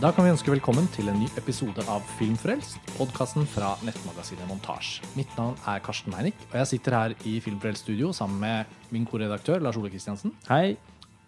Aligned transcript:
Da 0.00 0.08
kan 0.16 0.24
vi 0.24 0.30
ønske 0.32 0.48
velkommen 0.48 0.86
til 0.94 1.10
en 1.12 1.18
ny 1.20 1.26
episode 1.36 1.82
av 1.92 2.04
Filmfrelst, 2.16 2.78
podkasten 2.96 3.44
fra 3.48 3.74
nettmagasinet 3.84 4.48
Montasj. 4.48 5.02
Mitt 5.18 5.32
navn 5.36 5.58
er 5.68 5.82
Karsten 5.84 6.14
Meinick, 6.14 6.38
og 6.48 6.56
jeg 6.62 6.70
sitter 6.70 6.96
her 6.96 7.14
i 7.28 7.34
Filmfrelst 7.44 7.84
studio 7.84 8.08
sammen 8.16 8.38
med 8.40 8.70
min 8.94 9.04
korredaktør 9.08 9.60
Lars 9.60 9.76
Ole 9.76 9.90
Kristiansen 9.92 10.32
Hei. 10.48 10.78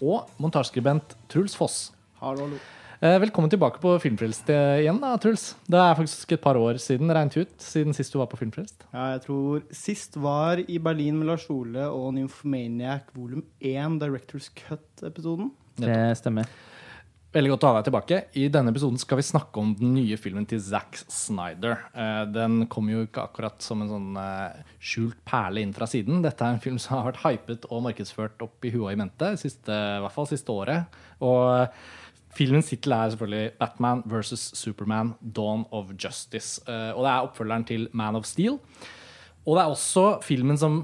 og 0.00 0.30
montasjeskribent 0.40 1.18
Truls 1.28 1.56
Foss. 1.58 1.82
Hallo, 2.22 2.46
hallo. 2.46 2.62
Eh, 3.02 3.18
Velkommen 3.26 3.52
tilbake 3.52 3.82
på 3.82 3.92
Filmfrelst 4.00 4.48
eh, 4.54 4.80
igjen, 4.86 5.02
da, 5.04 5.12
Truls. 5.20 5.50
Det 5.68 5.76
er 5.82 5.98
faktisk 6.00 6.32
et 6.38 6.44
par 6.48 6.56
år 6.56 6.80
siden, 6.80 7.12
regnet 7.12 7.36
ut, 7.42 7.54
siden 7.60 7.92
sist 7.98 8.16
du 8.16 8.22
var 8.22 8.30
på 8.32 8.40
Filmfrelst. 8.40 8.86
Ja, 8.94 9.10
jeg 9.18 9.26
tror 9.26 9.68
sist 9.84 10.16
var 10.16 10.64
i 10.64 10.80
Berlin 10.80 11.20
med 11.20 11.28
Lars 11.28 11.44
Ole 11.52 11.90
og 11.92 12.14
Nymphomaniac 12.16 13.12
volum 13.12 13.44
1, 13.60 14.00
Directors 14.00 14.48
Cut-episoden. 14.64 15.52
Det 15.76 15.98
stemmer. 16.20 16.48
Veldig 17.32 17.48
godt 17.54 17.62
å 17.64 17.68
ha 17.70 17.76
deg 17.78 17.86
tilbake. 17.86 18.16
I 18.36 18.42
denne 18.52 18.74
episoden 18.74 19.00
skal 19.00 19.16
vi 19.16 19.24
snakke 19.24 19.56
om 19.62 19.70
den 19.78 19.94
nye 19.96 20.18
filmen 20.20 20.44
til 20.48 20.58
Zack 20.60 20.98
Snyder. 21.08 21.86
Eh, 21.96 22.26
Den 22.28 22.66
kom 22.68 22.90
jo 22.92 23.06
ikke 23.06 23.22
akkurat 23.24 23.64
som 23.64 23.80
en 23.80 23.88
sånn 23.88 24.18
eh, 24.20 24.58
skjult 24.76 25.16
perle 25.24 25.62
inn 25.64 25.72
fra 25.72 25.88
siden. 25.88 26.20
Dette 26.20 26.44
er 26.44 26.52
en 26.52 26.60
film 26.60 26.76
som 26.82 26.98
har 26.98 27.06
vært 27.08 27.22
hypet 27.22 27.64
og 27.70 27.86
markedsført 27.86 28.44
opp 28.44 28.68
i 28.68 28.74
huet 28.74 28.84
og 28.84 28.90
i 28.92 29.00
mente, 29.00 29.30
siste, 29.40 29.72
i 29.72 30.02
hvert 30.04 30.12
fall 30.12 30.28
siste 30.28 30.52
året. 30.52 30.98
Og 31.24 31.40
eh, 31.54 31.80
filmens 32.36 32.68
tittel 32.68 32.98
er 32.98 33.14
selvfølgelig 33.14 33.56
Batman 33.64 34.04
versus 34.12 34.44
Superman 34.60 35.14
Dawn 35.24 35.64
of 35.72 35.96
Justice. 35.96 36.60
Og 36.68 37.00
det 37.00 37.14
er 37.14 37.30
oppfølgeren 37.30 37.64
til 37.72 37.88
Man 37.96 38.20
of 38.20 38.28
Steel. 38.28 38.60
Og 39.46 39.56
det 39.56 39.64
er 39.64 39.72
også 39.72 40.06
filmen 40.24 40.60
som 40.60 40.82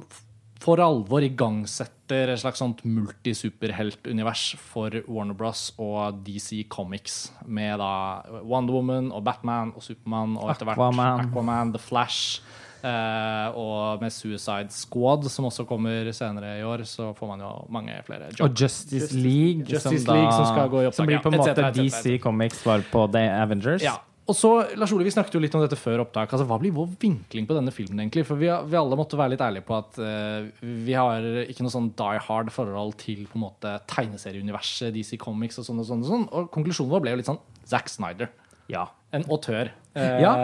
for 0.64 0.80
alvor 0.80 1.22
igangsetter 1.22 1.97
et 2.14 2.40
slags 2.40 2.62
sånt 2.62 2.84
multisuperheltunivers 2.84 4.52
for 4.60 4.94
Warner 5.08 5.36
Bros. 5.38 5.72
og 5.78 6.22
DC 6.26 6.64
Comics. 6.72 7.32
Med 7.46 7.78
da 7.80 8.22
Wonder 8.42 8.78
Woman 8.78 9.12
og 9.12 9.24
Batman 9.26 9.74
og 9.76 9.84
Supermann 9.84 10.38
og 10.38 10.52
etter 10.54 10.68
hvert 10.68 10.80
Aquaman. 10.80 11.28
Aquaman, 11.28 11.74
The 11.76 11.82
Flash. 11.82 12.40
Uh, 12.78 13.50
og 13.58 14.02
med 14.02 14.12
Suicide 14.14 14.70
Squad, 14.70 15.24
som 15.26 15.48
også 15.48 15.64
kommer 15.66 16.12
senere 16.14 16.60
i 16.60 16.62
år, 16.62 16.84
så 16.86 17.10
får 17.18 17.32
man 17.32 17.40
jo 17.42 17.48
mange 17.74 17.96
flere 18.06 18.30
Og. 18.38 18.52
Justice 18.54 19.10
League, 19.18 19.66
Justice 19.66 20.04
som, 20.04 20.14
League 20.14 20.30
da, 20.30 20.36
som 20.36 20.46
skal 20.46 20.70
gå 20.70 20.84
i 20.84 20.86
opptak, 20.86 21.00
som 21.00 21.10
blir 21.10 21.18
på 21.24 21.32
en 21.32 21.34
ja, 21.34 21.40
et 21.40 21.42
måte 21.42 21.56
cetera, 21.56 21.72
et 21.72 21.74
cetera, 21.74 22.14
DC. 22.14 22.22
Comics 22.22 22.62
var 22.66 22.84
på 22.92 23.08
The 23.16 23.24
Avengers. 23.42 23.82
Ja. 23.82 23.96
Og 24.28 24.36
så, 24.36 24.50
Lars 24.76 24.92
Ole, 24.92 25.04
Vi 25.06 25.10
snakket 25.14 25.32
jo 25.32 25.40
litt 25.40 25.54
om 25.56 25.62
dette 25.64 25.76
før 25.80 26.02
opptak. 26.04 26.28
Altså, 26.28 26.44
Hva 26.46 26.58
blir 26.60 26.74
vår 26.76 26.90
vinkling 27.00 27.46
på 27.48 27.54
denne 27.56 27.72
filmen? 27.72 27.96
egentlig? 28.02 28.26
For 28.28 28.36
Vi, 28.36 28.46
har- 28.52 28.64
vi 28.68 28.76
alle 28.76 28.96
måtte 29.00 29.16
være 29.16 29.30
litt 29.32 29.40
ærlige 29.40 29.64
på 29.64 29.78
at 29.78 29.98
uh, 29.98 30.50
vi 30.60 30.92
har 30.92 31.22
ikke 31.48 31.64
noe 31.64 31.72
sånn 31.72 31.88
die 31.96 32.18
hard 32.26 32.50
forhold 32.52 32.98
til 33.00 33.24
på 33.26 33.36
en 33.40 33.46
måte 33.46 33.72
tegneserieuniverset, 33.88 34.92
DC 34.92 35.16
Comics 35.18 35.58
og 35.58 35.64
sånn. 35.64 35.80
Og 35.80 35.86
sånn 35.88 36.04
og 36.04 36.10
sånn. 36.12 36.28
Og 36.32 36.50
konklusjonen 36.54 36.92
vår 36.92 37.00
ble 37.06 37.10
jo 37.16 37.20
litt 37.22 37.30
sånn 37.30 37.40
Zack 37.68 37.88
Snyder. 37.88 38.28
Ja. 38.68 38.86
En 39.16 39.24
autør. 39.32 39.70
Eh, 39.96 40.20
Ja. 40.20 40.34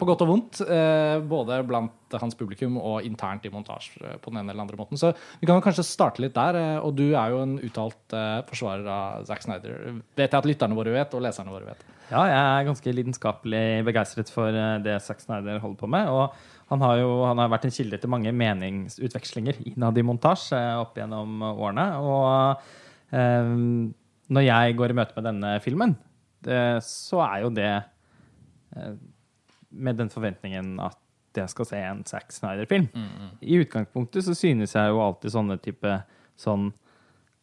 På 0.00 0.06
godt 0.08 0.22
og 0.24 0.28
vondt. 0.30 0.60
Eh, 0.64 1.20
både 1.20 1.58
blant 1.68 1.92
hans 2.16 2.34
publikum 2.34 2.78
og 2.80 3.02
internt 3.04 3.44
i 3.44 3.50
montasje 3.52 4.00
eh, 4.00 4.16
på 4.16 4.30
den 4.32 4.38
ene 4.40 4.50
eller 4.54 4.62
andre 4.64 4.78
måten. 4.80 4.96
Så 4.96 5.12
vi 5.40 5.46
kan 5.46 5.60
kanskje 5.60 5.84
starte 5.84 6.22
litt 6.24 6.32
der. 6.34 6.56
Eh, 6.56 6.78
og 6.80 6.96
du 6.96 7.10
er 7.12 7.28
jo 7.34 7.42
en 7.42 7.58
uttalt 7.60 8.16
eh, 8.16 8.40
forsvarer 8.48 8.88
av 8.88 9.26
Zack 9.28 9.42
Snyder. 9.44 10.00
Vet 10.16 10.30
jeg 10.32 10.38
at 10.40 10.48
lytterne 10.48 10.74
våre 10.78 10.96
vet, 10.96 11.12
og 11.14 11.20
leserne 11.26 11.52
våre 11.52 11.66
vet. 11.74 11.84
Ja, 12.14 12.22
jeg 12.30 12.42
er 12.42 12.66
ganske 12.68 12.92
lidenskapelig 12.94 13.64
begeistret 13.86 14.30
for 14.32 14.54
eh, 14.54 14.76
det 14.84 15.00
Zack 15.02 15.22
Snyder 15.24 15.58
holder 15.62 15.80
på 15.80 15.90
med. 15.90 16.10
Og 16.14 16.34
han 16.70 16.84
har 16.84 17.00
jo 17.00 17.10
han 17.26 17.40
har 17.42 17.50
vært 17.52 17.66
en 17.68 17.74
kilde 17.74 17.98
til 18.00 18.12
mange 18.12 18.32
meningsutvekslinger 18.34 19.60
innad 19.72 19.98
i 19.98 20.04
montasje 20.06 20.58
eh, 20.58 20.80
opp 20.80 20.96
gjennom 20.98 21.42
årene. 21.50 21.86
Og 22.00 23.16
eh, 23.18 23.50
når 24.34 24.46
jeg 24.46 24.76
går 24.78 24.94
i 24.94 24.98
møte 25.00 25.18
med 25.18 25.28
denne 25.28 25.56
filmen, 25.64 25.96
det, 26.44 26.60
så 26.86 27.20
er 27.26 27.42
jo 27.44 27.50
det 27.56 27.72
eh, 27.72 28.94
med 29.74 30.00
den 30.00 30.12
forventningen 30.12 30.78
at 30.84 31.00
jeg 31.34 31.50
skal 31.50 31.66
se 31.66 31.82
en 31.82 32.04
Zack 32.06 32.30
Snyder-film. 32.30 32.86
I 33.42 33.58
utgangspunktet 33.64 34.22
så 34.22 34.36
synes 34.38 34.76
jeg 34.76 34.92
jo 34.92 35.02
alltid 35.02 35.34
sånne 35.34 35.58
type 35.62 36.00
sånn 36.38 36.70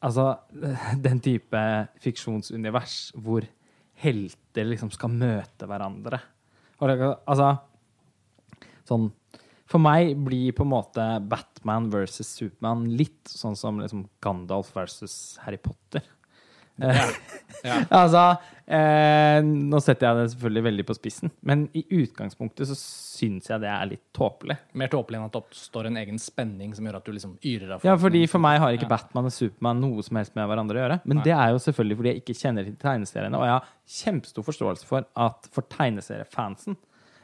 Altså 0.02 0.32
den 1.06 1.20
type 1.22 1.60
fiksjonsunivers 2.02 3.12
hvor 3.22 3.46
helter 4.52 4.68
liksom 4.68 4.92
skal 4.92 5.10
møte 5.10 5.68
hverandre. 5.68 6.20
Det- 6.80 7.18
Altså 7.28 7.60
Sånn 8.86 9.12
For 9.66 9.80
meg 9.80 10.18
blir 10.26 10.52
på 10.52 10.64
en 10.64 10.70
måte 10.70 11.30
Batman 11.30 11.90
versus 11.90 12.28
Superman 12.28 12.98
litt 12.98 13.24
sånn 13.24 13.56
som 13.56 13.80
liksom 13.80 14.10
Gandalf 14.22 14.74
versus 14.74 15.38
Harry 15.46 15.58
Potter. 15.58 16.02
Ja. 17.62 17.76
Altså, 17.94 18.22
eh, 18.74 19.38
nå 19.46 19.78
setter 19.86 20.08
jeg 20.08 20.18
det 20.18 20.30
selvfølgelig 20.32 20.64
veldig 20.66 20.86
på 20.88 20.96
spissen, 20.98 21.30
men 21.46 21.68
i 21.78 21.84
utgangspunktet 21.94 22.66
så 22.72 22.74
syns 22.80 23.52
jeg 23.52 23.62
det 23.62 23.70
er 23.70 23.84
litt 23.92 24.02
tåpelig. 24.18 24.56
Mer 24.82 24.90
tåpelig 24.90 25.20
enn 25.20 25.26
at 25.28 25.36
det 25.36 25.42
oppstår 25.44 25.92
en 25.92 26.00
egen 26.02 26.18
spenning 26.18 26.72
som 26.74 26.88
gjør 26.90 26.98
at 26.98 27.06
du 27.06 27.12
liksom 27.14 27.36
yrer 27.46 27.76
av 27.76 27.86
Ja, 27.86 27.94
fordi 28.02 28.24
For 28.32 28.42
meg 28.42 28.58
har 28.64 28.74
ikke 28.74 28.88
Ja. 28.90 28.96
Batman 28.96 29.30
og 29.30 29.36
Supermann 29.36 29.84
noe 29.84 30.02
som 30.08 30.18
helst 30.18 30.34
med 30.40 30.50
hverandre 30.50 30.80
å 30.80 30.82
gjøre. 30.82 30.98
Men 31.06 31.20
Nei. 31.22 31.24
det 31.28 31.36
er 31.38 31.52
jo 31.54 31.62
selvfølgelig 31.68 32.00
fordi 32.00 32.14
jeg 32.16 32.22
ikke 32.24 32.38
kjenner 32.42 32.66
til 32.66 32.80
tegneseriene, 32.82 33.38
og 33.38 33.46
jeg 33.46 33.54
har 33.60 33.70
kjempestor 34.00 34.48
forståelse 34.50 34.90
for 34.90 35.06
at 35.28 35.52
for 35.54 35.70
tegneseriefansen 35.78 36.78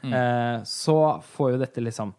Mm. 0.04 0.12
eh, 0.14 0.60
så 0.62 0.94
får 1.34 1.50
jo 1.50 1.58
dette 1.58 1.82
liksom 1.82 2.12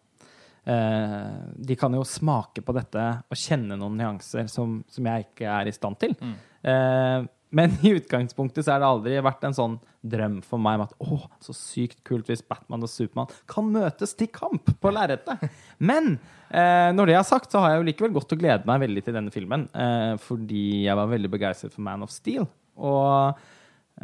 eh, 0.68 1.38
De 1.56 1.76
kan 1.80 1.94
jo 1.96 2.04
smake 2.04 2.60
på 2.66 2.74
dette 2.76 3.06
og 3.32 3.38
kjenne 3.40 3.78
noen 3.80 3.96
nyanser 3.96 4.50
som, 4.52 4.82
som 4.92 5.08
jeg 5.08 5.30
ikke 5.30 5.48
er 5.48 5.70
i 5.70 5.72
stand 5.72 5.96
til. 6.02 6.16
Mm. 6.20 6.34
Eh, 6.62 7.28
men 7.50 7.72
i 7.82 7.90
utgangspunktet 7.90 8.66
så 8.66 8.76
har 8.76 8.82
det 8.84 8.90
aldri 8.90 9.20
vært 9.26 9.46
en 9.48 9.56
sånn 9.58 9.76
drøm 10.06 10.38
for 10.46 10.62
meg 10.62 10.78
om 10.78 10.86
at 10.86 10.94
å, 11.02 11.18
så 11.42 11.56
sykt 11.58 12.04
kult 12.08 12.30
hvis 12.30 12.44
Batman 12.46 12.86
og 12.86 12.92
Supermann 12.92 13.32
kan 13.50 13.72
møtes 13.74 14.14
til 14.18 14.30
kamp 14.34 14.70
på 14.80 14.92
lerretet. 14.94 15.48
Men 15.82 16.14
eh, 16.50 16.90
når 16.94 17.10
det 17.10 17.16
er 17.18 17.26
sagt, 17.28 17.50
så 17.52 17.64
har 17.64 17.74
jeg 17.74 17.82
jo 17.82 17.88
likevel 17.90 18.14
gått 18.20 18.36
og 18.36 18.44
gledet 18.44 18.70
meg 18.70 18.84
veldig 18.86 19.06
til 19.06 19.18
denne 19.18 19.34
filmen. 19.34 19.66
Eh, 19.74 20.14
fordi 20.22 20.66
jeg 20.86 21.00
var 21.02 21.10
veldig 21.10 21.32
begeistret 21.34 21.74
for 21.74 21.86
Man 21.88 22.06
of 22.06 22.14
Steel. 22.14 22.46
Og, 22.78 23.42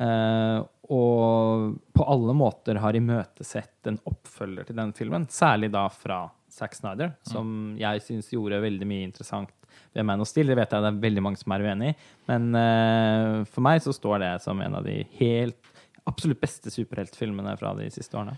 eh, 0.01 0.57
og 0.89 1.75
på 1.95 2.07
alle 2.15 2.35
måter 2.37 2.81
har 2.81 2.97
imøtesett 2.97 3.91
en 3.91 4.01
oppfølger 4.09 4.71
til 4.71 4.81
denne 4.81 4.97
filmen. 4.97 5.29
Særlig 5.29 5.69
da 5.75 5.85
fra 5.93 6.23
Zack 6.55 6.73
Snyder, 6.77 7.13
som 7.27 7.75
jeg 7.77 8.01
syns 8.01 8.31
gjorde 8.33 8.63
veldig 8.63 8.87
mye 8.89 9.05
interessant 9.05 9.53
ved 9.93 10.03
er 10.03 10.19
noe 10.19 10.29
stille? 10.29 10.51
Det 10.51 10.59
vet 10.59 10.75
jeg 10.75 10.85
det 10.85 10.91
er 10.91 11.05
veldig 11.05 11.23
mange 11.23 11.39
som 11.41 11.55
er 11.55 11.65
uenig 11.65 11.93
i. 11.93 11.95
Men 12.31 12.49
uh, 12.57 13.45
for 13.47 13.65
meg 13.65 13.81
så 13.85 13.95
står 13.95 14.21
det 14.23 14.33
som 14.43 14.61
en 14.63 14.77
av 14.79 14.85
de 14.87 14.99
helt 15.19 15.71
absolutt 16.05 16.41
beste 16.41 16.73
superheltfilmene 16.73 17.55
fra 17.59 17.73
de 17.79 17.87
siste 17.93 18.17
årene. 18.17 18.35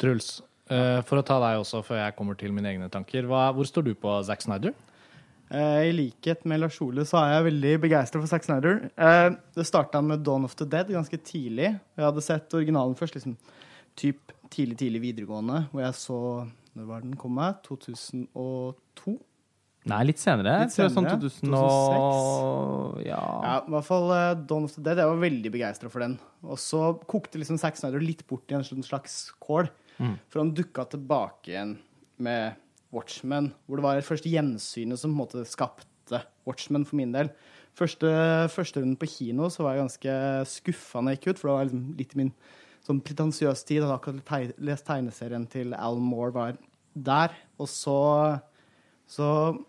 Truls, 0.00 0.36
uh, 0.72 1.00
for 1.08 1.20
å 1.20 1.26
ta 1.26 1.40
deg 1.42 1.60
også 1.60 1.82
før 1.86 2.04
jeg 2.04 2.16
kommer 2.18 2.38
til 2.38 2.54
mine 2.54 2.70
egne 2.72 2.90
tanker. 2.92 3.28
Hva, 3.28 3.50
hvor 3.56 3.68
står 3.68 3.90
du 3.90 3.94
på 3.98 4.16
Zack 4.28 4.44
Snyder? 4.44 4.74
Uh, 5.52 5.84
I 5.84 5.92
likhet 5.92 6.46
med 6.48 6.62
Lars 6.62 6.78
Ole 6.80 7.04
så 7.04 7.18
er 7.20 7.34
jeg 7.34 7.48
veldig 7.50 7.72
begeistra 7.82 8.22
for 8.22 8.30
Zack 8.30 8.46
Snyder. 8.46 8.86
Eh, 8.96 9.34
det 9.52 9.66
starta 9.68 10.00
med 10.00 10.22
Dawn 10.24 10.46
of 10.48 10.54
the 10.56 10.64
Dead 10.64 10.88
ganske 10.94 11.18
tidlig. 11.20 11.74
Jeg 11.76 12.06
hadde 12.06 12.24
sett 12.24 12.56
originalen 12.56 12.96
først 12.96 13.18
liksom 13.18 13.34
typ 14.00 14.32
tidlig, 14.48 14.78
tidlig 14.80 15.02
videregående, 15.02 15.66
hvor 15.72 15.84
jeg 15.84 15.98
så 16.00 16.20
Når 16.72 16.86
var 16.88 17.02
den 17.04 17.16
kom 17.20 17.36
2002? 17.66 19.12
Nei, 19.90 20.00
litt 20.06 20.20
senere. 20.22 20.60
Litt 20.62 20.74
senere. 20.74 20.90
jeg, 20.90 20.94
sånn 20.94 21.08
2006. 21.10 21.54
og 21.58 23.00
Ja. 23.02 23.20
Ja, 23.42 23.54
i 23.66 23.72
hvert 23.74 23.88
fall 23.88 24.10
uh, 24.12 24.34
Dawn 24.38 24.68
of 24.68 24.74
the 24.76 24.82
Dead. 24.82 25.00
Jeg 25.02 25.10
var 25.10 25.22
veldig 25.24 25.52
begeistra 25.54 25.90
for 25.90 26.04
den. 26.04 26.18
Og 26.46 26.60
så 26.62 26.92
kokte 27.10 27.40
liksom 27.40 27.58
Zack 27.58 27.80
Snyder 27.80 28.02
litt 28.02 28.22
bort 28.30 28.52
i 28.52 28.58
en 28.58 28.66
sånn 28.66 28.86
slags 28.86 29.24
kål. 29.42 29.70
Mm. 29.98 30.14
For 30.30 30.42
han 30.42 30.52
dukka 30.56 30.86
tilbake 30.92 31.50
igjen 31.50 31.74
med 32.22 32.60
Watchmen, 32.94 33.50
hvor 33.66 33.80
det 33.80 33.86
var 33.86 33.98
det 33.98 34.06
første 34.06 34.30
gjensynet 34.30 35.00
som 35.00 35.10
på 35.10 35.16
en 35.16 35.22
måte 35.22 35.44
skapte 35.48 36.22
Watchmen 36.46 36.84
for 36.86 37.00
min 37.00 37.14
del. 37.14 37.32
Første, 37.78 38.08
første 38.52 38.82
runden 38.82 38.98
på 39.00 39.08
kino 39.08 39.48
så 39.50 39.64
var 39.64 39.74
jeg 39.74 39.86
ganske 39.86 40.16
skuffa 40.50 41.00
når 41.00 41.14
jeg 41.14 41.20
gikk 41.20 41.30
ut, 41.30 41.38
for 41.40 41.48
det 41.48 41.54
var 41.54 41.68
liksom 41.70 41.84
litt 41.96 42.12
i 42.12 42.20
min 42.20 42.34
sånn 42.84 43.00
pretensiøs 43.02 43.64
tid. 43.64 43.78
Jeg 43.80 43.86
hadde 43.86 43.96
akkurat 43.96 44.60
lest 44.60 44.86
tegneserien 44.86 45.46
til 45.50 45.72
Al 45.78 46.00
Moore 46.02 46.34
var 46.36 46.58
der. 46.92 47.34
Og 47.62 47.70
så 47.70 47.96
Så, 49.08 49.26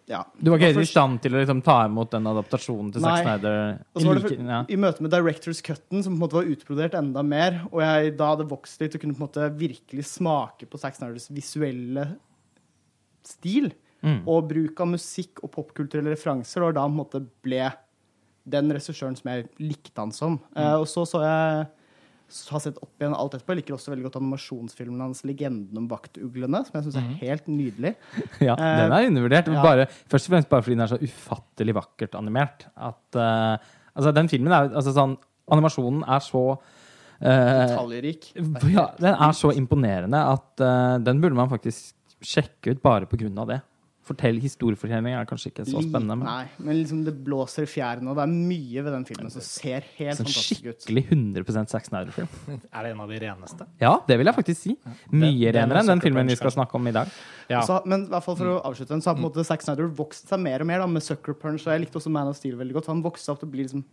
ja. 0.08 0.22
Du 0.40 0.52
var 0.52 0.58
ikke 0.62 0.70
helt 0.74 0.86
i 0.86 0.92
stand 0.92 1.18
til 1.22 1.34
å 1.36 1.40
liksom, 1.42 1.62
ta 1.66 1.82
imot 1.86 2.12
den 2.14 2.24
adaptasjonen 2.32 2.94
til 2.94 3.02
Zack 3.04 3.26
Snyder? 3.26 3.80
I 4.00 4.04
like- 4.08 4.38
ja. 4.48 4.60
i 4.70 4.76
møte 4.80 5.02
med 5.04 5.12
Directors 5.12 5.60
Cutten, 5.62 6.02
som 6.04 6.14
på 6.14 6.16
en 6.16 6.22
måte 6.24 6.38
var 6.38 6.48
utbrodert 6.48 6.94
enda 6.96 7.24
mer, 7.28 7.58
og 7.74 7.82
jeg 7.82 8.16
da 8.18 8.30
hadde 8.36 8.48
vokst 8.48 8.80
litt 8.80 8.96
og 8.96 9.02
kunne 9.02 9.18
på 9.18 9.20
en 9.20 9.28
måte 9.28 9.50
virkelig 9.60 10.06
smake 10.06 10.70
på 10.70 10.80
Zack 10.80 10.96
Snyders 10.96 11.28
visuelle 11.30 12.08
stil, 13.24 13.72
Mm. 14.04 14.28
og 14.28 14.50
bruk 14.50 14.82
av 14.84 14.88
musikk 14.92 15.40
og 15.46 15.52
popkulturelle 15.54 16.12
referanser, 16.12 16.62
og 16.68 16.74
da 16.76 16.82
på 16.82 16.92
en 16.92 16.98
måte 16.98 17.22
ble 17.42 17.70
den 18.46 18.70
regissøren 18.76 19.16
som 19.16 19.30
jeg 19.32 19.46
likte 19.60 19.96
han 19.96 20.12
som. 20.12 20.40
Eh, 20.58 20.74
og 20.76 20.84
så 20.88 21.06
så 21.08 21.22
jeg 21.24 21.68
har 22.52 22.62
sett 22.64 22.78
opp 22.82 23.02
igjen 23.02 23.14
alt 23.16 23.36
etterpå. 23.38 23.54
Jeg 23.54 23.62
liker 23.62 23.76
også 23.76 23.92
veldig 23.94 24.06
godt 24.08 24.18
animasjonsfilmen 24.20 25.02
hans 25.04 25.24
'Legenden 25.24 25.78
om 25.78 25.88
vaktuglene', 25.92 26.64
som 26.66 26.78
jeg 26.80 26.88
syns 26.88 26.98
er 27.00 27.10
helt 27.24 27.48
nydelig. 27.48 27.94
Ja, 28.48 28.54
Eh, 28.54 28.78
den 28.84 28.92
er 28.92 29.08
undervurdert. 29.10 29.48
ja. 29.48 29.64
Bare, 29.64 29.88
først 30.12 30.28
og 30.30 30.36
fremst 30.36 30.50
bare 30.50 30.62
fordi 30.66 30.76
den 30.78 30.86
er 30.86 30.92
så 30.94 31.00
ufattelig 31.02 31.76
vakkert 31.76 32.16
animert. 32.16 32.68
At, 32.76 33.04
uh, 33.16 33.58
altså, 33.96 34.12
den 34.16 34.30
filmen 34.30 34.52
er 34.52 34.72
altså, 34.74 34.94
sånn, 34.96 35.18
Animasjonen 35.52 36.06
er 36.08 36.22
så 36.24 36.44
uh, 36.56 37.24
Detaljrik. 37.24 38.30
ja, 38.72 38.86
den 39.00 39.14
er 39.14 39.34
så 39.36 39.52
imponerende 39.52 40.18
at 40.18 40.64
uh, 40.64 40.98
den 41.04 41.20
burde 41.22 41.36
man 41.36 41.52
faktisk 41.52 41.96
sjekke 42.24 42.72
ut 42.72 42.82
bare 42.82 43.06
på 43.06 43.20
grunn 43.20 43.38
av 43.44 43.50
det. 43.52 43.60
Fortell, 44.04 44.40
Historiefortelling 44.44 45.16
er 45.16 45.28
kanskje 45.30 45.52
ikke 45.54 45.64
så 45.68 45.80
spennende, 45.80 46.18
men 46.20 46.28
Nei, 46.28 46.48
men 46.60 46.80
liksom 46.82 47.04
det 47.06 47.14
blåser 47.24 47.64
i 47.64 47.70
fjærene, 47.72 48.10
og 48.12 48.18
det 48.20 48.26
er 48.26 48.34
mye 48.34 48.84
ved 48.84 48.92
den 48.98 49.06
filmen 49.08 49.32
som 49.32 49.46
ser 49.46 49.86
helt 49.96 50.20
sånn 50.20 50.28
fantastisk 50.28 50.66
ut. 50.68 50.84
skikkelig 50.84 51.04
100 51.08 51.70
Zack 51.72 51.88
Snyder-film. 51.88 52.28
Er 52.76 52.84
det 52.84 52.92
en 52.92 53.04
av 53.06 53.14
de 53.14 53.22
reneste? 53.24 53.68
Ja, 53.80 53.94
det 54.08 54.18
vil 54.20 54.28
jeg 54.28 54.36
faktisk 54.36 54.62
si. 54.66 54.76
Mye 55.14 55.54
renere 55.56 55.84
enn 55.84 55.94
den 55.94 56.04
filmen 56.04 56.32
vi 56.34 56.36
skal 56.40 56.52
snakke 56.56 56.76
om 56.80 56.92
i 56.92 56.96
dag. 56.96 57.12
Ja. 57.48 57.62
Så, 57.68 57.80
men 57.88 58.08
i 58.08 58.12
hvert 58.12 58.26
fall 58.26 58.38
for 58.40 58.52
å 58.54 58.60
avslutte 58.68 58.96
den, 58.96 59.04
så 59.04 59.12
har 59.12 59.18
på 59.18 59.24
en 59.24 59.28
måte 59.30 59.48
Zack 59.48 59.64
Snyder 59.64 59.88
vokst 59.98 60.32
seg 60.32 60.42
mer 60.44 60.64
og 60.64 60.70
mer 60.70 60.84
da, 60.84 60.90
med 60.90 61.06
Sucker 61.06 61.36
Punch. 61.40 61.64
Og 61.64 61.72
jeg 61.72 61.86
likte 61.86 62.00
også 62.02 62.12
Man 62.12 62.32
of 62.32 62.40
Steel 62.40 62.60
veldig 62.60 62.76
godt. 62.80 62.92
Han 62.92 63.04
vokste 63.06 63.30
seg 63.30 63.36
opp 63.38 63.44
til 63.44 63.52
å 63.52 63.56
bli 63.56 63.68
liksom 63.68 63.86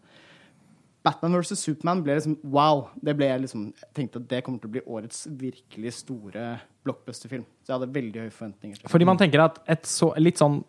Batman 1.02 1.38
vs. 1.38 1.56
Superman 1.56 2.02
ble 2.04 2.16
liksom 2.18 2.34
wow. 2.52 2.82
Det 3.00 3.14
ble 3.16 3.30
jeg 3.30 3.44
liksom 3.46 3.62
Jeg 3.72 3.92
tenkte 3.96 4.20
at 4.20 4.26
det 4.28 4.42
kommer 4.44 4.60
til 4.60 4.68
å 4.68 4.74
bli 4.74 4.82
årets 4.84 5.22
virkelig 5.40 5.94
store 5.96 6.44
blockbuster-film. 6.84 7.44
Så 7.64 7.72
jeg 7.72 7.78
hadde 7.78 7.94
veldig 7.94 8.24
høye 8.24 8.34
forventninger. 8.34 8.80
til. 8.80 8.90
Fordi 8.92 9.08
man 9.08 9.20
tenker 9.20 9.44
at 9.44 9.60
et 9.70 9.88
så, 9.88 10.10
litt 10.20 10.40
sånn 10.40 10.60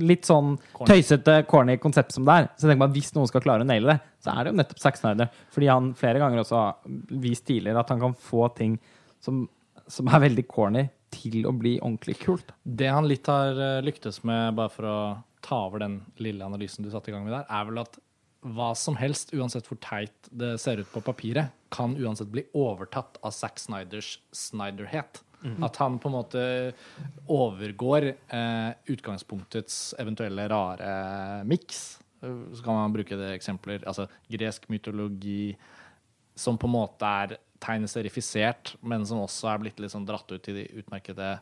Litt 0.00 0.28
sånn 0.28 0.56
tøysete, 0.88 1.42
corny 1.50 1.76
konsept 1.82 2.16
som 2.16 2.28
det 2.28 2.38
er, 2.38 2.48
så 2.56 2.68
tenker 2.68 2.82
man 2.84 2.92
at 2.92 2.96
hvis 2.96 3.12
noen 3.16 3.28
skal 3.30 3.44
klare 3.44 3.64
å 3.64 3.68
naile 3.68 3.94
det, 3.94 3.98
så 4.24 4.32
er 4.32 4.44
det 4.44 4.52
jo 4.52 4.58
nettopp 4.60 4.82
Zack 4.82 5.00
Snyder. 5.00 5.32
Fordi 5.52 5.68
han 5.72 5.92
flere 5.98 6.22
ganger 6.22 6.42
også 6.42 6.58
har 6.58 6.96
vist 7.22 7.46
tidligere 7.48 7.84
at 7.84 7.92
han 7.92 8.00
kan 8.02 8.16
få 8.16 8.48
ting 8.56 8.78
som, 9.22 9.44
som 9.90 10.08
er 10.08 10.24
veldig 10.28 10.46
corny, 10.50 10.86
til 11.12 11.44
å 11.44 11.52
bli 11.52 11.74
ordentlig 11.80 12.16
kult. 12.22 12.54
Det 12.64 12.88
han 12.88 13.04
litt 13.08 13.28
har 13.28 13.58
eh, 13.60 13.82
lyktes 13.84 14.22
med, 14.24 14.54
bare 14.56 14.72
for 14.72 14.88
å 14.88 14.98
ta 15.44 15.58
over 15.66 15.82
den 15.82 15.98
lille 16.22 16.46
analysen 16.46 16.86
du 16.86 16.90
satte 16.92 17.10
i 17.10 17.14
gang 17.14 17.26
med 17.26 17.34
der, 17.34 17.44
er 17.50 17.68
vel 17.68 17.82
at 17.82 17.98
hva 18.42 18.72
som 18.74 18.96
helst, 18.98 19.30
uansett 19.34 19.66
hvor 19.70 19.78
teit 19.82 20.28
det 20.34 20.56
ser 20.60 20.80
ut 20.82 20.88
på 20.92 21.00
papiret, 21.06 21.52
kan 21.72 21.94
uansett 21.96 22.28
bli 22.32 22.42
overtatt 22.58 23.20
av 23.22 23.30
Zack 23.36 23.58
Snyders 23.62 24.16
Snyderhet. 24.34 25.22
At 25.62 25.76
han 25.82 25.96
på 25.98 26.06
en 26.10 26.14
måte 26.14 26.42
overgår 27.30 28.04
eh, 28.12 28.72
utgangspunktets 28.92 29.94
eventuelle 29.98 30.44
rare 30.50 31.44
miks. 31.44 31.98
Eh, 32.22 32.42
Så 32.54 32.62
kan 32.62 32.74
man 32.78 32.92
bruke 32.94 33.16
det 33.18 33.32
eksempler. 33.36 33.82
Altså 33.86 34.06
gresk 34.30 34.68
mytologi 34.70 35.56
som 36.34 36.58
på 36.58 36.66
en 36.70 36.76
måte 36.76 37.04
er 37.06 37.36
tegneserifisert, 37.62 38.76
men 38.82 39.04
som 39.06 39.20
også 39.22 39.50
er 39.52 39.58
blitt 39.62 39.80
litt 39.82 39.92
sånn 39.94 40.06
dratt 40.06 40.30
ut 40.32 40.42
til 40.42 40.54
de 40.60 40.68
utmerkede 40.82 41.32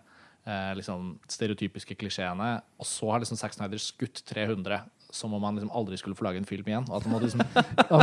eh, 0.46 0.72
liksom 0.76 1.18
stereotypiske 1.28 1.96
klisjeene. 2.00 2.54
Og 2.80 2.88
så 2.88 3.10
har 3.12 3.20
liksom 3.22 3.38
Zack 3.40 3.56
Snyder 3.56 3.80
skutt 3.80 4.24
300 4.28 4.80
som 5.14 5.34
om 5.34 5.44
han 5.44 5.56
liksom 5.58 5.72
aldri 5.76 5.98
skulle 6.00 6.16
få 6.18 6.24
lage 6.26 6.40
en 6.40 6.48
film 6.48 6.68
igjen. 6.68 6.86
Må 7.10 7.20
liksom, 7.22 7.42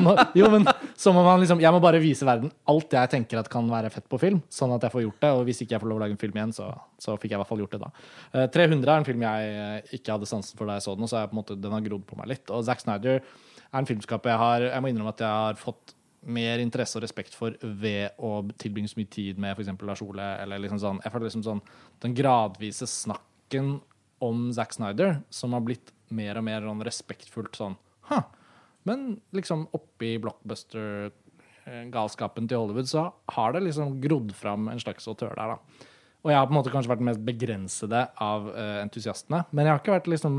må, 0.06 0.13
jo, 0.38 0.50
men 0.54 0.68
som 1.00 1.18
om 1.18 1.27
han 1.27 1.42
liksom 1.42 1.62
Jeg 1.63 1.74
må 1.74 1.81
bare 1.83 2.01
vise 2.04 2.27
verden 2.27 2.51
alt 2.69 2.94
jeg 2.94 3.12
tenker 3.13 3.42
at 3.42 3.50
kan 3.51 3.68
være 3.71 3.92
fett 3.94 4.07
på 4.09 4.19
film, 4.21 4.42
sånn 4.54 4.75
at 4.75 4.86
jeg 4.86 4.94
får 4.94 5.06
gjort 5.06 5.25
det. 5.25 5.33
Og 5.39 5.44
hvis 5.48 5.63
ikke 5.63 5.77
jeg 5.77 5.83
får 5.83 5.92
lov 5.92 6.01
å 6.01 6.06
lage 6.06 6.18
en 6.18 6.21
film 6.21 6.39
igjen, 6.39 6.56
så, 6.56 6.69
så 7.01 7.18
fikk 7.18 7.33
jeg 7.33 7.39
i 7.39 7.42
hvert 7.44 7.51
fall 7.51 7.63
gjort 7.63 7.77
det 7.77 7.83
da. 7.83 7.92
Uh, 8.36 8.45
300 8.54 8.94
er 8.94 8.95
en 8.95 9.07
film 9.07 9.27
jeg 9.27 9.51
eh, 9.57 9.92
ikke 10.00 10.15
hadde 10.15 10.30
sansen 10.30 10.59
for 10.59 10.69
da 10.69 10.77
jeg 10.77 10.88
så 10.88 10.95
den, 10.98 11.07
og 11.07 11.12
så 11.12 11.19
er 11.19 11.25
jeg 11.25 11.33
på 11.33 11.38
en 11.38 11.42
måte, 11.42 11.59
den 11.62 11.77
har 11.77 11.86
grodd 11.86 12.07
på 12.07 12.19
meg 12.19 12.31
litt. 12.33 12.54
Og 12.54 12.65
Zack 12.68 12.83
Snyder 12.83 13.21
er 13.21 13.80
en 13.81 13.88
filmskaper 13.89 14.31
jeg 14.31 14.39
har 14.42 14.65
Jeg 14.69 14.83
må 14.83 14.92
innrømme 14.92 15.13
at 15.15 15.24
jeg 15.24 15.44
har 15.48 15.59
fått 15.59 15.94
mer 16.27 16.59
interesse 16.59 16.98
og 16.98 17.04
respekt 17.06 17.36
for 17.38 17.56
ved 17.62 18.18
å 18.24 18.42
tilbringe 18.59 18.89
så 18.92 19.00
mye 19.00 19.12
tid 19.12 19.38
med 19.39 19.56
f.eks. 19.56 19.69
Lars 19.88 20.04
Ole. 20.04 20.25
Eller 20.44 20.62
liksom 20.63 20.81
sånn, 20.81 21.01
jeg 21.04 21.13
føler 21.13 21.30
liksom 21.30 21.45
sånn 21.45 21.62
Den 22.04 22.15
gradvise 22.18 22.88
snakken 22.89 23.77
om 24.24 24.54
Zack 24.56 24.72
Snyder 24.74 25.19
som 25.34 25.54
har 25.54 25.62
blitt 25.66 25.88
mer 26.14 26.38
og 26.40 26.44
mer 26.48 26.62
sånn 26.66 26.86
respektfullt 26.88 27.56
sånn 27.60 27.75
Huh. 28.08 28.24
Men 28.88 29.19
liksom 29.36 29.68
oppi 29.75 30.16
blockbuster-galskapen 30.24 32.48
til 32.48 32.60
Hollywood 32.62 32.88
så 32.88 33.12
har 33.36 33.52
det 33.52 33.60
liksom 33.66 34.00
grodd 34.00 34.31
fram 34.31 34.72
en 34.72 34.80
slags 34.80 35.04
autør 35.12 35.36
der, 35.36 35.52
da. 35.52 35.58
Og 36.24 36.31
jeg 36.31 36.40
har 36.40 36.48
på 36.48 36.54
en 36.54 36.60
måte 36.62 36.72
kanskje 36.72 36.92
vært 36.94 37.04
den 37.04 37.10
mest 37.10 37.28
begrensede 37.28 38.08
av 38.24 38.48
uh, 38.48 38.80
entusiastene. 38.80 39.44
Men 39.52 39.66
jeg 39.66 39.74
har 39.74 39.81
ikke 39.84 39.98
vært 39.98 40.08
liksom 40.12 40.34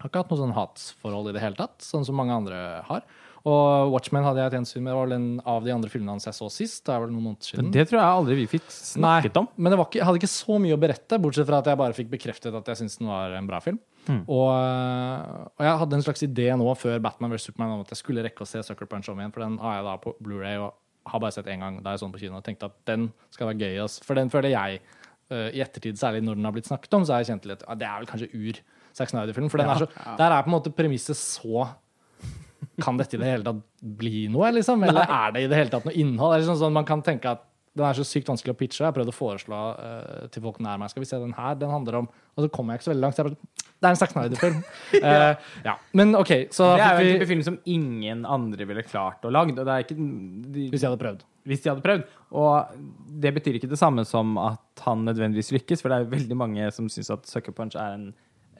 har 0.00 0.08
ikke 0.08 0.22
hatt 0.22 0.30
noe 0.32 0.40
sånn 0.40 0.56
hatsforhold 0.56 1.28
i 1.28 1.34
det 1.36 1.42
hele 1.42 1.58
tatt, 1.58 1.82
sånn 1.84 2.06
som 2.08 2.16
mange 2.16 2.36
andre 2.36 2.58
har. 2.86 3.04
Og 3.48 3.92
Watchmen 3.94 4.24
hadde 4.26 4.42
jeg 4.42 4.50
et 4.50 4.56
gjensyn 4.58 4.82
med. 4.82 4.90
Det 4.90 4.96
var 4.98 5.06
vel 5.08 5.16
en 5.16 5.28
av 5.48 5.64
de 5.64 5.72
andre 5.72 5.90
filmene 5.92 6.12
hans 6.12 6.26
jeg 6.28 6.36
så 6.36 6.48
sist. 6.52 6.82
Det 6.84 6.92
er 6.92 7.04
vel 7.04 7.12
noen 7.14 7.30
måneder 7.30 7.48
siden. 7.48 7.70
Det 7.72 7.86
tror 7.88 8.00
jeg 8.00 8.16
aldri 8.18 8.36
vi 8.42 8.48
fikk 8.52 8.66
snakket 8.74 9.38
om. 9.40 9.48
Men 9.56 9.72
det 9.72 9.78
var 9.80 9.88
ikke, 9.88 10.00
jeg 10.00 10.08
hadde 10.08 10.20
ikke 10.20 10.32
så 10.32 10.58
mye 10.60 10.76
å 10.76 10.80
berette, 10.82 11.20
bortsett 11.24 11.48
fra 11.48 11.62
at 11.62 11.70
jeg 11.70 11.80
bare 11.80 11.96
fikk 11.96 12.10
bekreftet 12.12 12.58
at 12.60 12.68
jeg 12.68 12.82
syntes 12.82 12.98
den 13.00 13.08
var 13.08 13.36
en 13.38 13.48
bra 13.48 13.62
film. 13.64 13.80
Mm. 14.10 14.20
Og, 14.26 14.50
øh, 14.52 15.40
og 15.56 15.64
jeg 15.66 15.80
hadde 15.84 15.98
en 15.98 16.04
slags 16.04 16.24
idé 16.26 16.46
nå 16.60 16.76
før 16.80 17.00
Batman 17.04 17.32
vs. 17.32 17.48
Superman 17.48 17.78
om 17.78 17.84
at 17.86 17.94
jeg 17.94 18.02
skulle 18.02 18.24
rekke 18.26 18.44
å 18.44 18.48
se 18.48 18.62
Sucker 18.66 18.88
Punch 18.90 19.08
om 19.12 19.20
igjen, 19.20 19.32
for 19.32 19.44
den 19.44 19.58
har 19.62 19.78
jeg 19.78 19.88
da 19.88 19.96
på 20.04 20.14
Blu-ray 20.20 20.60
og 20.60 20.76
har 21.10 21.22
bare 21.22 21.32
sett 21.32 21.48
én 21.48 21.64
gang 21.64 21.78
da 21.80 21.94
jeg 21.94 22.02
så 22.02 22.08
den 22.08 22.14
på 22.16 22.20
kino 22.22 22.38
og 22.38 22.44
tenkte 22.44 22.68
at 22.68 22.76
den 22.88 23.08
skal 23.32 23.48
være 23.50 23.60
gøy. 23.64 23.78
ass. 23.84 24.00
For 24.04 24.18
den 24.18 24.32
føler 24.32 24.52
jeg, 24.52 24.82
øh, 25.32 25.48
i 25.48 25.62
ettertid, 25.64 25.96
særlig 26.00 26.24
når 26.26 26.36
den 26.36 26.48
har 26.48 26.56
blitt 26.56 26.68
snakket 26.68 26.96
om, 26.98 27.06
så 27.06 27.16
har 27.16 27.24
jeg 27.24 27.32
kjent 27.32 27.48
litt 27.48 27.64
at 27.64 27.80
det 27.80 27.88
er 27.88 28.02
vel 28.02 28.10
kanskje 28.10 28.30
ur 28.36 28.60
Zack 28.96 29.12
Snyder-film. 29.12 29.48
For 29.48 29.62
den 29.62 29.70
er 29.70 29.84
så, 29.84 29.88
der 30.18 30.34
er 30.34 30.44
på 30.44 30.50
en 30.52 30.56
måte 30.58 30.74
premisset 30.74 31.16
så 31.16 31.68
kan 32.82 32.98
dette 33.00 33.16
i 33.16 33.20
det 33.20 33.28
hele 33.28 33.46
tatt 33.46 33.62
bli 34.00 34.26
noe, 34.32 34.50
liksom? 34.56 34.82
Eller 34.88 35.06
er 35.06 35.36
det 35.36 35.44
i 35.44 35.50
det 35.52 35.60
hele 35.60 35.72
tatt 35.72 35.86
noe 35.88 35.96
innhold? 35.96 36.36
Er 36.36 36.46
sånn, 36.48 36.60
sånn 36.60 36.76
man 36.76 36.88
kan 36.88 37.04
tenke 37.06 37.36
at 37.36 37.46
den 37.78 37.86
er 37.86 37.94
så 37.94 38.04
sykt 38.06 38.26
vanskelig 38.26 38.50
å 38.50 38.58
pitche. 38.58 38.80
Jeg 38.82 38.88
har 38.88 38.94
prøvd 38.96 39.12
å 39.12 39.14
foreslå 39.14 39.58
uh, 39.78 40.22
til 40.34 40.42
folk 40.42 40.58
nær 40.64 40.78
meg 40.80 40.90
Skal 40.90 41.04
vi 41.04 41.08
se 41.08 41.20
den 41.22 41.36
her, 41.36 41.54
den 41.58 41.70
handler 41.70 42.00
om 42.00 42.08
Og 42.10 42.42
så 42.42 42.48
kommer 42.50 42.74
jeg 42.74 42.80
ikke 42.80 42.88
så 42.88 42.92
veldig 42.92 43.04
langt. 43.04 43.16
Så 43.16 43.22
jeg 43.22 43.30
bare, 43.30 43.68
det 43.70 43.86
er 43.86 43.94
en 43.94 44.00
Zack 44.00 44.14
Snyder-film. 44.14 44.56
uh, 45.04 45.52
ja. 45.68 45.74
Men 45.96 46.16
OK, 46.18 46.32
så 46.54 46.72
Det 46.74 46.86
er 46.86 46.98
jo 46.98 47.04
en 47.04 47.20
type 47.20 47.28
film 47.30 47.44
som 47.46 47.58
ingen 47.70 48.24
andre 48.26 48.66
ville 48.68 48.84
klart 48.88 49.22
å 49.24 49.30
lage. 49.32 49.54
Og 49.54 49.62
det 49.62 49.76
er 49.76 49.86
ikke 49.86 49.98
de, 50.00 50.66
Hvis 50.72 50.82
de 50.82 50.88
hadde 50.90 51.00
prøvd. 51.04 51.22
hvis 51.50 51.62
de 51.62 51.70
hadde 51.70 51.84
prøvd. 51.86 52.16
Og 52.42 52.82
det 53.22 53.32
betyr 53.38 53.60
ikke 53.60 53.70
det 53.70 53.78
samme 53.78 54.04
som 54.08 54.34
at 54.42 54.84
han 54.84 55.06
nødvendigvis 55.06 55.54
lykkes, 55.54 55.84
for 55.84 55.92
det 55.92 56.00
er 56.00 56.10
veldig 56.10 56.36
mange 56.42 56.66
som 56.74 56.90
syns 56.90 57.12
at 57.14 57.30
Sucker 57.30 57.54
Punch 57.54 57.78
er 57.78 57.94
en 57.94 58.10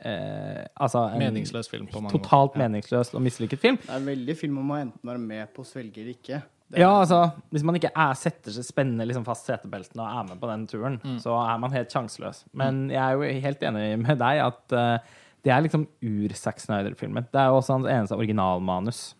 eh, 0.05 0.65
altså 0.81 1.07
en 1.13 1.19
Meningsløs 1.23 1.69
film 1.71 1.87
på 1.91 2.01
mange 2.03 2.13
totalt 2.17 2.55
måter. 2.55 2.63
Meningsløs 2.65 3.13
og 3.15 3.23
mislykket 3.25 3.61
film. 3.63 3.79
Det 3.83 3.93
er 3.97 4.07
veldig 4.09 4.37
film 4.37 4.59
om 4.63 4.73
å 4.75 4.81
enten 4.81 5.11
være 5.13 5.23
med 5.23 5.53
på 5.55 5.63
å 5.65 5.69
svelge 5.69 6.01
eller 6.03 6.15
ikke. 6.17 6.43
Ja, 6.79 6.91
altså, 7.01 7.33
Hvis 7.51 7.65
man 7.67 7.75
ikke 7.75 7.91
er, 7.99 8.13
setter 8.15 8.55
seg 8.55 8.63
spennende 8.63 9.03
liksom 9.09 9.25
fast 9.27 9.49
setebeltene 9.51 10.05
og 10.05 10.11
er 10.21 10.29
med 10.29 10.39
på 10.41 10.51
den 10.53 10.67
turen, 10.71 11.01
Mm. 11.03 11.17
så 11.19 11.35
er 11.43 11.59
man 11.59 11.73
helt 11.75 11.91
sjanseløs. 11.91 12.45
Men 12.55 12.89
jeg 12.93 13.01
er 13.03 13.13
jo 13.19 13.41
helt 13.43 13.61
enig 13.67 13.99
med 13.99 14.19
deg 14.23 14.39
at 14.45 14.73
uh, 14.73 14.99
det 15.43 15.51
er 15.51 15.65
liksom 15.65 15.89
ur-Sax 16.01 16.69
Snyder-filmen. 16.69 17.27
Det 17.33 17.41
er 17.41 17.49
jo 17.51 17.59
også 17.59 17.73
hans 17.79 17.89
eneste 17.91 18.15
originalmanus. 18.15 19.15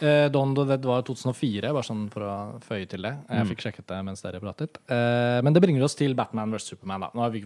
Uh, 0.00 0.28
Don 0.32 0.54
Do 0.54 0.64
Dead 0.64 0.84
var 0.86 1.02
2004, 1.02 1.72
bare 1.74 1.84
sånn 1.84 2.06
for 2.08 2.22
å 2.24 2.34
føye 2.64 2.86
til 2.88 3.02
det. 3.04 3.16
Jeg 3.28 3.48
fikk 3.52 3.64
sjekket 3.66 3.88
det 3.90 3.98
mens 4.06 4.22
dere 4.24 4.40
pratet. 4.40 4.78
Uh, 4.88 5.42
men 5.44 5.52
det 5.52 5.60
bringer 5.60 5.82
oss 5.84 5.94
til 5.98 6.14
Batman 6.16 6.54
vs. 6.56 6.70
Superman. 6.72 7.00
da. 7.04 7.10
Nå 7.12 7.20
har 7.26 7.34
vi 7.34 7.44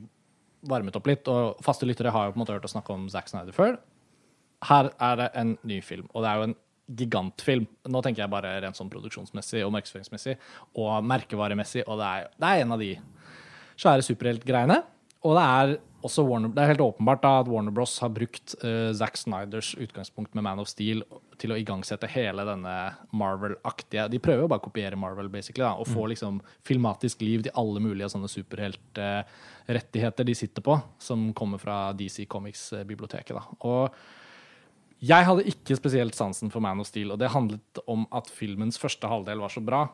varmet 0.68 0.96
opp 0.98 1.08
litt, 1.10 1.28
og 1.30 1.62
faste 1.64 1.88
lyttere 1.88 2.12
har 2.14 2.28
jo 2.28 2.34
på 2.34 2.38
en 2.38 2.44
måte 2.44 2.56
hørt 2.56 2.66
oss 2.68 2.74
snakke 2.76 2.94
om 2.94 3.08
Zack 3.12 3.30
Snyder 3.30 3.56
før. 3.56 3.78
Her 4.68 4.92
er 5.02 5.18
det 5.18 5.30
en 5.38 5.56
ny 5.66 5.80
film, 5.82 6.06
og 6.12 6.22
det 6.22 6.30
er 6.30 6.38
jo 6.38 6.48
en 6.50 6.58
gigantfilm. 6.98 7.66
Nå 7.90 8.02
tenker 8.04 8.24
jeg 8.24 8.32
bare 8.32 8.56
rent 8.62 8.78
sånn 8.78 8.90
produksjonsmessig 8.92 9.62
og 9.66 9.72
markedsføringsmessig 9.74 10.36
og 10.78 11.06
merkevaremessig, 11.08 11.86
og 11.86 11.98
det 12.02 12.08
er, 12.10 12.28
det 12.38 12.50
er 12.50 12.64
en 12.64 12.76
av 12.76 12.82
de 12.82 12.92
svære 13.80 14.06
superheltgreiene. 14.06 14.78
Og 15.22 15.38
det 15.38 15.46
er 15.46 15.74
Warner, 16.02 16.48
det 16.52 16.62
er 16.62 16.70
helt 16.72 16.82
åpenbart 16.84 17.22
da 17.22 17.30
at 17.40 17.48
Warner 17.50 17.72
Bros 17.74 17.94
har 18.02 18.10
brukt 18.14 18.54
uh, 18.64 18.92
Zack 18.96 19.16
Snyders 19.20 19.74
utgangspunkt 19.80 20.34
med 20.34 20.44
Man 20.46 20.58
of 20.62 20.68
Steel 20.70 21.02
til 21.40 21.52
å 21.54 21.58
igangsette 21.58 22.10
hele 22.12 22.44
denne 22.46 22.74
Marvel-aktige 23.16 24.08
De 24.12 24.18
prøver 24.22 24.42
jo 24.44 24.48
bare 24.50 24.62
å 24.62 24.66
kopiere 24.66 24.96
Marvel, 24.98 25.28
basically, 25.32 25.64
da, 25.64 25.74
og 25.78 25.86
få 25.90 26.06
liksom 26.12 26.40
filmatisk 26.66 27.22
liv 27.24 27.42
til 27.46 27.56
alle 27.58 27.80
mulige 27.84 28.08
sånne 28.12 28.30
superheltrettigheter 28.30 30.24
de 30.28 30.34
sitter 30.38 30.62
på, 30.66 30.74
som 31.02 31.32
kommer 31.38 31.58
fra 31.62 31.92
DC 31.96 32.26
Comics-biblioteket. 32.30 33.34
da. 33.38 33.42
Og 33.68 33.82
jeg 35.02 35.26
hadde 35.26 35.48
ikke 35.50 35.74
spesielt 35.78 36.14
sansen 36.14 36.50
for 36.52 36.60
Man 36.62 36.80
of 36.82 36.86
Steel, 36.90 37.10
og 37.10 37.18
det 37.18 37.34
handlet 37.34 37.78
om 37.90 38.06
at 38.14 38.30
filmens 38.30 38.78
første 38.78 39.06
halvdel 39.10 39.38
var 39.42 39.50
så 39.54 39.62
bra 39.64 39.86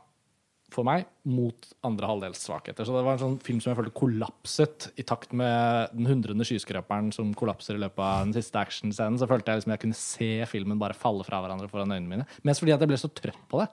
for 0.72 0.84
meg, 0.84 1.06
mot 1.28 1.68
andre 1.86 2.08
halvdels 2.10 2.42
svakheter. 2.44 2.84
Så 2.84 2.92
det 2.92 3.02
var 3.04 3.16
en 3.16 3.22
sånn 3.22 3.36
film 3.44 3.60
som 3.62 3.72
jeg 3.72 3.78
følte 3.78 3.96
kollapset 3.96 4.88
i 5.00 5.04
takt 5.08 5.32
med 5.36 5.94
den 5.96 6.08
hundrende 6.10 6.44
skyskraperen 6.44 7.08
som 7.14 7.30
kollapser 7.36 7.78
i 7.78 7.82
løpet 7.82 8.02
av 8.04 8.26
den 8.26 8.34
siste 8.36 8.60
actionscenen. 8.60 9.16
Så 9.20 9.28
følte 9.30 9.52
jeg 9.52 9.62
liksom 9.62 9.74
jeg 9.74 9.82
kunne 9.84 10.00
se 10.00 10.32
filmen 10.50 10.80
bare 10.80 10.96
falle 10.96 11.24
fra 11.26 11.40
hverandre 11.44 11.70
foran 11.72 11.94
øynene 11.94 12.12
mine. 12.12 12.26
Mest 12.48 12.64
fordi 12.64 12.74
at 12.76 12.84
jeg 12.84 12.92
ble 12.92 13.00
så 13.00 13.12
trøtt 13.12 13.46
på 13.48 13.62
det. 13.62 13.70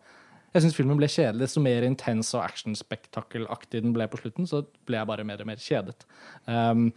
Jeg 0.55 0.63
syns 0.63 0.77
filmen 0.77 0.99
ble 0.99 1.09
kjedelig. 1.11 1.49
Så 1.51 1.63
mer 1.63 1.83
intens 1.83 2.31
og 2.37 2.45
actionspektakelaktig 2.45 3.83
den 3.83 3.95
ble 3.95 4.07
på 4.11 4.21
slutten, 4.21 4.47
så 4.47 4.63
ble 4.87 5.01
jeg 5.01 5.09
bare 5.09 5.25
mer 5.27 5.43
og 5.43 5.49
mer 5.51 5.59
kjedet. 5.59 6.07
Um, 6.47 6.87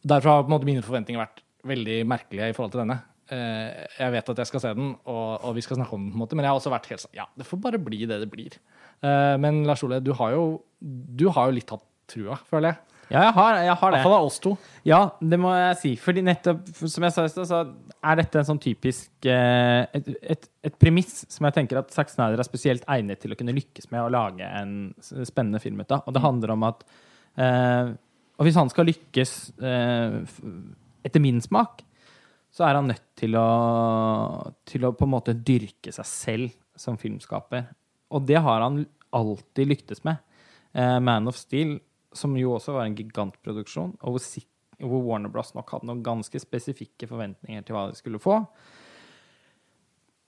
derfor 0.00 0.32
har 0.32 0.46
på 0.46 0.50
en 0.50 0.56
måte 0.56 0.68
mine 0.68 0.84
forventninger 0.86 1.20
vært 1.20 1.44
veldig 1.66 2.00
merkelige 2.08 2.48
i 2.48 2.56
forhold 2.56 2.72
til 2.72 2.86
denne. 2.86 3.02
Uh, 3.26 3.84
jeg 3.98 4.14
vet 4.14 4.32
at 4.32 4.40
jeg 4.40 4.48
skal 4.48 4.62
se 4.64 4.72
den, 4.78 4.94
og, 5.04 5.44
og 5.44 5.56
vi 5.58 5.64
skal 5.66 5.76
snakke 5.76 5.98
om 5.98 6.06
den, 6.06 6.14
på 6.14 6.16
en 6.16 6.24
måte, 6.24 6.38
men 6.38 6.46
jeg 6.46 6.54
har 6.54 6.60
også 6.62 6.72
vært 6.72 6.88
helt 6.92 7.04
sånn 7.04 7.16
Ja, 7.18 7.26
det 7.36 7.48
får 7.48 7.60
bare 7.68 7.82
bli 7.82 8.04
det 8.08 8.20
det 8.22 8.30
blir. 8.32 8.56
Eh, 9.04 9.36
men 9.42 9.64
Lars 9.68 9.84
Ole, 9.86 10.00
du 10.04 10.12
har 10.16 10.34
jo, 10.36 10.44
du 10.80 11.28
har 11.32 11.50
jo 11.50 11.56
litt 11.56 11.72
hatt 11.74 11.84
trua, 12.10 12.38
føler 12.48 12.72
jeg. 12.72 12.82
Ja, 13.06 13.20
jeg 13.28 13.34
har, 13.36 13.56
jeg 13.62 13.74
har 13.78 13.92
det. 13.92 13.98
hvert 14.00 14.08
fall 14.08 14.16
av 14.16 14.24
oss 14.26 14.38
to. 14.42 14.52
Ja, 14.86 14.98
det 15.22 15.38
må 15.38 15.52
jeg 15.54 15.76
si. 15.78 15.92
Fordi 16.02 16.24
nettopp, 16.26 16.64
som 16.74 17.04
jeg 17.06 17.14
sa 17.14 17.26
i 17.26 17.30
stad, 17.30 17.46
så 17.46 17.60
er 18.02 18.18
dette 18.18 18.40
en 18.40 18.48
sånn 18.48 18.62
typisk 18.62 19.28
eh, 19.30 19.84
et, 19.94 20.10
et, 20.34 20.48
et 20.66 20.78
premiss 20.82 21.20
som 21.30 21.46
jeg 21.46 21.54
tenker 21.60 21.78
at 21.78 21.94
Zack 21.94 22.10
Snyder 22.10 22.42
er 22.42 22.48
spesielt 22.48 22.86
egnet 22.90 23.22
til 23.22 23.34
å 23.34 23.38
kunne 23.38 23.54
lykkes 23.54 23.92
med 23.92 24.02
å 24.02 24.10
lage 24.10 24.48
en 24.58 24.74
spennende 24.98 25.62
film 25.62 25.84
ut 25.84 25.94
av. 25.94 26.02
Og 26.02 26.16
det 26.16 26.24
handler 26.24 26.56
om 26.56 26.66
at 26.66 26.82
eh, 27.38 27.94
Og 28.40 28.48
hvis 28.48 28.58
han 28.58 28.74
skal 28.74 28.90
lykkes 28.90 29.36
eh, 29.62 30.18
etter 31.06 31.22
min 31.22 31.38
smak, 31.44 31.86
så 32.56 32.66
er 32.66 32.78
han 32.78 32.90
nødt 32.90 33.06
til 33.20 33.38
å, 33.38 33.48
til 34.66 34.88
å 34.88 34.94
på 34.96 35.06
en 35.06 35.14
måte 35.14 35.36
dyrke 35.36 35.94
seg 35.94 36.08
selv 36.10 36.54
som 36.76 36.98
filmskaper. 36.98 37.68
Og 38.14 38.26
det 38.28 38.38
har 38.42 38.62
han 38.62 38.84
alltid 39.16 39.70
lyktes 39.72 40.04
med. 40.06 40.22
Eh, 40.76 40.98
Man 41.00 41.28
of 41.28 41.38
Steel, 41.40 41.78
som 42.12 42.36
jo 42.38 42.54
også 42.56 42.76
var 42.76 42.86
en 42.86 42.96
gigantproduksjon, 42.96 43.96
og 44.00 44.16
hvor, 44.16 44.44
hvor 44.82 45.06
Warner 45.10 45.32
Bros. 45.32 45.54
nok 45.56 45.72
hadde 45.74 45.88
noen 45.88 46.04
ganske 46.06 46.40
spesifikke 46.40 47.08
forventninger 47.10 47.64
til 47.66 47.76
hva 47.76 47.88
de 47.90 47.98
skulle 47.98 48.20
få. 48.22 48.40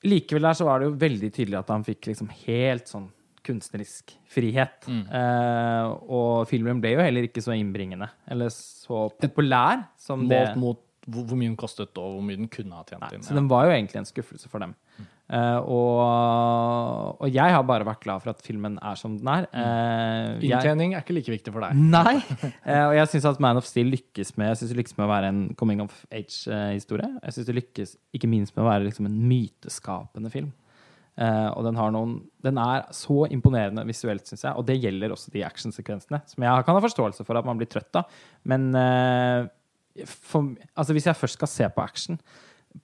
Likevel 0.07 0.47
der 0.47 0.59
så 0.59 0.67
var 0.69 0.79
det 0.79 0.91
jo 0.91 0.99
veldig 1.01 1.31
tydelig 1.35 1.59
at 1.59 1.71
han 1.75 1.87
fikk 1.87 2.11
liksom 2.13 2.29
helt 2.47 2.91
sånn 2.91 3.09
kunstnerisk 3.49 4.13
frihet. 4.31 4.85
Eh, 4.89 5.87
og 6.13 6.45
filmen 6.51 6.83
ble 6.83 6.93
jo 6.97 7.03
heller 7.03 7.27
ikke 7.29 7.43
så 7.43 7.55
innbringende 7.57 8.11
eller 8.29 8.53
så 8.53 9.07
populær 9.19 9.87
som 9.99 10.27
det 10.29 10.43
Målt 10.53 10.61
mot 10.61 10.83
hvor, 11.09 11.25
hvor 11.29 11.39
mye 11.41 11.51
den 11.51 11.59
kostet, 11.59 11.97
og 11.97 12.19
hvor 12.19 12.25
mye 12.25 12.39
den 12.41 12.51
kunne 12.53 12.77
ha 12.77 12.85
tjent 12.87 13.03
Nei, 13.05 13.15
inn. 13.17 13.25
så 13.25 13.37
den 13.37 13.49
var 13.51 13.69
jo 13.69 13.75
egentlig 13.75 14.03
en 14.03 14.09
skuffelse 14.09 14.51
for 14.53 14.65
dem. 14.65 14.75
Eh, 15.29 15.59
og, 15.61 17.19
og 17.21 17.29
jeg 17.29 17.53
har 17.53 17.65
bare 17.69 17.85
vært 17.85 18.01
glad 18.05 18.23
for 18.25 18.33
at 18.33 18.45
filmen 18.45 18.79
er 18.81 18.97
som 18.97 19.19
den 19.19 19.29
er. 19.29 19.49
Jeg, 19.53 20.39
Inntjening 20.49 20.95
er 20.97 21.05
ikke 21.05 21.17
like 21.19 21.35
viktig 21.35 21.53
for 21.53 21.67
deg. 21.67 21.77
Nei! 21.77 22.17
Uh, 22.65 22.87
og 22.91 22.95
jeg 22.97 23.11
syns 23.13 23.29
at 23.29 23.43
Man 23.45 23.61
of 23.61 23.69
Steel 23.69 23.93
lykkes 23.93 24.37
med 24.41 24.53
Jeg 24.53 24.63
synes 24.63 24.73
det 24.73 24.81
lykkes 24.81 24.97
med 24.97 25.09
å 25.09 25.11
være 25.13 25.33
en 25.35 25.43
coming 25.61 25.85
of 25.85 25.99
age-historie. 26.09 27.11
Jeg 27.27 27.37
syns 27.37 27.51
det 27.51 27.59
lykkes 27.59 27.99
ikke 28.17 28.31
minst 28.31 28.57
med 28.57 28.65
å 28.65 28.71
være 28.71 28.89
liksom 28.89 29.11
en 29.11 29.21
myteskapende 29.29 30.33
film. 30.33 30.55
Uh, 31.19 31.51
og 31.59 31.65
den 31.67 31.75
har 31.75 31.91
noen 31.91 32.13
Den 32.47 32.61
er 32.63 32.85
så 32.95 33.25
imponerende 33.35 33.83
visuelt, 33.89 34.25
syns 34.31 34.47
jeg. 34.47 34.55
Og 34.55 34.65
det 34.69 34.79
gjelder 34.79 35.13
også 35.13 35.33
de 35.35 35.43
actionsekvensene, 35.45 36.23
som 36.31 36.45
jeg 36.47 36.67
kan 36.67 36.79
ha 36.79 36.83
forståelse 36.85 37.27
for 37.27 37.41
at 37.41 37.49
man 37.49 37.59
blir 37.59 37.69
trøtt 37.69 37.99
av. 37.99 38.21
Men 38.49 38.71
eh, 38.79 39.49
for, 40.07 40.55
altså 40.75 40.95
hvis 40.97 41.09
jeg 41.09 41.19
først 41.19 41.39
skal 41.39 41.51
se 41.51 41.69
på 41.75 41.83
action 41.83 42.21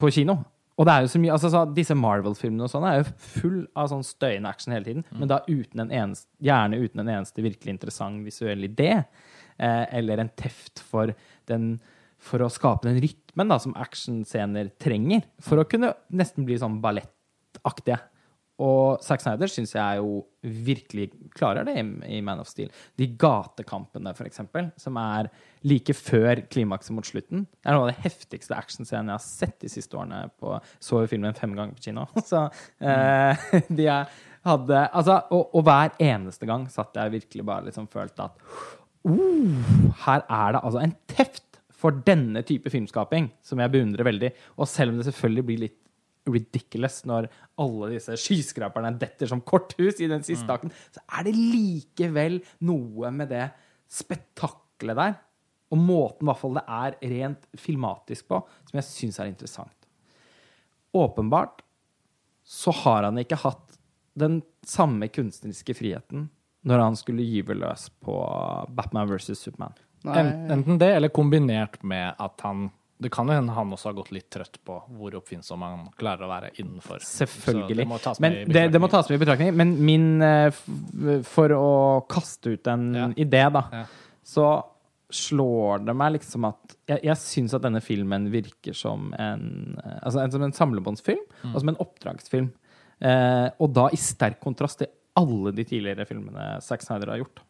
på 0.01 0.11
kino 0.15 0.41
og 0.75 0.89
det 0.89 0.95
er 0.95 1.05
jo 1.05 1.11
så 1.13 1.21
mye, 1.23 1.35
altså 1.35 1.51
så 1.53 1.63
Disse 1.71 1.95
Marvel-filmene 1.95 2.67
og 2.67 2.71
sånn 2.73 2.87
er 2.89 2.97
jo 2.99 3.11
full 3.37 3.59
av 3.79 3.91
sånn 3.93 4.03
støyende 4.07 4.51
action 4.51 4.75
hele 4.75 4.89
tiden, 4.89 5.05
men 5.15 5.31
da 5.31 5.39
uten 5.47 5.85
en 5.85 5.93
eneste, 5.95 6.27
gjerne 6.43 6.81
uten 6.83 7.05
en 7.05 7.11
eneste 7.15 7.45
virkelig 7.45 7.77
interessant 7.77 8.25
visuell 8.27 8.67
idé. 8.67 9.05
Eh, 9.55 9.85
eller 10.01 10.19
en 10.19 10.33
teft 10.35 10.83
for, 10.83 11.13
den, 11.47 11.77
for 12.19 12.43
å 12.43 12.51
skape 12.51 12.89
den 12.89 12.99
rytmen 13.05 13.53
da, 13.53 13.61
som 13.63 13.77
actionscener 13.79 14.73
trenger. 14.83 15.23
For 15.39 15.63
å 15.63 15.67
kunne 15.69 15.93
nesten 16.11 16.47
bli 16.49 16.59
sånn 16.59 16.81
ballettaktige. 16.83 18.01
Og 18.63 19.03
Zack 19.03 19.23
Snyder 19.25 19.51
syns 19.51 19.73
jeg 19.75 19.99
jo 19.99 20.21
virkelig 20.45 21.09
klarer 21.35 21.67
det 21.67 21.75
i, 21.81 21.85
i 22.19 22.21
Man 22.23 22.39
of 22.43 22.47
Steel. 22.47 22.71
De 23.01 23.09
gatekampene, 23.19 24.13
for 24.15 24.29
eksempel, 24.29 24.69
som 24.79 24.99
er 25.01 25.31
like 25.67 25.97
før 25.99 26.45
klimakset 26.53 26.95
mot 26.95 27.09
slutten. 27.09 27.47
Det 27.51 27.71
er 27.71 27.75
noe 27.75 27.89
av 27.89 27.91
det 27.91 28.05
heftigste 28.05 28.55
actionscenen 28.55 29.11
jeg 29.11 29.19
har 29.19 29.25
sett 29.25 29.57
de 29.65 29.73
siste 29.73 29.99
årene. 29.99 30.29
På, 30.39 30.55
så 30.79 31.03
jo 31.03 31.11
filmen 31.11 31.35
fem 31.39 31.57
ganger 31.57 31.75
på 31.75 31.89
kino. 31.89 32.07
Så 32.31 32.47
eh, 32.79 33.51
de 33.67 33.91
hadde 34.45 34.85
Altså, 34.93 35.19
og, 35.33 35.55
og 35.57 35.67
hver 35.67 35.95
eneste 36.05 36.47
gang 36.47 36.69
satt 36.71 36.95
jeg 37.01 37.17
virkelig 37.17 37.47
bare 37.49 37.67
liksom 37.71 37.89
følte 37.91 38.29
at 38.29 38.37
uh, 39.09 39.95
her 40.05 40.27
er 40.29 40.55
det 40.55 40.61
altså 40.61 40.83
en 40.85 40.95
teft 41.11 41.43
for 41.85 41.97
denne 42.07 42.41
type 42.47 42.71
filmskaping 42.73 43.29
som 43.45 43.61
jeg 43.61 43.73
beundrer 43.73 44.07
veldig. 44.07 44.31
Og 44.57 44.69
selv 44.71 44.93
om 44.93 45.01
det 45.01 45.09
selvfølgelig 45.09 45.47
blir 45.49 45.65
litt 45.67 45.81
ridiculous 46.31 47.03
når 47.09 47.29
alle 47.61 47.91
disse 47.93 48.17
skyskraperne 48.21 48.95
detter 49.01 49.29
som 49.31 49.43
korthus 49.45 50.01
i 50.01 50.09
den 50.11 50.25
siste 50.27 50.49
akten, 50.53 50.73
så 50.95 51.03
er 51.19 51.29
det 51.29 51.35
likevel 51.37 52.41
noe 52.65 53.13
med 53.15 53.33
det 53.35 53.49
spetakkelet 53.93 54.99
der, 54.99 55.17
og 55.75 55.81
måten 55.81 56.25
i 56.25 56.31
hvert 56.31 56.41
fall 56.41 56.59
det 56.59 56.65
er 56.71 56.99
rent 57.15 57.47
filmatisk 57.59 58.29
på, 58.31 58.41
som 58.69 58.79
jeg 58.79 58.89
syns 58.89 59.21
er 59.21 59.31
interessant. 59.31 59.89
Åpenbart 60.95 61.65
så 62.45 62.73
har 62.85 63.09
han 63.09 63.19
ikke 63.19 63.41
hatt 63.43 63.79
den 64.15 64.43
samme 64.67 65.09
kunstneriske 65.11 65.75
friheten 65.75 66.29
når 66.65 66.81
han 66.81 66.97
skulle 66.97 67.25
gyve 67.27 67.57
løs 67.59 67.89
på 68.05 68.15
Batman 68.73 69.09
versus 69.11 69.43
Superman. 69.43 69.75
Nei, 70.05 70.21
Enten 70.53 70.79
det, 70.81 70.91
eller 70.97 71.13
kombinert 71.13 71.81
med 71.83 72.15
at 72.21 72.45
han 72.45 72.69
Det 73.05 73.11
kan 73.13 73.29
jo 73.29 73.35
hende 73.37 73.53
han 73.53 73.73
også 73.77 73.91
har 73.91 73.97
gått 73.99 74.13
litt 74.17 74.31
trøtt 74.33 74.57
på 74.65 74.79
hvor 74.97 75.15
oppfinnsom 75.19 75.61
han 75.65 75.83
klarer 76.01 76.25
å 76.25 76.31
være 76.31 76.53
innenfor. 76.63 77.03
Selvfølgelig. 77.05 77.77
det 77.83 77.87
må 77.91 77.99
Men 78.25 78.37
det, 78.49 78.63
det 78.73 78.81
må 78.81 78.89
tas 78.89 79.11
med 79.11 79.19
i 79.21 79.25
betraktning. 79.25 79.51
Men 79.61 79.75
min 79.85 80.07
eh, 80.25 80.51
For 81.29 81.53
å 81.57 81.69
kaste 82.09 82.55
ut 82.57 82.67
en 82.73 82.87
Ja. 82.95 83.09
idé, 83.17 83.43
da, 83.53 83.65
Ja. 83.73 83.85
så 84.25 84.47
slår 85.15 85.85
det 85.87 85.95
meg 85.95 86.15
liksom 86.17 86.47
at 86.49 86.77
Jeg, 86.89 87.01
jeg 87.05 87.17
syns 87.17 87.55
at 87.55 87.63
denne 87.63 87.81
filmen 87.85 88.31
virker 88.33 88.75
som 88.75 89.13
en, 89.19 89.77
eh, 89.85 90.01
altså 90.03 90.21
en, 90.25 90.31
som 90.33 90.43
en 90.43 90.53
samlebåndsfilm, 90.53 91.21
Mm. 91.45 91.55
og 91.55 91.61
som 91.61 91.69
en 91.69 91.77
oppdragsfilm. 91.81 92.51
Eh, 93.01 93.51
og 93.61 93.73
da 93.75 93.89
i 93.93 93.97
sterk 93.97 94.41
kontrast 94.41 94.79
til 94.79 94.89
alle 95.17 95.53
de 95.53 95.65
tidligere 95.65 96.07
filmene 96.07 96.61
Zack 96.63 96.83
Snyder 96.83 97.07
har 97.13 97.19
gjort. 97.23 97.41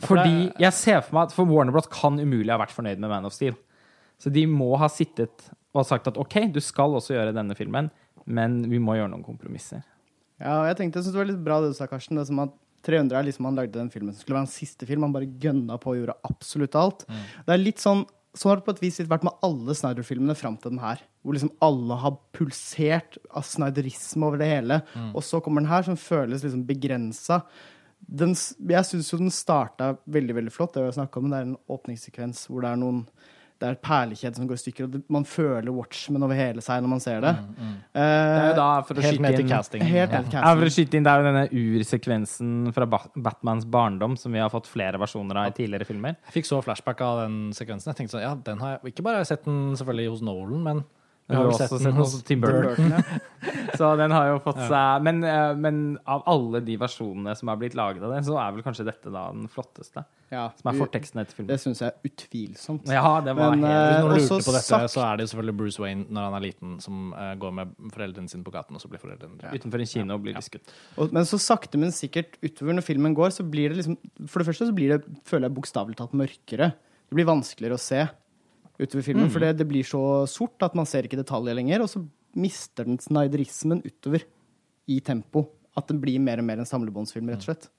Fordi 0.00 0.52
jeg 0.58 0.72
ser 0.72 1.00
for 1.02 1.14
meg 1.14 1.22
at 1.28 1.32
for 1.36 1.44
Warner 1.44 1.72
Bros. 1.72 1.86
kan 1.86 2.18
umulig 2.18 2.50
ha 2.50 2.58
vært 2.58 2.72
fornøyd 2.74 2.98
med 2.98 3.10
Man 3.10 3.26
of 3.28 3.32
Steel. 3.34 3.54
Så 4.22 4.30
de 4.30 4.46
må 4.46 4.70
ha 4.78 4.86
sittet 4.92 5.50
og 5.74 5.86
sagt 5.88 6.06
at 6.10 6.18
OK, 6.20 6.38
du 6.54 6.60
skal 6.62 6.94
også 6.94 7.16
gjøre 7.16 7.34
denne 7.34 7.56
filmen, 7.58 7.90
men 8.24 8.60
vi 8.70 8.78
må 8.78 8.94
gjøre 8.94 9.10
noen 9.10 9.26
kompromisser. 9.26 9.82
Ja, 10.38 10.60
og 10.60 10.66
jeg 10.70 10.78
tenkte, 10.78 11.00
jeg 11.00 11.08
synes 11.08 11.16
det 11.16 11.22
var 11.22 11.30
litt 11.32 11.44
bra 11.46 11.60
det 11.62 11.72
du 11.72 11.78
sa, 11.78 11.88
Karsten. 11.90 12.18
Det 12.18 12.24
er 12.24 12.30
som 12.30 12.42
at 12.44 12.54
300 12.86 13.18
er 13.18 13.26
liksom 13.28 13.46
han 13.46 13.58
lagde 13.58 13.78
den 13.78 13.90
filmen 13.94 14.14
som 14.14 14.22
skulle 14.22 14.36
være 14.40 14.46
hans 14.46 14.58
siste 14.58 14.86
film. 14.88 15.04
Han 15.06 15.14
bare 15.14 15.30
gønna 15.42 15.76
på 15.78 15.92
og 15.92 16.00
gjorde 16.00 16.18
absolutt 16.26 16.78
alt. 16.78 17.04
Det 17.06 17.54
er 17.54 17.62
litt 17.62 17.82
sånn 17.82 18.06
Sånn 18.32 18.48
har 18.48 18.62
det 18.62 18.64
på 18.64 18.72
et 18.72 18.78
vis 18.80 18.96
vært 19.04 19.26
med 19.28 19.42
alle 19.44 19.74
Snyder-filmene 19.76 20.32
fram 20.32 20.54
til 20.56 20.72
den 20.72 20.78
her. 20.80 21.02
Hvor 21.20 21.36
liksom 21.36 21.50
alle 21.60 21.98
har 22.00 22.14
pulsert 22.32 23.18
av 23.28 23.44
Snyderisme 23.44 24.24
over 24.24 24.40
det 24.40 24.46
hele. 24.48 24.78
Og 25.12 25.20
så 25.20 25.36
kommer 25.44 25.60
den 25.60 25.68
her, 25.68 25.84
som 25.84 25.98
føles 26.00 26.40
liksom 26.40 26.62
begrensa. 26.64 27.42
Jeg 28.08 28.88
syns 28.88 29.12
jo 29.12 29.18
den 29.20 29.28
starta 29.36 29.90
veldig 30.08 30.38
veldig 30.38 30.54
flott. 30.54 30.72
Det 30.72 30.80
har 30.80 30.88
jeg 30.88 30.96
snakke 31.02 31.20
om, 31.20 31.28
det 31.28 31.42
er 31.42 31.50
en 31.50 31.58
åpningssekvens 31.76 32.46
hvor 32.48 32.64
det 32.64 32.72
er 32.72 32.80
noen 32.80 33.02
det 33.62 33.68
er 33.68 33.76
et 33.76 33.82
perlekjede 33.86 34.38
som 34.38 34.48
går 34.50 34.58
i 34.58 34.62
stykker, 34.62 34.86
og 34.88 34.90
det- 34.96 35.02
man 35.14 35.24
føler 35.24 35.70
Watchmen 35.70 36.22
over 36.26 36.34
hele 36.34 36.62
seg 36.64 36.82
når 36.82 36.90
man 36.90 37.00
ser 37.00 37.20
det. 37.22 37.32
Det 37.94 38.02
er 38.02 38.54
da, 38.58 38.82
for 38.82 38.94
å 38.98 39.02
Helt 39.04 39.20
skyte 39.20 39.30
til 39.36 39.44
inn 39.44 39.48
casting. 39.52 39.82
Helt 39.86 40.10
ja. 40.10 40.22
for 40.42 40.66
å 40.66 40.72
skyte 40.74 40.94
inn, 40.98 41.04
Det 41.06 41.12
er 41.12 41.22
jo 41.22 41.28
denne 41.30 41.44
ursekvensen 41.52 42.72
fra 42.74 42.86
Batmans 42.86 43.64
barndom 43.64 44.16
som 44.18 44.32
vi 44.32 44.42
har 44.42 44.50
fått 44.50 44.66
flere 44.66 44.98
versjoner 44.98 45.36
av 45.36 45.46
i 45.52 45.54
tidligere 45.54 45.86
filmer. 45.86 46.16
Jeg 46.26 46.42
fikk 46.42 46.50
så 46.50 46.62
flashback 46.64 47.00
av 47.00 47.22
den 47.22 47.52
sekvensen. 47.52 47.92
Jeg 47.94 48.00
tenkte 48.02 48.16
sånn, 48.18 48.26
ja, 48.26 48.34
den 48.34 48.58
har 48.58 48.78
jeg 48.82 48.92
Ikke 48.92 49.04
bare 49.04 49.20
har 49.20 49.24
jeg 49.24 49.38
sett 49.38 49.44
den 49.44 49.76
selvfølgelig 49.76 50.10
hos 50.10 50.22
Nolan, 50.22 50.62
men 50.62 50.84
jeg 51.28 51.38
har 51.38 51.48
også 51.48 51.68
sett 51.70 51.84
den 51.86 51.96
hos 51.96 52.14
Tim 52.26 52.40
Burton. 52.42 52.64
Burton, 52.66 52.90
ja. 52.92 53.20
Så 53.78 53.88
den 53.98 54.12
har 54.14 54.28
jo 54.28 54.38
fått 54.42 54.58
seg 54.68 55.04
men, 55.06 55.22
eh, 55.26 55.52
men 55.58 55.78
av 56.06 56.22
alle 56.30 56.60
de 56.62 56.74
versjonene 56.78 57.32
som 57.38 57.50
har 57.50 57.58
blitt 57.58 57.76
laget 57.78 58.04
av 58.04 58.12
den, 58.14 58.26
så 58.26 58.36
er 58.42 58.52
vel 58.54 58.64
kanskje 58.66 58.84
dette 58.86 59.10
da 59.10 59.24
den 59.32 59.48
flotteste. 59.50 60.04
Ja, 60.32 60.46
Som 60.56 60.70
er 60.70 60.78
forteksten 60.80 61.20
etter 61.22 61.36
filmen. 61.36 61.50
Det 61.50 61.58
syns 61.60 61.82
jeg 61.82 61.90
er 61.92 62.08
utvilsomt. 62.08 62.88
Ja, 62.92 63.20
det 63.24 63.34
var 63.36 63.52
Men, 63.56 63.66
helt 63.68 64.04
Når 64.04 64.12
du 64.12 64.20
lurte 64.20 64.38
på 64.46 64.54
dette, 64.56 64.68
sagt- 64.68 64.94
så 64.94 65.02
er 65.04 65.18
det 65.18 65.26
jo 65.26 65.32
selvfølgelig 65.32 65.56
Bruce 65.62 65.82
Wayne 65.82 66.06
når 66.08 66.28
han 66.28 66.36
er 66.38 66.44
liten, 66.46 66.76
som 66.84 67.12
eh, 67.12 67.34
går 67.42 67.56
med 67.58 67.74
foreldrene 67.96 68.32
sine 68.32 68.46
på 68.46 68.54
gaten, 68.54 68.78
og 68.78 68.84
så 68.84 68.92
blir 68.92 69.02
foreldrene 69.02 69.36
drept. 69.40 69.60
Utenfor 69.60 69.84
en 69.84 69.92
kino 69.94 70.16
og 70.16 70.24
blir 70.24 70.38
de 70.38 70.44
skutt. 70.46 70.72
Ja. 70.96 71.08
men 71.12 71.28
så 71.28 71.40
sakte, 71.42 71.80
men 71.80 71.92
sikkert 71.96 72.38
utover 72.44 72.78
når 72.78 72.86
filmen 72.86 73.14
går, 73.18 73.34
så 73.34 73.44
blir 73.48 73.72
det 73.72 73.82
liksom 73.82 73.98
For 74.28 74.40
det 74.42 74.50
første 74.52 74.68
så 74.68 74.74
blir 74.76 74.96
det, 74.96 75.04
føler 75.28 75.48
jeg, 75.48 75.56
bokstavelig 75.58 75.96
talt 76.00 76.12
mørkere. 76.16 76.72
Det 77.08 77.18
blir 77.18 77.28
vanskeligere 77.28 77.76
å 77.76 77.82
se 77.82 78.06
utover 78.82 79.04
filmen, 79.06 79.30
for 79.32 79.40
det, 79.44 79.54
det 79.58 79.66
blir 79.70 79.86
så 79.86 80.02
sort 80.30 80.62
at 80.66 80.74
man 80.78 80.86
ser 80.88 81.06
ikke 81.08 81.20
detaljer 81.20 81.54
lenger, 81.58 81.84
og 81.84 81.90
så 81.92 82.02
mister 82.34 82.84
den 82.88 82.98
snyderismen 83.02 83.82
utover 83.84 84.24
i 84.88 85.00
tempo. 85.04 85.46
At 85.76 85.88
den 85.88 86.00
blir 86.02 86.18
mer 86.20 86.38
og 86.42 86.44
mer 86.48 86.60
en 86.60 86.68
samlebåndsfilm, 86.68 87.30
rett 87.32 87.44
og 87.46 87.48
slett. 87.52 87.70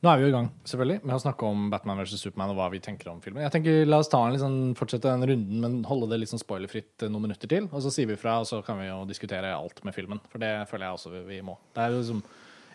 Nå 0.00 0.08
er 0.08 0.16
vi 0.16 0.22
jo 0.24 0.28
i 0.30 0.32
gang 0.32 0.46
selvfølgelig, 0.64 1.02
med 1.04 1.12
å 1.12 1.20
snakke 1.20 1.44
om 1.44 1.66
Batman 1.68 1.98
vs. 2.00 2.14
Superman 2.22 2.54
og 2.54 2.56
hva 2.56 2.70
vi 2.72 2.78
tenker 2.80 3.10
om 3.12 3.18
filmen. 3.20 3.42
Jeg 3.44 3.52
tenker 3.52 3.82
La 3.84 3.98
oss 4.00 4.08
ta 4.08 4.22
en 4.30 4.38
sånn, 4.40 4.54
fortsette 4.78 5.10
den 5.12 5.26
runden, 5.28 5.58
men 5.60 5.74
holde 5.84 6.08
det 6.14 6.24
sånn 6.30 6.40
spoilerfritt 6.40 7.04
eh, 7.04 7.10
noen 7.12 7.26
minutter 7.26 7.50
til. 7.52 7.66
Og 7.68 7.82
så 7.84 7.92
sier 7.92 8.08
vi 8.08 8.16
fra, 8.16 8.38
og 8.40 8.48
så 8.48 8.62
kan 8.64 8.80
vi 8.80 8.86
jo 8.88 9.02
diskutere 9.10 9.50
alt 9.52 9.82
med 9.84 9.92
filmen. 9.92 10.22
For 10.32 10.40
det 10.40 10.54
føler 10.70 10.86
jeg 10.88 10.96
også 10.96 11.12
vi- 11.12 11.26
vi 11.34 11.40
må. 11.44 11.58
Det 11.76 11.82
er 11.84 11.92
jo 11.92 12.00
liksom 12.00 12.22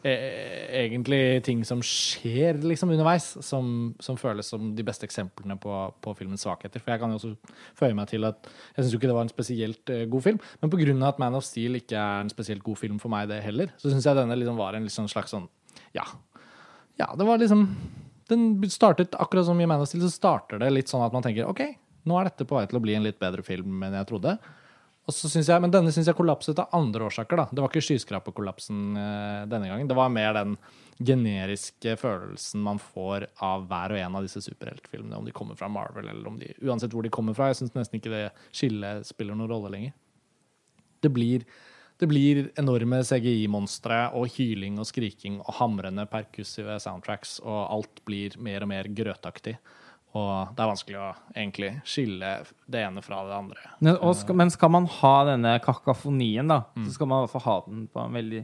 egentlig 0.06 1.44
ting 1.46 1.64
som 1.66 1.80
skjer 1.82 2.60
liksom 2.62 2.92
underveis, 2.94 3.26
som, 3.42 3.96
som 4.04 4.18
føles 4.20 4.48
som 4.52 4.68
de 4.78 4.84
beste 4.86 5.08
eksemplene 5.08 5.58
på, 5.62 5.72
på 6.04 6.14
filmens 6.20 6.46
svakheter. 6.46 6.84
For 6.84 6.94
jeg 6.94 7.02
kan 7.02 7.14
jo 7.14 7.18
også 7.18 7.32
føye 7.80 7.96
meg 7.98 8.12
til 8.12 8.28
at 8.28 8.46
jeg 8.76 8.84
syns 8.84 8.94
jo 8.94 9.00
ikke 9.00 9.10
det 9.10 9.18
var 9.18 9.26
en 9.26 9.34
spesielt 9.34 9.94
eh, 9.94 10.06
god 10.12 10.26
film. 10.28 10.42
Men 10.62 10.74
pga. 10.74 10.96
at 11.10 11.22
Man 11.22 11.38
of 11.40 11.46
Steel 11.48 11.80
ikke 11.80 11.98
er 11.98 12.22
en 12.22 12.30
spesielt 12.30 12.64
god 12.66 12.78
film 12.78 13.00
for 13.02 13.14
meg, 13.14 13.30
det 13.32 13.42
heller, 13.46 13.74
så 13.82 13.90
syns 13.90 14.06
jeg 14.06 14.20
denne 14.20 14.38
liksom 14.38 14.60
var 14.60 14.78
en 14.78 14.86
liksom 14.86 15.10
slags 15.12 15.34
sånn 15.34 15.50
Ja. 15.96 16.06
Ja, 17.00 17.10
det 17.18 17.26
var 17.28 17.42
liksom 17.42 17.66
Den 18.30 18.64
startet 18.72 19.18
akkurat 19.20 19.46
som 19.46 19.60
i 19.62 19.66
Man 19.66 19.82
of 19.82 19.90
Steel, 19.90 20.06
så 20.06 20.14
starter 20.14 20.62
det 20.62 20.70
litt 20.74 20.92
sånn 20.92 21.04
at 21.06 21.14
man 21.14 21.26
tenker 21.26 21.50
OK, 21.50 21.64
nå 22.06 22.20
er 22.20 22.30
dette 22.30 22.46
på 22.46 22.60
vei 22.60 22.68
til 22.70 22.78
å 22.78 22.84
bli 22.86 22.94
en 22.98 23.06
litt 23.06 23.18
bedre 23.22 23.42
film 23.46 23.82
enn 23.86 23.98
jeg 23.98 24.10
trodde. 24.10 24.38
Og 25.06 25.14
så 25.14 25.30
synes 25.30 25.50
jeg, 25.50 25.62
Men 25.62 25.74
denne 25.74 25.92
syns 25.94 26.08
jeg 26.10 26.18
kollapset 26.18 26.60
av 26.60 26.74
andre 26.74 27.06
årsaker. 27.06 27.38
da. 27.38 27.46
Det 27.52 27.62
var 27.62 27.70
ikke 27.70 27.86
skyskraperkollapsen 27.86 28.98
eh, 28.98 29.44
denne 29.52 29.70
gangen. 29.70 29.88
Det 29.88 29.98
var 29.98 30.10
mer 30.10 30.34
den 30.34 30.58
generiske 30.98 31.98
følelsen 32.00 32.64
man 32.64 32.80
får 32.80 33.28
av 33.44 33.68
hver 33.70 33.94
og 33.94 34.00
en 34.00 34.18
av 34.18 34.26
disse 34.26 34.42
superheltfilmene. 34.42 35.20
Om 35.20 35.28
de 35.28 35.36
kommer 35.36 35.60
fra 35.60 35.70
Marvel 35.70 36.10
eller 36.10 36.28
om 36.28 36.40
de 36.40 36.54
Uansett 36.64 36.94
hvor 36.96 37.06
de 37.06 37.14
kommer 37.14 37.38
fra. 37.38 37.52
Jeg 37.52 37.62
syns 37.62 37.78
nesten 37.78 38.00
ikke 38.00 38.14
det 38.14 38.26
skillet 38.50 39.06
spiller 39.06 39.38
noen 39.38 39.52
rolle 39.52 39.74
lenger. 39.76 39.94
Det 41.06 41.12
blir, 41.14 41.46
det 42.02 42.10
blir 42.10 42.48
enorme 42.58 43.04
CGI-monstre 43.06 44.08
og 44.18 44.32
hyling 44.40 44.80
og 44.82 44.90
skriking 44.90 45.38
og 45.44 45.60
hamrende 45.60 46.08
perkussive 46.10 46.80
soundtracks, 46.82 47.38
og 47.46 47.60
alt 47.76 48.02
blir 48.10 48.40
mer 48.42 48.66
og 48.66 48.72
mer 48.74 48.90
grøtaktig. 48.90 49.60
Og 50.16 50.54
det 50.56 50.64
er 50.64 50.70
vanskelig 50.72 51.00
å 51.02 51.08
egentlig 51.34 51.70
skille 51.84 52.30
det 52.72 52.84
ene 52.88 53.02
fra 53.04 53.20
det 53.28 53.36
andre. 53.36 53.64
Men, 53.84 53.98
skal, 54.16 54.38
men 54.40 54.52
skal 54.54 54.72
man 54.72 54.88
ha 55.02 55.16
denne 55.28 55.58
kakofonien, 55.64 56.48
da, 56.48 56.62
så 56.86 56.96
skal 56.96 57.10
man 57.12 57.20
i 57.20 57.26
hvert 57.26 57.36
fall 57.36 57.46
ha 57.50 57.56
den 57.66 57.82
på 57.92 58.04
en 58.06 58.16
veldig 58.16 58.44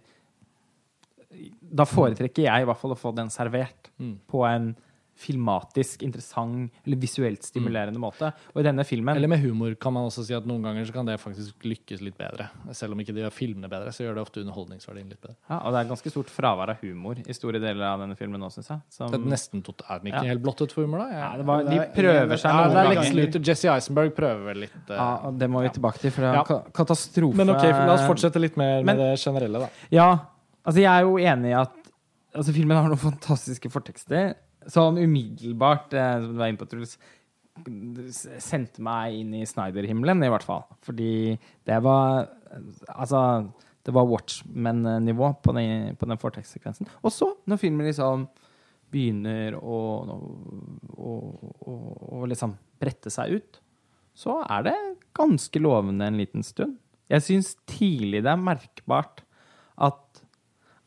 Da 1.80 1.86
foretrekker 1.88 2.44
jeg 2.44 2.66
i 2.66 2.68
hvert 2.68 2.82
fall 2.82 2.92
å 2.92 3.00
få 3.00 3.14
den 3.16 3.32
servert 3.32 3.88
på 4.28 4.44
en 4.50 4.74
filmatisk, 5.22 6.02
interessant 6.06 6.72
eller 6.86 6.98
visuelt 7.02 7.44
stimulerende 7.46 8.00
måte. 8.02 8.32
Og 8.56 8.62
i 8.62 8.66
denne 8.66 8.84
filmen 8.88 9.16
Eller 9.16 9.30
med 9.32 9.40
humor 9.44 9.76
kan 9.80 9.94
man 9.94 10.08
også 10.10 10.24
si 10.28 10.34
at 10.34 10.48
noen 10.50 10.64
ganger 10.66 10.86
så 10.90 10.96
kan 10.96 11.06
det 11.06 11.20
faktisk 11.22 11.64
lykkes 11.68 12.02
litt 12.02 12.18
bedre. 12.18 12.50
Selv 12.74 12.96
om 12.96 13.00
ikke 13.04 13.14
de 13.16 13.22
gjør 13.24 13.34
filmene 13.36 13.70
bedre, 13.72 13.94
så 13.94 14.04
gjør 14.06 14.18
det 14.18 14.24
ofte 14.26 14.42
underholdningsverdien 14.44 15.10
litt 15.14 15.22
bedre. 15.22 15.36
ja, 15.50 15.60
Og 15.62 15.72
det 15.76 15.80
er 15.84 15.90
ganske 15.94 16.12
stort 16.14 16.32
fravær 16.34 16.74
av 16.74 16.82
humor 16.82 17.22
i 17.22 17.34
store 17.38 17.60
deler 17.62 17.86
av 17.88 18.00
denne 18.04 18.18
filmen 18.20 18.42
nå, 18.42 18.50
syns 18.52 18.70
jeg. 18.74 18.82
Som, 18.90 19.12
Det 19.12 19.20
er 19.22 19.30
nesten 19.36 19.64
tot 19.64 19.82
er 19.88 20.00
den 20.00 20.12
ikke 20.12 20.24
Ja. 20.26 20.30
helt 20.34 20.42
blottet 20.44 20.72
for 20.72 20.84
humor, 20.84 21.06
da? 21.06 21.10
ja, 21.12 21.32
det 21.38 21.46
var, 21.46 21.64
de 21.64 21.78
er 21.78 21.92
prøver 21.96 22.38
seg 22.38 22.50
ja, 22.52 22.58
noen 22.58 22.74
ganger. 22.74 22.92
er 22.92 22.96
Lex 22.96 23.32
ganger. 23.32 23.46
Jesse 23.52 23.70
Eisenberg 23.76 24.16
prøver 24.16 24.44
vel 24.46 24.58
litt. 24.66 24.90
uh... 24.90 24.96
Ja, 24.96 25.32
det 25.32 25.50
må 25.50 25.62
vi 25.62 25.70
tilbake 25.70 26.00
til, 26.00 26.12
for 26.12 26.22
det 26.22 26.30
er 26.32 26.36
Ja. 26.42 26.62
katastrofe 26.74 27.36
Men 27.38 27.50
ok, 27.54 27.64
la 27.64 27.94
oss 27.94 28.08
fortsette 28.10 28.40
litt 28.42 28.58
mer 28.58 28.84
Men- 28.84 28.98
med 28.98 28.98
det 29.06 29.20
generelle, 29.20 29.60
da. 29.60 29.70
Ja, 29.92 30.10
altså 30.66 30.80
jeg 30.82 30.92
er 30.92 31.02
jo 31.06 31.18
enig 31.18 31.52
i 31.52 31.60
at 31.62 31.72
altså 32.36 32.54
filmen 32.56 32.78
har 32.78 32.88
noen 32.88 32.98
fantastiske 32.98 33.70
fortekster 33.70 34.36
som 34.70 34.98
umiddelbart, 34.98 35.94
eh, 35.94 36.14
som 36.22 36.34
du 36.34 36.40
var 36.42 36.52
inne 36.52 36.62
på, 36.62 36.70
Truls, 36.70 36.98
sendte 38.42 38.84
meg 38.84 39.18
inn 39.20 39.34
i 39.38 39.48
Snyder-himmelen, 39.48 40.24
i 40.24 40.30
hvert 40.32 40.46
fall. 40.46 40.64
Fordi 40.86 41.38
det 41.68 41.82
var 41.84 42.30
Altså, 42.92 43.48
det 43.86 43.94
var 43.96 44.10
Watchmen-nivå 44.10 45.30
på 45.40 45.54
den, 45.56 45.96
på 45.96 46.06
den 46.06 46.20
fortekstsekvensen. 46.20 46.90
Og 47.00 47.14
så, 47.16 47.30
når 47.48 47.62
filmen 47.62 47.88
liksom 47.88 48.26
begynner 48.92 49.56
å, 49.56 49.78
å, 50.92 51.14
å, 51.64 51.76
å, 52.20 52.26
liksom 52.28 52.58
brette 52.82 53.08
seg 53.14 53.38
ut, 53.40 53.62
så 54.12 54.42
er 54.44 54.68
det 54.68 54.76
ganske 55.16 55.64
lovende 55.64 56.10
en 56.12 56.20
liten 56.20 56.44
stund. 56.44 56.76
Jeg 57.08 57.24
syns 57.24 57.54
tidlig 57.64 58.26
det 58.26 58.34
er 58.34 58.44
merkbart 58.44 59.24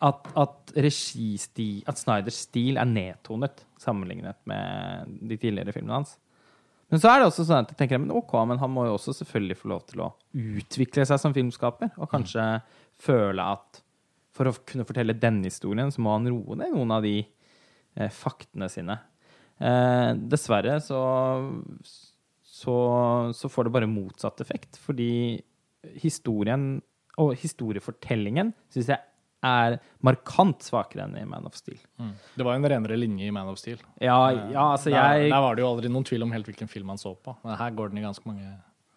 at, 0.02 0.26
at 0.36 0.74
registil, 0.74 1.82
at 1.88 2.00
Snyders 2.00 2.42
stil 2.48 2.78
er 2.80 2.88
nedtonet 2.88 3.64
sammenlignet 3.80 4.40
med 4.48 5.14
de 5.22 5.38
tidligere 5.38 5.74
filmene 5.76 6.00
hans. 6.00 6.16
Men 6.92 7.00
så 7.00 7.10
er 7.10 7.20
det 7.20 7.28
også 7.30 7.46
sånn 7.46 7.64
at 7.64 7.72
jeg 7.72 7.78
tenker, 7.80 8.00
men 8.02 8.12
ok, 8.14 8.34
men 8.48 8.60
han 8.60 8.72
må 8.72 8.84
jo 8.88 8.96
også 8.98 9.14
selvfølgelig 9.20 9.56
få 9.60 9.70
lov 9.72 9.86
til 9.88 10.04
å 10.04 10.10
utvikle 10.34 11.06
seg 11.08 11.20
som 11.22 11.34
filmskaper, 11.36 11.94
og 11.96 12.10
kanskje 12.12 12.44
føle 13.02 13.46
at 13.54 13.80
for 14.34 14.50
å 14.50 14.56
kunne 14.66 14.86
fortelle 14.86 15.16
denne 15.16 15.48
historien, 15.48 15.92
så 15.94 16.02
må 16.04 16.16
han 16.16 16.28
roe 16.30 16.58
ned 16.58 16.74
noen 16.74 16.92
av 16.96 17.06
de 17.06 17.20
eh, 17.22 18.10
faktene 18.12 18.68
sine. 18.70 18.98
Eh, 19.62 20.10
dessverre 20.30 20.80
så, 20.82 21.00
så, 22.42 22.76
så 23.34 23.50
får 23.50 23.68
det 23.68 23.74
bare 23.78 23.90
motsatt 23.90 24.42
effekt, 24.42 24.78
fordi 24.82 25.40
historien 26.02 26.76
og 27.20 27.36
historiefortellingen 27.38 28.50
syns 28.74 28.90
jeg 28.90 29.13
er 29.44 29.78
markant 30.04 30.64
svakere 30.64 31.06
enn 31.06 31.16
i 31.20 31.24
Man 31.28 31.46
of 31.48 31.56
Steel. 31.58 31.78
Det 32.34 32.44
var 32.46 32.56
jo 32.56 32.62
en 32.62 32.68
renere 32.72 32.98
linje 32.98 33.28
i 33.28 33.34
Man 33.34 33.50
of 33.52 33.60
Steel. 33.60 33.80
Ja, 34.02 34.18
ja 34.32 34.66
altså 34.72 34.92
der, 34.92 35.24
jeg 35.24 35.30
der 35.32 35.44
var 35.46 35.56
det 35.56 35.64
jo 35.64 35.70
aldri 35.70 35.92
noen 35.92 36.06
tvil 36.08 36.26
om 36.26 36.34
helt 36.34 36.48
hvilken 36.50 36.70
film 36.70 36.92
han 36.92 37.00
så 37.00 37.14
på. 37.14 37.36
Men 37.44 37.58
her 37.60 37.74
går 37.76 37.92
den 37.92 38.02
i 38.02 38.06
ganske 38.06 38.28
mange 38.28 38.46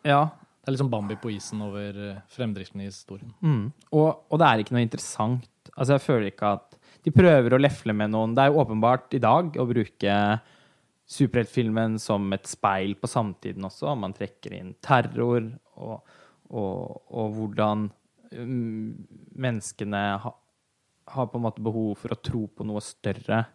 Ja. 0.08 0.28
Det 0.68 0.74
er 0.74 0.76
liksom 0.76 0.90
Bambi 0.92 1.16
på 1.16 1.30
isen 1.32 1.62
over 1.64 1.96
eh, 2.04 2.16
fremdriften 2.28 2.82
i 2.84 2.90
historien. 2.90 3.30
Mm. 3.40 3.70
Og, 3.96 4.10
og 4.28 4.40
det 4.42 4.48
er 4.48 4.64
ikke 4.64 4.76
noe 4.76 4.84
interessant. 4.84 5.48
Altså, 5.78 5.94
jeg 5.94 6.04
føler 6.04 6.28
ikke 6.28 6.50
at 6.58 6.76
de 7.06 7.14
prøver 7.16 7.56
å 7.56 7.60
lefle 7.62 7.96
med 7.96 8.12
noen 8.12 8.34
Det 8.36 8.44
er 8.44 8.52
jo 8.52 8.60
åpenbart 8.66 9.16
i 9.16 9.22
dag 9.24 9.56
å 9.56 9.68
bruke 9.70 10.18
superheltfilmen 11.08 11.96
som 12.04 12.26
et 12.36 12.50
speil 12.52 12.98
på 13.00 13.08
samtiden 13.08 13.64
også. 13.64 13.96
Man 13.96 14.16
trekker 14.16 14.58
inn 14.58 14.74
terror 14.84 15.46
og, 15.80 16.18
og, 16.52 17.00
og 17.16 17.38
hvordan 17.38 17.88
menneskene 18.32 20.02
ha, 20.24 20.34
har 21.14 21.30
på 21.32 21.40
en 21.40 21.46
måte 21.46 21.64
behov 21.64 21.96
for 22.02 22.14
å 22.14 22.20
tro 22.20 22.48
på 22.48 22.66
noe 22.68 22.84
større. 22.84 23.46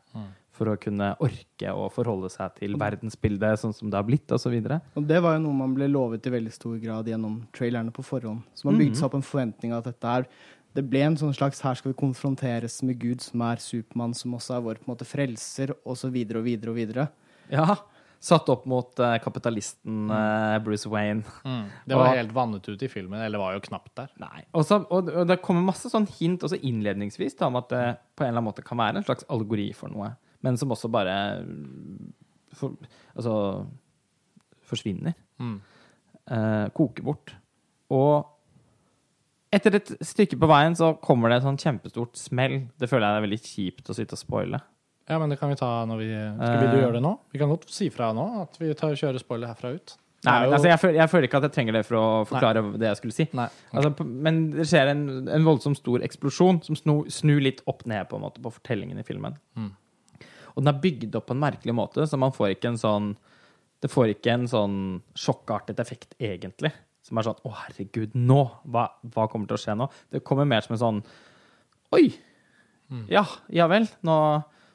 For 0.52 0.68
å 0.68 0.76
kunne 0.76 1.14
orke 1.24 1.72
å 1.72 1.87
forholde 1.90 2.28
seg 2.28 2.58
til 2.58 2.74
verdensbildet 2.80 3.62
sånn 3.62 3.72
som 3.72 3.88
det 3.88 3.96
har 3.96 4.04
blitt, 4.04 4.28
osv. 4.37 4.52
Og 4.52 5.06
det 5.08 5.20
var 5.24 5.38
jo 5.38 5.44
noe 5.46 5.56
man 5.62 5.72
ble 5.76 5.88
lovet 5.88 6.28
i 6.28 6.35
veldig 6.35 6.52
stor 6.52 6.76
grad 6.82 7.08
gjennom 7.08 7.38
trailerne 7.56 7.94
på 7.94 8.04
forhånd. 8.04 8.44
Så 8.54 8.68
man 8.68 8.76
bygde 8.80 9.00
seg 9.00 9.08
opp 9.08 9.16
en 9.16 9.24
forventning 9.24 9.72
av 9.72 9.80
at 9.80 9.94
dette 9.94 10.18
er 10.18 10.28
Det 10.72 10.85
ble 10.88 11.02
en 11.04 11.16
sånn 11.20 11.35
slags 11.37 11.58
Her 11.61 11.76
skal 11.76 11.92
vi 11.92 11.98
konfronteres 12.00 12.78
med 12.82 12.96
Gud, 13.00 13.20
som 13.20 13.42
er 13.44 13.61
Supermann, 13.61 14.14
som 14.16 14.32
også 14.32 14.54
er 14.56 14.62
vår 14.64 14.78
på 14.80 14.87
en 14.87 14.92
måte 14.94 15.08
frelser, 15.08 15.74
og 15.85 15.98
så 16.00 16.08
videre 16.12 16.40
og 16.40 16.46
videre 16.46 16.72
og 16.72 16.78
videre. 16.78 17.08
Ja. 17.52 17.76
Satt 18.22 18.46
opp 18.52 18.66
mot 18.70 19.00
uh, 19.02 19.16
kapitalisten 19.18 20.04
uh, 20.12 20.54
Bruce 20.62 20.87
Wayne. 20.87 21.24
Det 21.88 21.96
var 21.98 22.12
Og- 22.12 22.18
helt 22.20 22.35
vannet 22.37 22.68
ut 22.70 22.82
i 22.87 22.88
filmen, 22.92 23.18
eller 23.18 23.40
var 23.42 23.56
jo 23.56 23.62
knapt 23.64 23.90
der. 23.98 24.12
Nei. 24.22 24.44
Og, 24.54 24.62
så, 24.68 24.78
og, 24.94 25.11
og 25.11 25.26
det 25.26 25.40
kommer 25.42 25.64
masse 25.66 25.90
sånn 25.90 26.06
hint 26.20 26.44
også 26.46 26.61
innledningsvis 26.62 27.35
da, 27.40 27.48
om 27.50 27.58
at 27.58 27.68
det 27.74 27.82
på 28.14 28.22
en 28.22 28.30
eller 28.30 28.38
annen 28.38 28.46
måte 28.52 28.62
kan 28.66 28.78
være 28.78 29.02
en 29.02 29.08
slags 29.08 29.26
allegori 29.32 29.72
for 29.74 29.90
noe, 29.90 30.12
men 30.46 30.56
som 30.61 30.70
også 30.74 30.90
bare 30.94 31.16
for, 32.54 32.78
altså, 33.16 33.35
forsvinner. 34.70 35.16
Eh, 35.42 36.66
koker 36.78 37.02
bort. 37.06 37.35
Og 37.92 38.28
etter 39.52 39.74
et 39.80 39.90
stykke 40.06 40.38
på 40.40 40.48
veien 40.48 40.76
så 40.78 40.92
kommer 41.02 41.28
det 41.32 41.40
et 41.40 41.46
sånn 41.48 41.58
kjempestort 41.61 42.16
smell. 42.16 42.61
Det 42.78 42.88
føler 42.88 43.08
jeg 43.08 43.18
er 43.18 43.26
veldig 43.26 43.40
kjipt 43.44 43.90
å 43.92 43.96
sitte 43.98 44.14
og 44.16 44.22
spoile. 44.22 44.62
Ja, 45.10 45.18
men 45.18 45.32
det 45.32 45.38
kan 45.40 45.50
vi 45.50 45.58
ta 45.58 45.70
når 45.88 45.98
vi 45.98 46.10
Skal 46.12 46.62
vi 46.62 46.82
gjøre 46.84 46.96
det 46.98 47.02
nå? 47.04 47.16
Vi 47.34 47.40
kan 47.40 47.50
godt 47.50 47.66
si 47.72 47.88
fra 47.92 48.12
nå 48.16 48.28
at 48.44 48.56
vi 48.60 48.70
tar, 48.78 48.94
kjører 48.98 49.22
spoiler 49.22 49.50
herfra 49.50 49.74
ut. 49.74 49.96
Nei, 50.22 50.34
men 50.44 50.52
altså, 50.54 50.68
jeg, 50.70 50.78
føler, 50.78 50.96
jeg 51.00 51.10
føler 51.10 51.26
ikke 51.26 51.38
at 51.40 51.44
jeg 51.48 51.54
trenger 51.56 51.74
det 51.74 51.82
for 51.88 51.98
å 51.98 52.04
forklare 52.30 52.60
det 52.78 52.86
jeg 52.86 52.98
skulle 53.00 53.16
si. 53.16 53.24
Nei. 53.34 53.48
Altså, 53.74 54.06
men 54.06 54.38
det 54.54 54.68
skjer 54.70 54.92
en, 54.92 55.02
en 55.34 55.46
voldsomt 55.48 55.80
stor 55.80 56.04
eksplosjon 56.06 56.60
som 56.62 56.78
snur 56.78 57.08
snu 57.10 57.34
litt 57.42 57.58
opp 57.70 57.82
ned 57.90 58.06
på, 58.06 58.20
en 58.20 58.22
måte, 58.28 58.42
på 58.44 58.52
fortellingen 58.54 59.02
i 59.02 59.06
filmen. 59.06 59.34
Og 60.52 60.62
den 60.62 60.70
er 60.70 60.78
bygd 60.84 61.18
opp 61.18 61.26
på 61.30 61.34
en 61.34 61.42
merkelig 61.42 61.74
måte, 61.74 62.06
så 62.06 62.20
man 62.20 62.34
får 62.36 62.54
ikke 62.54 62.74
en 62.74 62.80
sånn 62.80 63.12
Det 63.82 63.90
får 63.90 64.12
ikke 64.12 64.34
en 64.36 64.46
sånn 64.46 64.78
sjokkartet 65.18 65.80
effekt, 65.82 66.14
egentlig. 66.22 66.70
Som 67.02 67.18
er 67.18 67.26
sånn 67.26 67.42
Å, 67.42 67.54
herregud, 67.64 68.14
nå! 68.14 68.42
Hva, 68.70 68.86
hva 69.14 69.26
kommer 69.32 69.50
til 69.50 69.58
å 69.58 69.62
skje 69.64 69.74
nå? 69.80 69.88
Det 70.12 70.22
kommer 70.22 70.46
mer 70.46 70.62
som 70.62 70.76
en 70.76 70.84
sånn 70.84 71.00
Oi! 71.98 72.12
Ja, 73.10 73.24
ja 73.48 73.66
vel. 73.72 73.88
Nå, 74.06 74.14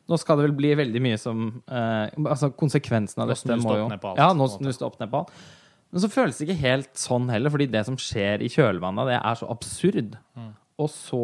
nå 0.07 0.17
skal 0.19 0.39
det 0.39 0.47
vel 0.47 0.55
bli 0.57 0.71
veldig 0.79 1.01
mye 1.03 1.19
som 1.19 1.47
eh, 1.67 2.13
Altså, 2.23 2.51
konsekvensen 2.55 3.23
av 3.23 3.27
Nå 3.27 3.35
dette 3.35 3.49
det 3.51 3.59
må 3.63 3.75
jo 3.75 3.87
alt, 3.91 4.07
Ja, 4.19 4.31
nå 4.35 4.47
snus 4.53 4.79
det 4.79 4.87
opp 4.87 4.99
ned 5.01 5.11
på 5.11 5.23
alt. 5.23 5.33
Men 5.91 6.03
så 6.03 6.09
føles 6.11 6.39
det 6.39 6.47
ikke 6.47 6.61
helt 6.63 6.99
sånn 6.99 7.29
heller, 7.31 7.51
fordi 7.53 7.69
det 7.71 7.85
som 7.87 7.95
skjer 7.99 8.43
i 8.43 8.49
kjølvannet, 8.51 9.07
det 9.07 9.19
er 9.21 9.39
så 9.39 9.47
absurd. 9.51 10.17
Og 10.77 10.89
så 10.91 11.21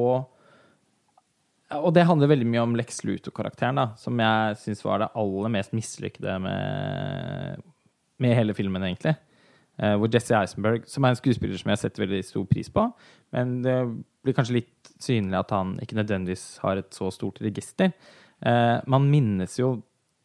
Og 1.73 1.91
det 1.95 2.05
handler 2.07 2.31
veldig 2.31 2.47
mye 2.47 2.63
om 2.63 2.75
Lex 2.77 3.01
Luthor-karakteren, 3.03 3.79
da, 3.79 3.85
som 3.97 4.19
jeg 4.19 4.57
syns 4.61 4.83
var 4.85 5.01
det 5.01 5.11
aller 5.17 5.53
mest 5.55 5.73
mislykkede 5.73 6.35
med, 6.43 7.63
med 8.21 8.35
hele 8.37 8.53
filmen, 8.53 8.83
egentlig. 8.85 9.15
Eh, 9.81 9.95
hvor 9.97 10.11
Jesse 10.13 10.35
Eisenberg, 10.37 10.85
som 10.85 11.03
er 11.03 11.15
en 11.15 11.17
skuespiller 11.17 11.57
som 11.57 11.71
jeg 11.73 11.81
setter 11.81 12.05
veldig 12.05 12.21
stor 12.27 12.45
pris 12.45 12.69
på, 12.69 12.83
men 13.33 13.55
det 13.65 13.77
blir 14.23 14.35
kanskje 14.37 14.59
litt 14.59 14.91
synlig 15.01 15.39
at 15.39 15.53
han 15.55 15.79
ikke 15.81 15.97
nødvendigvis 15.97 16.59
har 16.61 16.77
et 16.77 16.93
så 16.93 17.09
stort 17.11 17.41
register. 17.41 17.89
Eh, 18.43 18.77
man 18.91 19.07
minnes 19.07 19.53
jo 19.59 19.77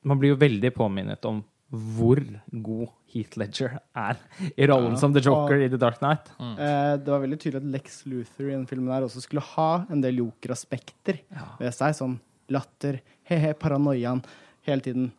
Man 0.09 0.19
blir 0.19 0.33
jo 0.33 0.39
veldig 0.41 0.71
påminnet 0.75 1.27
om 1.29 1.43
hvor 1.69 2.21
god 2.49 2.89
Heath 3.13 3.37
Ledger 3.37 3.75
er 3.99 4.17
i 4.57 4.67
rollen 4.71 4.95
som 4.97 5.13
The 5.13 5.21
Joker 5.21 5.61
i 5.61 5.69
The 5.69 5.77
Dark 5.81 5.99
Knight. 6.01 6.31
Eh, 6.41 6.95
det 6.97 7.13
var 7.13 7.21
veldig 7.21 7.39
tydelig 7.43 7.61
at 7.61 7.69
Lex 7.75 7.99
Luthor 8.09 8.47
i 8.47 8.55
den 8.55 8.65
filmen 8.71 8.95
her 8.95 9.05
også 9.05 9.21
skulle 9.21 9.45
ha 9.51 9.85
en 9.93 10.01
del 10.01 10.23
joker-aspekter 10.23 11.21
ved 11.59 11.75
seg. 11.77 11.99
Sånn 11.99 12.17
latter, 12.55 13.03
he-he, 13.29 13.53
paranoiaen 13.59 14.23
hele 14.65 14.87
tiden. 14.87 15.11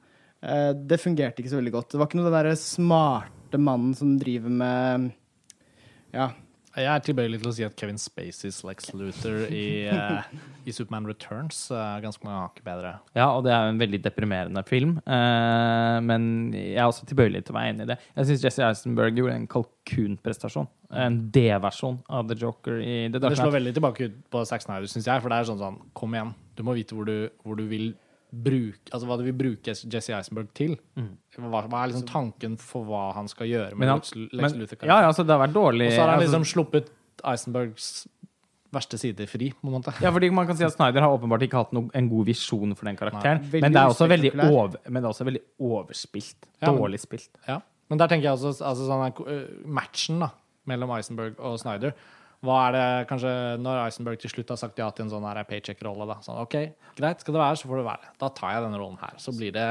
Eh, 0.41 0.71
det 0.73 0.97
fungerte 1.03 1.43
ikke 1.43 1.53
så 1.53 1.59
veldig 1.59 1.75
godt. 1.75 1.91
Det 1.91 2.01
var 2.01 2.09
ikke 2.09 2.21
noe 2.21 2.29
den 2.31 2.38
derre 2.39 2.57
smarte 2.57 3.62
mannen 3.62 3.93
som 3.99 4.17
driver 4.17 4.49
med 4.63 5.12
ja, 6.15 6.31
Jeg 6.77 6.86
er 6.86 7.01
tilbøyelig 7.01 7.39
til 7.41 7.49
å 7.49 7.53
si 7.55 7.63
at 7.65 7.75
Kevin 7.79 7.97
Spaceys 7.99 8.60
Lex 8.67 8.91
Luthor 8.93 9.47
i, 9.49 9.89
uh, 9.89 10.21
i 10.69 10.73
Superman 10.75 11.08
Returns 11.10 11.63
er 11.73 12.03
ganske 12.03 12.23
mange 12.25 12.43
hakk 12.43 12.60
bedre. 12.65 12.91
Ja, 13.17 13.32
og 13.34 13.43
det 13.47 13.53
er 13.55 13.71
en 13.71 13.82
veldig 13.82 14.01
deprimerende 14.05 14.62
film. 14.67 14.97
Uh, 15.08 15.97
men 16.05 16.51
jeg 16.53 16.77
er 16.77 16.86
også 16.86 17.08
tilbøyelig 17.10 17.41
til 17.47 17.55
å 17.55 17.58
være 17.58 17.73
enig 17.73 17.88
i 17.88 17.89
det. 17.93 17.97
Jeg 18.13 18.29
syns 18.29 18.45
Jesse 18.45 18.67
Eisenberg 18.67 19.17
gjorde 19.17 19.39
en 19.39 19.47
kalkunprestasjon. 19.49 20.69
En 21.05 21.17
D-versjon 21.34 21.99
av 22.05 22.29
The 22.29 22.38
Joker 22.38 22.77
i 22.84 22.99
The 23.10 23.21
Dark 23.21 23.34
Det 23.34 23.41
slår 23.41 23.58
veldig 23.58 23.73
tilbake 23.79 24.10
ut 24.10 24.21
på 24.34 24.43
Sax 24.49 24.69
Snyder, 24.69 24.89
syns 24.93 25.10
jeg. 25.10 25.23
For 25.23 25.34
det 25.34 25.41
er 25.41 25.49
sånn 25.49 25.63
sånn, 25.63 25.82
kom 25.97 26.13
igjen. 26.13 26.36
Du 26.53 26.63
må 26.67 26.77
vite 26.77 26.97
hvor 26.97 27.10
du, 27.10 27.17
hvor 27.41 27.58
du 27.58 27.65
vil 27.71 27.91
bruke 28.29 28.91
Altså 28.93 29.07
hva 29.09 29.17
du 29.17 29.23
vil 29.25 29.33
bruke 29.37 29.73
Jesse 29.73 30.13
Eisenberg 30.13 30.51
til. 30.57 30.77
Hva, 31.37 31.63
hva 31.65 31.81
er 31.83 31.91
liksom 31.91 32.05
tanken 32.09 32.57
for 32.61 32.85
hva 32.85 33.09
han 33.15 33.27
skal 33.31 33.49
gjøre 33.49 33.75
med 33.79 33.89
han, 33.89 34.03
Lex, 34.33 34.55
Luthor? 34.55 34.85
ja, 34.85 35.01
ja, 35.01 35.07
altså, 35.09 35.25
det 35.25 35.33
har 35.33 35.47
vært 35.47 35.55
dårlig. 35.55 35.87
Og 35.89 35.93
så 35.97 36.01
har 36.03 36.09
han 36.13 36.19
altså- 36.19 36.37
liksom 36.37 36.47
sluppet 36.53 36.91
Eisenbergs 37.23 38.07
verste 38.71 38.99
sider 39.01 39.25
fri, 39.25 39.49
på 39.51 39.67
en 39.67 39.73
måte. 39.73 39.93
Ja, 40.03 40.11
fordi 40.13 40.29
man 40.31 40.45
kan 40.45 40.57
si 40.57 40.63
at 40.63 40.75
Snyder 40.75 41.01
har 41.01 41.15
åpenbart 41.17 41.41
ikke 41.41 41.57
hatt 41.57 41.73
no, 41.73 41.89
en 41.93 42.09
god 42.09 42.25
visjon 42.29 42.75
for 42.77 42.85
den 42.85 42.99
karakteren. 42.99 43.41
Nei, 43.41 43.61
men, 43.63 43.73
det 43.73 43.81
er 43.81 44.51
over, 44.51 44.77
men 44.85 45.01
det 45.01 45.07
er 45.07 45.09
også 45.09 45.25
veldig 45.25 45.41
overspilt. 45.59 46.45
Ja, 46.61 46.71
men- 46.71 46.81
Dårlig 46.81 46.99
spilt. 46.99 47.29
Ja. 47.47 47.61
Men 47.89 47.97
der 47.97 48.07
tenker 48.07 48.29
jeg 48.29 48.37
også 48.37 48.61
altså, 48.61 48.85
sånn 48.85 49.27
eh, 49.27 49.65
matchen 49.65 50.19
da, 50.19 50.29
mellom 50.67 50.91
Eisenberg 50.93 51.39
og 51.39 51.57
Snyder. 51.57 51.93
Hva 52.45 52.60
er 52.69 52.75
det 52.75 52.86
kanskje 53.10 53.32
når 53.60 53.82
Eisenberg 53.84 54.21
til 54.21 54.32
slutt 54.32 54.54
har 54.54 54.60
sagt 54.62 54.80
ja 54.80 54.88
til 54.95 55.08
en 55.08 55.12
sånn 55.12 55.28
her 55.28 55.41
paycheck-rolle? 55.47 56.08
da, 56.08 56.21
sånn, 56.23 56.39
OK, 56.45 56.56
greit, 56.95 57.25
skal 57.25 57.36
det 57.36 57.43
være, 57.43 57.60
så 57.60 57.67
får 57.67 57.82
det 57.82 57.89
være. 57.89 58.13
Da 58.21 58.32
tar 58.38 58.56
jeg 58.56 58.65
denne 58.67 58.80
rollen 58.80 59.02
her. 59.02 59.17
Så 59.19 59.34
blir 59.36 59.52
det, 59.56 59.67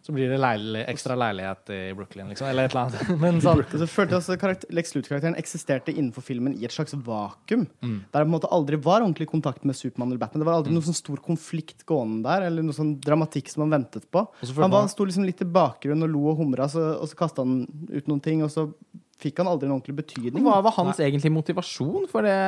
så 0.00 0.14
blir 0.16 0.32
det 0.32 0.38
leil, 0.40 0.78
ekstra 0.80 1.12
leilighet 1.20 1.72
i 1.76 1.80
Brooklyn, 1.98 2.30
liksom. 2.32 2.48
Eller 2.48 2.70
et 2.70 2.72
eller 2.72 2.88
annet. 2.88 3.10
Men 3.24 3.42
sånn, 3.44 3.60
så 3.68 3.84
følte 3.84 4.16
jeg 4.16 4.22
også 4.22 4.38
karakter, 4.40 4.72
Lex 4.72 4.94
Luthor-karakteren 4.96 5.36
eksisterte 5.42 5.92
innenfor 5.92 6.24
filmen 6.24 6.56
i 6.56 6.64
et 6.64 6.72
slags 6.72 6.96
vakuum. 6.96 7.66
Mm. 7.84 7.98
Der 8.08 8.16
det 8.16 8.24
på 8.24 8.30
en 8.30 8.34
måte 8.38 8.52
aldri 8.56 8.80
var 8.80 9.04
ordentlig 9.04 9.28
kontakt 9.28 9.68
med 9.68 9.76
Supermann 9.76 10.08
eller 10.08 10.22
Batman. 10.24 10.40
Det 10.40 10.48
var 10.48 10.62
aldri 10.62 10.72
noen 10.72 10.88
sånn 10.88 10.96
stor 11.02 11.20
konflikt 11.26 11.84
gående 11.88 12.24
der, 12.24 12.48
eller 12.48 12.64
noe 12.64 12.76
sånn 12.80 12.94
dramatikk 13.04 13.52
som 13.52 13.66
man 13.66 13.76
ventet 13.76 14.08
på. 14.08 14.24
Han 14.56 14.72
var, 14.72 14.88
sto 14.88 15.04
liksom 15.04 15.28
litt 15.28 15.44
i 15.44 15.52
bakgrunnen 15.60 16.08
og 16.08 16.14
lo 16.16 16.24
og 16.32 16.40
humra, 16.40 16.70
så, 16.72 16.94
og 16.96 17.12
så 17.12 17.20
kasta 17.20 17.44
han 17.44 17.66
ut 17.68 18.08
noen 18.08 18.24
ting, 18.24 18.40
og 18.46 18.48
så 18.56 18.70
fikk 19.20 19.42
han 19.42 19.50
aldri 19.50 19.68
en 19.68 19.76
ordentlig 19.76 19.98
betydning. 20.00 20.44
Hva 20.46 20.60
var 20.64 20.74
hans 20.78 21.00
egentlig 21.02 21.32
motivasjon 21.34 22.08
for 22.10 22.26
det, 22.26 22.38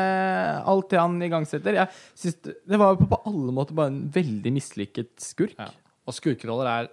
alt 0.73 0.89
det 0.93 1.01
han 1.01 1.21
igangsetter? 1.29 1.83
Jeg 1.83 1.93
synes 2.15 2.41
det 2.47 2.57
det 2.73 2.81
var 2.81 2.95
jo 2.95 3.03
på, 3.03 3.11
på 3.13 3.21
alle 3.29 3.55
måter 3.55 3.77
bare 3.77 3.93
en 3.93 4.03
veldig 4.13 4.53
mislykket 4.57 5.15
skurk. 5.21 5.57
ja. 5.59 5.71
Og 6.03 6.17
skurkeroller 6.17 6.67
er 6.67 6.89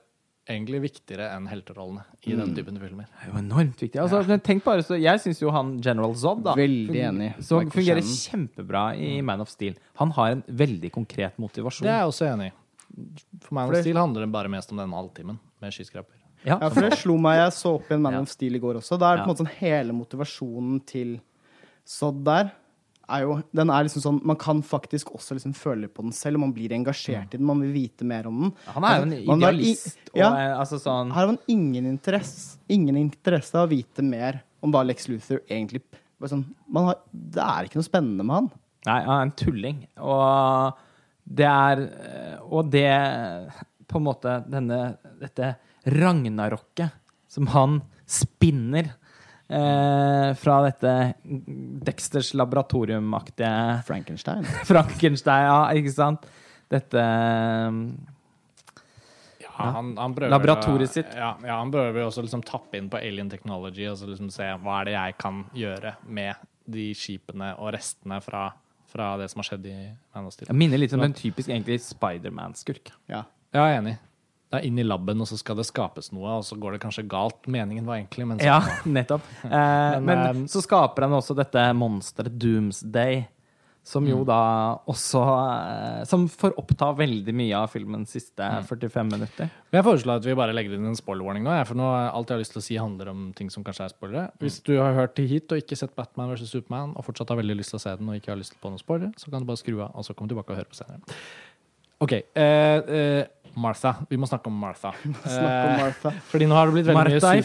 egentlig 0.49 0.81
viktigere 0.83 1.29
enn 1.35 1.47
helterollene 1.49 2.03
i 2.25 2.35
den 2.37 2.53
typen 2.57 2.77
filmer. 2.81 3.07
Det 3.09 3.25
er 3.25 3.31
jo 3.31 3.41
enormt 3.41 3.81
viktig. 3.83 3.99
Altså, 4.01 4.21
ja. 4.25 4.37
tenk 4.45 4.63
bare, 4.65 4.85
så 4.85 4.97
Jeg 4.99 5.21
syns 5.23 5.41
jo 5.43 5.53
han 5.53 5.75
General 5.85 6.15
Zod 6.17 6.43
da, 6.45 6.55
Veldig 6.57 7.01
enig. 7.11 7.29
Som 7.45 7.69
fungerer 7.73 8.05
kjempebra 8.05 8.83
i 8.97 9.19
Man 9.25 9.43
of 9.45 9.51
Steel. 9.53 9.77
Han 10.01 10.13
har 10.17 10.37
en 10.37 10.43
veldig 10.47 10.91
konkret 10.95 11.37
motivasjon. 11.41 11.85
Det 11.87 11.93
er 11.93 12.01
jeg 12.03 12.13
også 12.13 12.29
enig 12.31 12.49
i. 12.49 12.55
For 13.45 13.57
Man 13.57 13.69
of 13.69 13.81
Steel 13.83 14.01
handler 14.01 14.25
det 14.25 14.31
bare 14.33 14.51
mest 14.51 14.73
om 14.73 14.81
den 14.81 14.95
halvtimen 14.97 15.37
med 15.61 15.75
skyskraper. 15.75 16.18
Ja. 16.45 16.57
Ja, 16.61 16.69
for 16.69 16.81
det 16.81 16.97
slo 16.99 17.17
meg. 17.17 17.37
Jeg 17.37 17.51
så 17.57 17.75
opp 17.75 17.89
igjen 17.89 18.01
Man 18.01 18.13
Ja. 18.13 18.21
of 18.21 18.29
Steel 18.29 18.55
i 18.55 18.59
går 18.59 18.75
også. 18.79 18.97
Da 18.99 19.11
er 19.13 19.17
det 19.17 19.25
på 19.25 19.29
en 19.29 19.35
måte 19.35 19.43
sånn 19.45 19.57
hele 19.59 19.93
motivasjonen 19.93 20.85
til 20.85 21.19
Sodd 21.85 22.23
der 22.23 22.51
er 23.09 23.23
jo, 23.25 23.39
den 23.57 23.69
er 23.73 23.83
liksom 23.87 24.01
sånn, 24.03 24.19
Man 24.23 24.37
kan 24.37 24.61
faktisk 24.61 25.07
også 25.15 25.33
liksom 25.33 25.55
føle 25.57 25.87
på 25.89 26.03
den 26.05 26.11
selv, 26.13 26.35
og 26.37 26.41
man 26.41 26.53
blir 26.53 26.69
engasjert 26.69 27.33
i 27.33 27.37
den. 27.37 27.45
Man 27.47 27.59
vil 27.61 27.71
vite 27.73 28.05
mer 28.05 28.27
om 28.27 28.41
den. 28.43 28.51
Han 28.67 28.83
er 28.85 28.97
jo 28.99 29.01
en 29.07 29.13
Altså, 29.13 29.25
man 29.27 29.39
i- 29.41 29.47
idealist. 29.47 29.97
Og, 30.13 30.19
ja. 30.21 30.29
eh, 30.35 30.59
altså 30.59 30.77
sånn 30.79 31.11
Her 31.11 31.25
har 31.25 31.27
man 31.27 31.39
ingen 31.47 31.85
interesse, 31.97 32.57
ingen 32.69 32.95
interesse 32.95 33.55
av 33.55 33.67
å 33.67 33.71
vite 33.71 34.03
mer 34.03 34.43
om 34.61 34.71
hva 34.71 34.85
Lex 34.85 35.07
Luthor 35.09 35.39
egentlig 35.49 35.81
sånn, 36.21 36.45
man 36.69 36.85
har, 36.85 36.95
Det 37.13 37.41
er 37.41 37.63
ikke 37.65 37.75
noe 37.79 37.89
spennende 37.89 38.23
med 38.25 38.35
han. 38.35 38.51
Nei, 38.85 39.01
han 39.03 39.17
er 39.17 39.21
en 39.23 39.31
tulling. 39.31 39.87
Og 39.97 40.73
det 41.25 41.45
er 41.45 41.81
eh, 41.81 42.37
Og 42.51 42.69
det 42.69 43.51
På 43.87 43.97
en 43.97 44.03
måte 44.03 44.37
denne 44.49 44.97
Dette 45.19 45.55
ragnarokket 45.85 46.91
som 47.29 47.47
han 47.53 47.81
spinner 48.09 48.89
eh, 49.47 50.35
fra 50.35 50.61
dette 50.65 50.93
Dexters 51.85 52.33
laboratoriumaktige 52.33 53.81
Frankenstein. 53.87 54.45
Frankenstein, 54.71 55.45
ja, 55.45 55.59
ikke 55.77 55.93
sant? 55.93 56.25
Dette 56.69 57.03
Ja, 59.41 59.65
han, 59.73 59.95
han 59.97 60.13
prøver, 60.15 60.31
Laboratoriet 60.31 60.93
sitt. 60.93 61.13
Ja, 61.17 61.33
ja, 61.43 61.57
han 61.59 61.71
prøver 61.73 62.05
også 62.05 62.23
liksom 62.25 62.43
tappe 62.47 62.79
inn 62.79 62.89
på 62.91 63.01
alien 63.01 63.29
technology 63.29 63.87
og 63.89 63.97
så 63.99 64.09
liksom 64.09 64.29
se 64.33 64.47
hva 64.63 64.81
er 64.81 64.89
det 64.89 64.95
jeg 64.95 65.17
kan 65.19 65.43
gjøre 65.57 65.95
med 66.07 66.47
de 66.69 66.91
skipene 66.97 67.55
og 67.57 67.73
restene 67.73 68.19
fra, 68.21 68.47
fra 68.89 69.15
det 69.21 69.29
som 69.31 69.41
har 69.41 69.49
skjedd 69.49 69.65
i 69.69 69.77
Man 70.15 70.29
of 70.29 70.35
Steel. 70.35 70.51
Jeg 70.51 70.61
minner 70.61 70.81
litt 70.81 70.93
om 70.93 71.03
en 71.03 71.17
typisk 71.17 71.49
egentlig 71.49 71.79
Spiderman-skurk. 71.83 72.93
Ja. 73.09 73.25
Ja, 73.49 73.65
jeg 73.65 73.79
er 73.79 73.81
enig. 73.81 73.95
Det 74.49 74.57
er 74.57 74.65
inn 74.65 74.79
i 74.81 74.83
laben, 74.85 75.19
og 75.21 75.27
så 75.29 75.37
skal 75.37 75.59
det 75.59 75.67
skapes 75.69 76.07
noe, 76.09 76.39
og 76.39 76.45
så 76.47 76.55
går 76.57 76.73
det 76.75 76.81
kanskje 76.81 77.03
galt. 77.09 77.43
Meningen 77.45 77.85
var 77.85 77.99
egentlig, 77.99 78.25
men 78.31 78.39
så 78.41 78.47
Ja, 78.49 78.61
nettopp. 78.97 79.25
Eh, 79.45 79.99
Men, 80.01 80.05
men, 80.09 80.23
eh, 80.45 80.47
så 80.49 80.63
skaper 80.65 81.05
han 81.05 81.13
også 81.19 81.35
dette 81.37 81.67
monsteret 81.77 82.33
Doomsday, 82.41 83.27
som 83.89 84.05
jo 84.05 84.19
da 84.27 84.39
også 84.91 85.21
eh, 85.23 86.01
Som 86.05 86.25
får 86.29 86.51
oppta 86.59 86.89
veldig 86.97 87.33
mye 87.33 87.55
av 87.57 87.71
filmens 87.71 88.11
siste 88.13 88.45
45 88.67 89.07
minutter. 89.13 89.49
Jeg 89.73 89.85
foreslår 89.85 90.19
at 90.19 90.27
vi 90.27 90.35
bare 90.37 90.53
legger 90.53 90.75
inn 90.75 90.89
en 90.91 90.97
spoiler-warning 90.97 91.45
nå. 91.47 91.53
For 91.69 91.79
nå 91.79 91.87
alt 91.87 92.29
jeg 92.29 92.35
har 92.35 92.41
lyst 92.43 92.53
til 92.57 92.61
å 92.61 92.65
si, 92.65 92.77
handler 92.81 93.09
om 93.13 93.27
ting 93.37 93.49
som 93.53 93.63
kanskje 93.65 93.85
er 93.87 93.93
spoilere. 93.93 94.25
Hvis 94.43 94.59
du 94.65 94.75
har 94.81 94.97
hørt 94.97 95.13
til 95.17 95.29
hit 95.29 95.49
og 95.53 95.61
ikke 95.61 95.77
sett 95.79 95.93
Batman 95.97 96.33
vs. 96.33 96.49
Superman, 96.51 96.93
og 96.97 97.05
fortsatt 97.07 97.29
har 97.33 97.39
veldig 97.41 97.57
lyst 97.61 97.73
til 97.73 97.79
å 97.79 97.85
se 97.85 97.93
den 98.01 98.09
og 98.11 98.17
ikke 98.19 98.33
har 98.33 98.41
lyst 98.41 98.57
på 98.61 98.69
noen 98.73 98.81
spoilere, 98.81 99.13
så 99.17 99.29
kan 99.29 99.45
du 99.45 99.49
bare 99.49 99.61
skru 99.61 99.77
av 99.79 99.93
og 99.93 100.05
så 100.09 100.17
komme 100.17 100.33
tilbake 100.33 100.53
og 100.53 100.59
høre 100.61 100.69
på 100.73 100.81
senere. 100.81 101.19
OK. 101.99 102.13
Eh, 102.15 102.77
eh, 102.99 103.25
Martha. 103.55 103.95
Vi 104.09 104.17
må 104.19 104.27
snakke 104.29 104.47
om 104.51 104.57
Martha. 104.59 104.91
Snakk 104.99 105.65
om 105.69 105.79
Eh, 105.79 106.19
fordi 106.31 106.47
nå 106.49 106.55
har 106.57 106.69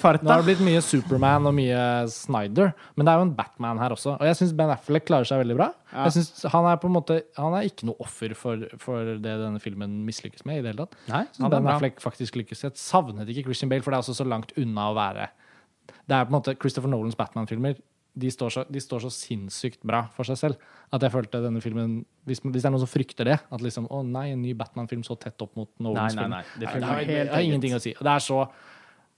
farta. 0.03 0.25
nå 0.25 0.31
har 0.35 0.43
det 0.43 0.49
blitt 0.51 0.63
mye 0.67 0.83
Superman 0.85 1.47
og 1.47 1.55
mye 1.57 1.81
Snyder. 2.13 2.73
Men 2.97 3.07
det 3.07 3.13
er 3.13 3.19
jo 3.23 3.27
en 3.29 3.35
Batman 3.35 3.79
her 3.79 3.95
også. 3.97 4.17
Og 4.19 4.27
jeg 4.29 4.37
syns 4.41 4.53
Ben 4.57 4.71
Affleck 4.75 5.07
klarer 5.09 5.25
seg 5.29 5.41
veldig 5.45 5.57
bra. 5.57 5.71
Ja. 5.93 6.05
Jeg 6.09 6.13
synes 6.19 6.43
Han 6.53 6.67
er 6.67 6.77
på 6.83 6.89
en 6.91 6.95
måte 6.97 7.21
Han 7.39 7.55
er 7.55 7.69
ikke 7.69 7.87
noe 7.87 7.97
offer 8.03 8.35
for, 8.35 8.65
for 8.83 9.15
det 9.23 9.23
denne 9.23 9.61
filmen 9.63 10.01
mislykkes 10.07 10.45
med. 10.45 10.59
i 10.59 10.63
det 10.63 10.75
hele 10.75 10.87
tatt 10.87 10.97
Nei, 11.09 11.25
så 11.33 11.51
Ben 11.51 11.67
Affleck 11.71 12.01
faktisk 12.03 12.37
lykkes. 12.41 12.63
Jeg 12.67 12.73
savnet 12.81 13.29
ikke 13.31 13.45
Christian 13.49 13.71
Bale, 13.71 13.83
for 13.83 13.91
det 13.95 13.99
er 14.01 14.07
også 14.07 14.17
så 14.19 14.27
langt 14.27 14.53
unna 14.59 14.91
å 14.91 14.95
være 14.99 15.29
Det 16.09 16.17
er 16.17 16.25
på 16.27 16.33
en 16.35 16.39
måte 16.41 16.57
Christopher 16.59 16.91
Nolans 16.91 17.17
Batman-filmer. 17.17 17.77
De, 18.17 18.31
står 18.31 18.51
så- 18.55 18.67
de 18.71 18.81
står 18.81 19.01
så 19.03 19.11
sinnssykt 19.11 19.83
bra 19.83 20.05
for 20.15 20.25
seg 20.25 20.37
selv 20.39 20.57
at 20.95 21.03
jeg 21.03 21.11
følte 21.11 21.41
denne 21.43 21.61
filmen 21.61 22.05
Hvis, 22.25 22.41
hvis 22.41 22.63
det 22.63 22.69
er 22.69 22.71
noen 22.71 22.85
som 22.87 22.91
frykter 22.93 23.25
det, 23.25 23.41
at 23.51 23.61
liksom 23.61 23.89
Å 23.91 24.05
nei, 24.07 24.29
en 24.31 24.43
ny 24.43 24.55
Batman-film 24.55 25.03
så 25.03 25.19
tett 25.19 25.41
opp 25.43 25.57
mot 25.57 25.71
Nolans 25.83 26.15
Nei, 26.15 26.29
nei, 26.29 26.39
nei, 26.39 26.45
det 26.55 26.69
Det, 26.69 26.83
har, 26.87 27.05
det 27.05 27.29
har 27.33 27.41
ingenting 27.43 27.75
å 27.75 27.81
si. 27.83 27.93
Det 27.99 28.15
er 28.15 28.23
så 28.23 28.45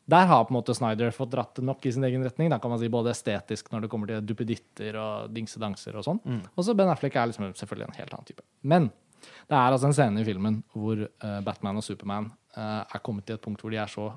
der 0.06 0.26
har 0.30 0.44
på 0.46 0.52
en 0.54 0.60
måte 0.60 0.74
Snyder 0.74 1.10
fått 1.10 1.32
dratt 1.32 1.56
det 1.58 1.64
nok 1.66 1.82
i 1.86 1.90
sin 1.90 2.04
egen 2.06 2.22
retning. 2.22 2.46
Da 2.48 2.60
kan 2.62 2.70
man 2.70 2.78
si 2.78 2.86
Både 2.88 3.10
estetisk 3.10 3.72
når 3.72 3.82
det 3.82 3.88
kommer 3.90 4.06
til 4.06 4.20
duppeditter 4.22 4.94
og 5.02 5.32
dingsedanser 5.34 5.96
og 5.98 6.04
sånn. 6.06 6.20
Og 6.54 6.62
så 6.62 6.76
Ben 6.78 6.86
Affleck 6.92 7.16
er 7.18 7.26
liksom 7.26 7.48
selvfølgelig 7.58 7.88
en 7.88 7.96
helt 7.98 8.14
annen 8.14 8.28
type. 8.28 8.44
Men 8.62 8.86
det 9.50 9.56
er 9.58 9.72
altså 9.74 9.88
en 9.90 9.96
scene 9.96 10.20
i 10.22 10.24
filmen 10.28 10.60
hvor 10.72 11.02
uh, 11.02 11.40
Batman 11.42 11.76
og 11.80 11.82
Superman 11.82 12.30
uh, 12.56 12.84
er 12.86 13.02
kommet 13.02 13.26
til 13.26 13.34
et 13.34 13.42
punkt 13.42 13.60
hvor 13.60 13.74
de 13.74 13.80
er 13.82 13.90
så 13.90 14.12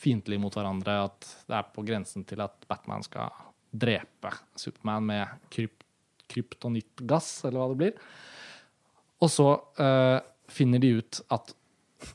fiendtlige 0.00 0.40
mot 0.40 0.54
hverandre 0.56 0.96
at 1.04 1.28
det 1.46 1.58
er 1.60 1.68
på 1.76 1.84
grensen 1.84 2.24
til 2.24 2.40
at 2.40 2.64
Batman 2.66 3.04
skal 3.04 3.28
drepe 3.74 4.30
Superman 4.58 5.10
med 5.10 5.48
kryp 5.52 5.80
kryptonittgass, 6.30 7.44
eller 7.44 7.60
hva 7.60 7.66
det 7.72 7.80
blir. 7.82 7.98
Og 9.22 9.30
så 9.30 9.48
uh, 9.78 10.18
finner 10.50 10.80
de 10.82 10.94
ut 11.00 11.20
at 11.34 11.52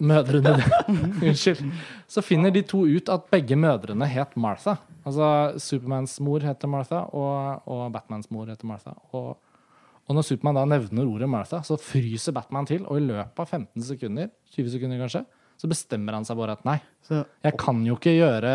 mødrene 0.04 0.56
Unnskyld. 1.26 1.62
Så 2.10 2.24
finner 2.26 2.54
de 2.54 2.64
to 2.68 2.84
ut 2.86 3.10
at 3.14 3.30
begge 3.34 3.58
mødrene 3.58 4.08
het 4.10 4.36
Martha. 4.38 4.78
Altså 5.08 5.60
Supermans 5.62 6.18
mor 6.26 6.44
heter 6.46 6.70
Martha, 6.70 7.06
og, 7.16 7.70
og 7.70 7.86
Batmans 7.94 8.30
mor 8.34 8.50
heter 8.50 8.70
Martha. 8.70 8.94
Og, 9.14 9.38
og 10.06 10.18
når 10.18 10.28
Superman 10.28 10.60
da 10.60 10.66
nevner 10.76 11.10
ordet 11.10 11.30
Martha, 11.32 11.62
så 11.66 11.80
fryser 11.82 12.36
Batman 12.36 12.70
til, 12.70 12.86
og 12.86 13.00
i 13.00 13.08
løpet 13.08 13.42
av 13.46 13.50
15 13.50 13.88
sekunder, 13.94 14.30
20 14.58 14.76
sekunder 14.76 15.02
kanskje, 15.02 15.24
så 15.60 15.68
bestemmer 15.68 16.16
han 16.16 16.28
seg 16.28 16.38
bare 16.40 16.56
at 16.56 16.62
nei, 16.64 16.78
jeg 17.10 17.56
kan 17.60 17.82
jo 17.84 17.98
ikke 17.98 18.16
gjøre 18.16 18.52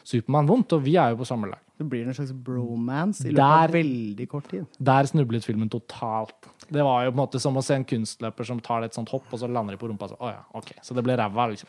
Supermann 0.00 0.48
vondt, 0.48 0.72
og 0.78 0.84
vi 0.84 0.96
er 0.96 1.12
jo 1.12 1.20
på 1.20 1.28
samme 1.28 1.50
lag. 1.50 1.60
Det 1.82 1.90
blir 1.92 2.08
en 2.08 2.16
slags 2.16 2.32
bromance 2.32 3.26
i 3.26 3.34
løpet 3.34 3.66
av 3.66 3.76
veldig 3.76 4.28
kort 4.30 4.48
tid. 4.50 4.78
Der 4.78 5.10
snublet 5.10 5.46
filmen 5.46 5.70
totalt. 5.72 6.50
Det 6.72 6.86
var 6.86 7.04
jo 7.04 7.12
på 7.12 7.18
en 7.18 7.22
måte 7.24 7.42
som 7.42 7.58
å 7.58 7.64
se 7.64 7.76
en 7.76 7.86
kunstløper 7.88 8.48
som 8.48 8.62
tar 8.62 8.86
et 8.86 8.96
sånt 8.96 9.10
hopp, 9.12 9.28
og 9.30 9.42
så 9.42 9.50
lander 9.50 9.76
de 9.76 9.82
på 9.82 9.90
rumpa. 9.90 10.08
Så, 10.12 10.18
oh 10.22 10.32
ja, 10.32 10.40
okay. 10.56 10.78
så 10.86 10.96
det 10.96 11.04
ble 11.06 11.18
ræva, 11.20 11.50
liksom. 11.52 11.68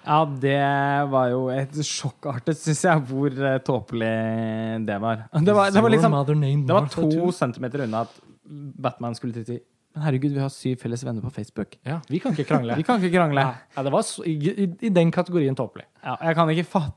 Ja, 0.00 0.22
det 0.42 0.60
var 1.12 1.28
jo 1.28 1.40
et 1.52 1.74
sjokkartet, 1.84 2.56
syns 2.58 2.84
jeg, 2.86 3.02
hvor 3.10 3.34
uh, 3.36 3.56
tåpelig 3.64 4.12
det 4.88 4.96
var. 5.02 5.26
Det 5.34 5.56
var, 5.56 5.72
det 5.74 5.82
var 5.84 5.92
liksom 5.92 6.16
Det 6.24 6.76
var 6.76 6.88
to 6.94 7.32
centimeter 7.36 7.84
unna 7.84 8.06
at 8.06 8.22
Batman 8.50 9.14
skulle 9.14 9.36
til 9.36 9.46
si 9.46 9.58
Men 9.94 10.06
herregud, 10.06 10.32
vi 10.32 10.40
har 10.40 10.50
syv 10.54 10.78
felles 10.78 11.02
venner 11.04 11.22
på 11.22 11.32
Facebook. 11.34 11.76
Ja, 11.86 11.98
vi 12.08 12.20
kan 12.22 12.32
ikke 12.32 12.46
krangle. 12.46 12.76
Vi 12.80 12.86
kan 12.86 13.02
ikke 13.02 13.16
krangle. 13.16 13.42
Ja, 13.76 13.82
det 13.82 13.92
var 13.92 14.04
så, 14.06 14.22
i, 14.22 14.36
i, 14.38 14.68
I 14.86 14.90
den 14.94 15.10
kategorien 15.10 15.56
tåpelig. 15.58 15.84
Ja, 16.04 16.14
jeg 16.22 16.36
kan 16.38 16.50
ikke 16.54 16.68
fatte 16.78 16.96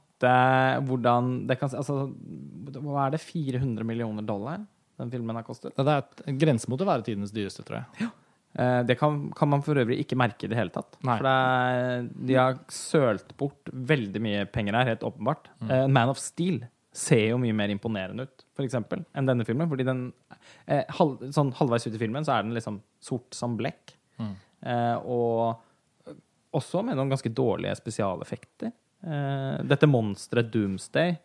hvordan 0.88 1.32
det 1.50 1.58
kan 1.60 1.70
Altså, 1.76 1.96
Hva 2.78 3.08
er 3.08 3.16
det? 3.16 3.22
400 3.24 3.84
millioner 3.88 4.26
dollar 4.26 4.64
den 5.02 5.10
filmen 5.12 5.36
har 5.36 5.44
kostet? 5.44 5.74
Det 5.76 5.94
er 6.28 6.38
grense 6.40 6.70
mot 6.70 6.82
å 6.82 6.88
være 6.88 7.04
tidenes 7.08 7.34
dyreste, 7.34 7.64
tror 7.66 7.82
jeg. 7.82 8.06
Ja. 8.06 8.12
Det 8.86 8.94
kan, 9.00 9.32
kan 9.34 9.50
man 9.50 9.64
for 9.66 9.80
øvrig 9.82 9.96
ikke 10.04 10.18
merke 10.20 10.46
i 10.46 10.50
det 10.52 10.58
hele 10.60 10.70
tatt. 10.70 11.00
Nei. 11.02 11.16
For 11.18 11.26
det 11.26 11.32
er, 11.34 12.04
de 12.30 12.36
har 12.38 12.60
sølt 12.70 13.32
bort 13.40 13.72
veldig 13.74 14.22
mye 14.22 14.44
penger 14.54 14.78
her, 14.78 14.92
helt 14.92 15.06
åpenbart. 15.08 15.50
Eh, 15.66 15.88
Man 15.90 16.12
of 16.14 16.22
Steel 16.22 16.60
ser 16.94 17.24
jo 17.32 17.40
mye 17.42 17.56
mer 17.58 17.74
imponerende 17.74 18.28
ut, 18.30 18.46
for 18.54 18.62
eksempel, 18.68 19.02
enn 19.18 19.26
denne 19.26 19.46
filmen. 19.48 19.66
Fordi 19.72 19.88
den 19.88 20.04
eh, 20.68 20.84
halv, 21.00 21.26
sånn 21.34 21.50
halvveis 21.58 21.88
ut 21.90 21.98
i 21.98 22.02
filmen 22.04 22.26
så 22.28 22.36
er 22.38 22.46
den 22.46 22.54
liksom 22.54 22.78
sort 23.02 23.34
som 23.34 23.58
blekk. 23.58 23.96
Eh, 24.22 24.98
og 25.02 25.58
også 26.54 26.84
med 26.86 26.96
noen 27.00 27.10
ganske 27.12 27.32
dårlige 27.34 27.74
spesialeffekter. 27.82 28.70
Eh, 29.04 29.63
dette 29.68 29.89
monsteret 29.89 30.48
Doomsday 30.54 31.18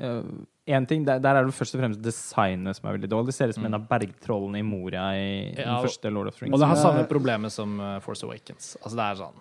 eh, 0.00 0.22
en 0.70 0.86
ting, 0.86 1.04
der, 1.04 1.18
der 1.20 1.36
er 1.40 1.44
det 1.48 1.54
først 1.56 1.74
og 1.74 1.82
fremst 1.82 2.00
designet 2.04 2.78
som 2.78 2.88
er 2.88 2.96
veldig 2.96 3.10
dårlig. 3.10 3.32
Det 3.32 3.36
ser 3.36 3.50
ut 3.50 3.58
som 3.58 3.66
en 3.66 3.76
av 3.80 3.86
bergtrollene 3.90 4.60
i 4.60 4.66
Moria 4.66 5.06
i 5.18 5.30
den 5.56 5.66
ja, 5.66 5.78
første 5.82 6.12
Lord 6.12 6.30
of 6.30 6.36
the 6.38 6.44
Rings. 6.44 6.54
Og 6.54 6.62
det 6.62 6.68
har 6.70 6.78
samme 6.78 7.06
problemet 7.10 7.52
som 7.54 7.74
uh, 7.82 7.96
Force 8.04 8.26
Awakens. 8.26 8.76
Altså 8.80 9.00
det 9.00 9.06
er 9.06 9.18
sånn 9.24 9.40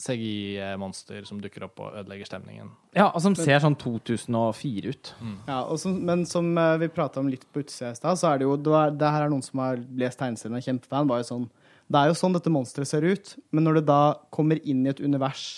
CGI-monster 0.00 1.26
som 1.28 1.40
dukker 1.42 1.66
opp 1.66 1.80
og 1.84 1.96
ødelegger 2.00 2.28
stemningen. 2.28 2.70
Ja, 2.96 3.10
og 3.10 3.20
som 3.24 3.34
ser 3.36 3.60
sånn 3.62 3.76
2004 3.80 4.92
ut. 4.94 5.12
Ja, 5.48 5.60
og 5.62 5.80
som, 5.82 5.98
men 6.08 6.24
som 6.28 6.48
eh, 6.56 6.76
vi 6.80 6.88
prata 6.92 7.20
om 7.20 7.28
litt 7.28 7.44
på 7.52 7.60
utsida 7.64 7.92
i 7.92 7.98
stad, 7.98 8.16
så 8.16 8.30
er 8.30 8.40
det 8.40 8.48
jo 8.48 8.56
det, 8.56 8.72
er, 8.78 8.94
det 8.96 9.10
her 9.12 9.26
er 9.26 9.32
noen 9.32 9.44
som 9.44 9.60
har 9.60 9.82
lest 10.00 10.20
tegneserien 10.20 10.56
og 10.56 10.62
er 10.62 10.68
kjempefan. 10.70 11.10
Var 11.10 11.20
jo 11.20 11.28
sånn, 11.28 11.44
det 11.90 12.00
er 12.00 12.12
jo 12.12 12.16
sånn 12.22 12.36
dette 12.36 12.52
monsteret 12.54 12.88
ser 12.88 13.04
ut, 13.04 13.34
men 13.52 13.68
når 13.68 13.80
det 13.80 13.84
da 13.90 14.00
kommer 14.32 14.60
inn 14.64 14.86
i 14.86 14.92
et 14.94 15.04
univers 15.04 15.50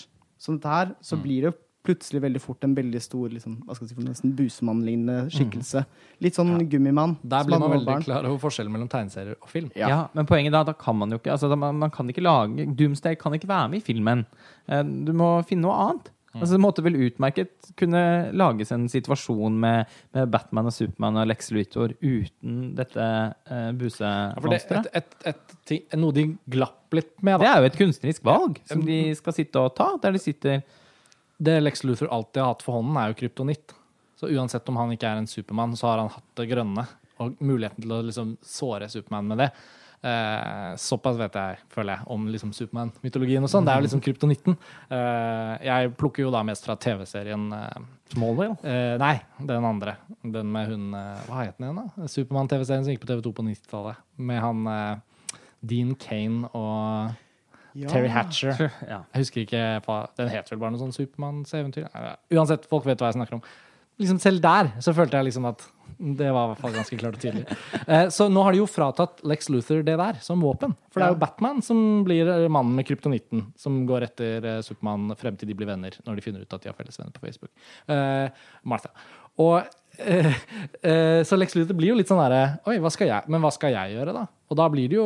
som 0.43 0.57
dette 0.59 0.71
her, 0.73 0.95
så 1.01 1.17
blir 1.23 1.47
det 1.49 1.53
plutselig 1.83 2.21
veldig 2.23 2.39
fort 2.39 2.63
en 2.63 2.71
veldig 2.77 2.99
stor 3.03 3.31
liksom, 3.35 3.57
hva 3.67 3.75
skal 3.75 3.83
jeg 3.83 3.91
si, 3.91 3.95
for 3.97 4.05
nesten 4.07 4.31
busemann-lignende 4.37 5.25
skikkelse. 5.35 5.81
Litt 6.23 6.37
sånn 6.37 6.53
gummimann. 6.71 7.17
Der 7.27 7.43
blir 7.43 7.59
man 7.59 7.73
veldig 7.73 7.89
barn. 7.89 8.05
klar 8.05 8.27
over 8.29 8.39
forskjellen 8.39 8.71
mellom 8.71 8.87
tegneserier 8.91 9.35
og 9.35 9.49
film. 9.51 9.67
Ja. 9.75 9.89
Ja. 9.91 9.97
Men 10.15 10.29
poenget 10.29 10.55
da, 10.55 10.61
da 10.69 10.75
kan 10.79 10.95
man 10.95 11.11
jo 11.11 11.19
ikke 11.19 11.33
altså, 11.35 11.49
da, 11.51 11.57
man, 11.59 11.75
man 11.81 11.91
kan 11.91 12.07
ikke 12.07 12.23
lage 12.23 12.69
Doomsday 12.79 13.17
kan 13.19 13.35
ikke 13.35 13.51
være 13.51 13.73
med 13.73 13.81
i 13.81 13.83
filmen. 13.83 14.23
Eh, 14.71 14.83
Du 14.83 15.11
må 15.19 15.33
finne 15.49 15.67
noe 15.67 15.75
annet. 15.89 16.11
Altså, 16.33 16.55
det 16.55 16.61
måtte 16.63 16.81
vel 16.81 16.95
utmerket 17.05 17.67
kunne 17.77 17.99
lages 18.33 18.71
en 18.73 18.87
situasjon 18.89 19.59
med, 19.61 19.91
med 20.17 20.31
Batman 20.33 20.65
og 20.65 20.73
Supermann 20.73 21.19
og 21.21 21.27
Lex 21.29 21.51
Luthor 21.53 21.93
uten 22.01 22.71
dette 22.77 23.03
eh, 23.03 23.35
Ja, 23.53 23.67
det, 23.69 23.77
busemonsteret. 23.83 24.87
et, 24.93 25.13
et, 25.13 25.13
et, 25.33 25.53
ting- 25.69 25.83
noe 26.01 26.15
de 26.15 26.23
glapp 26.49 26.93
litt 26.97 27.13
med, 27.21 27.39
Det 27.43 27.51
er 27.51 27.59
jo 27.61 27.69
et 27.69 27.77
kunstnerisk 27.83 28.25
valg 28.25 28.57
som 28.65 28.81
de 28.87 28.97
skal 29.19 29.37
sitte 29.37 29.61
og 29.61 29.75
ta. 29.77 29.91
Der 30.01 30.11
de 30.17 30.23
sitter 30.23 30.63
Det 31.37 31.59
Lex 31.61 31.83
Luthor 31.85 32.09
alltid 32.09 32.41
har 32.41 32.53
hatt 32.55 32.65
for 32.65 32.79
hånden, 32.79 32.97
er 32.97 33.13
jo 33.13 33.19
kryptonitt. 33.21 33.73
Så 34.17 34.29
uansett 34.33 34.69
om 34.69 34.77
han 34.81 34.91
ikke 34.95 35.09
er 35.13 35.21
en 35.21 35.27
Supermann, 35.29 35.73
så 35.77 35.87
har 35.91 36.01
han 36.01 36.09
hatt 36.13 36.29
det 36.39 36.49
grønne. 36.49 36.87
Og 37.21 37.37
muligheten 37.45 37.83
til 37.85 37.91
å 37.93 38.01
liksom 38.09 38.35
såre 38.41 38.87
Supermann 38.89 39.27
med 39.29 39.37
det. 39.43 39.51
Eh, 40.03 40.73
såpass 40.83 41.15
vet 41.15 41.35
jeg, 41.39 41.59
føler 41.71 41.93
jeg, 41.95 42.05
om 42.11 42.25
liksom 42.27 42.49
Supermann-mytologien 42.51 43.45
og 43.45 43.51
sånn. 43.53 43.63
Det 43.63 43.71
er 43.71 43.79
jo 43.79 43.85
liksom 43.85 44.01
kryptonitten. 44.03 44.57
Eh, 44.91 45.53
jeg 45.69 45.93
plukker 45.95 46.25
jo 46.25 46.31
da 46.33 46.41
mest 46.43 46.67
fra 46.67 46.75
TV-serien 46.75 47.45
eh, 47.55 47.77
Smallville. 48.11 48.57
eh, 48.67 48.97
Nei, 48.99 49.13
den 49.47 49.63
andre. 49.69 49.95
Den 50.23 50.51
med 50.51 50.67
hun 50.73 50.89
eh, 50.99 51.23
Hva 51.29 51.45
het 51.45 51.55
den 51.57 51.69
igjen, 51.69 51.79
da? 51.95 52.07
Supermann-TV-serien 52.17 52.83
som 52.83 52.91
gikk 52.93 53.05
på 53.05 53.11
TV2 53.13 53.31
på 53.39 53.45
90-tallet. 53.47 54.03
Med 54.19 54.43
han 54.43 54.67
eh, 54.67 55.39
Dean 55.63 55.95
Kane 55.95 56.49
og 56.51 57.13
Ja. 57.73 57.87
Terry 57.89 58.11
Hatcher. 58.13 58.59
Ja. 58.85 58.99
Jeg 59.15 59.23
husker 59.23 59.41
ikke 59.47 59.61
hva 59.87 60.01
Den 60.19 60.27
het 60.29 60.51
vel 60.51 60.59
bare 60.61 60.75
noe 60.75 60.83
sånn 60.83 60.91
Supermanns 60.93 61.55
eventyr. 61.57 61.87
Uansett, 62.35 62.67
folk 62.69 62.85
vet 62.85 62.99
hva 63.01 63.09
jeg 63.09 63.15
snakker 63.21 63.39
om. 63.39 63.47
Liksom 64.01 64.19
Selv 64.21 64.41
der 64.43 64.73
så 64.83 64.93
følte 64.95 65.19
jeg 65.19 65.29
liksom 65.29 65.45
at 65.51 65.63
det 66.03 66.29
var 66.33 66.47
i 66.47 66.51
hvert 66.51 66.61
fall 66.63 66.73
ganske 66.75 66.97
klart 66.99 67.17
og 67.17 67.21
tydelig. 67.21 67.57
Eh, 67.87 68.07
så 68.11 68.25
nå 68.31 68.41
har 68.43 68.55
de 68.55 68.59
jo 68.59 68.67
fratatt 68.69 69.21
Lex 69.29 69.49
Luthor 69.53 69.83
det 69.85 69.95
der 69.99 70.17
som 70.25 70.41
våpen. 70.43 70.73
For 70.91 70.99
det 70.99 71.07
er 71.07 71.13
jo 71.13 71.19
Batman 71.21 71.61
som 71.63 71.77
blir 72.07 72.27
eh, 72.27 72.49
mannen 72.51 72.73
med 72.77 72.87
kryptonitten, 72.87 73.45
som 73.59 73.83
går 73.89 74.07
etter 74.09 74.47
eh, 74.49 74.59
Supermann 74.65 75.13
frem 75.19 75.37
til 75.39 75.51
de 75.51 75.57
blir 75.57 75.69
venner, 75.69 75.95
når 76.07 76.19
de 76.19 76.25
finner 76.25 76.43
ut 76.43 76.55
at 76.57 76.65
de 76.65 76.71
har 76.71 76.77
felles 76.77 76.99
venner 76.99 77.13
på 77.15 77.23
Facebook. 77.23 77.51
Eh, 77.87 78.45
Martha. 78.67 78.93
Og 79.43 79.63
Så 79.93 81.37
Lex 81.37 81.53
Luthor 81.53 81.77
blir 81.77 81.91
jo 81.91 81.95
litt 81.99 82.09
sånn 82.09 82.17
derre 82.17 82.55
Oi, 82.65 82.79
hva 82.81 82.89
skal 82.89 83.11
jeg, 83.11 83.29
men 83.29 83.43
hva 83.43 83.51
skal 83.53 83.75
jeg 83.75 83.93
gjøre, 83.93 84.15
da? 84.15 84.23
Og 84.49 84.57
da 84.57 84.65
blir 84.73 84.89
det 84.89 84.97
jo 84.97 85.05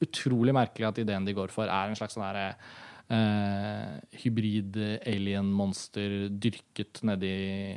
utrolig 0.00 0.54
merkelig 0.56 0.86
at 0.88 1.00
ideen 1.02 1.26
de 1.26 1.34
går 1.36 1.52
for, 1.52 1.68
er 1.68 1.90
en 1.90 1.98
slags 1.98 2.16
sånn 2.16 2.24
derre 2.24 2.54
eh, 3.10 3.98
hybrid 4.22 4.76
alien-monster 5.08 6.28
dyrket 6.42 7.00
nedi 7.06 7.30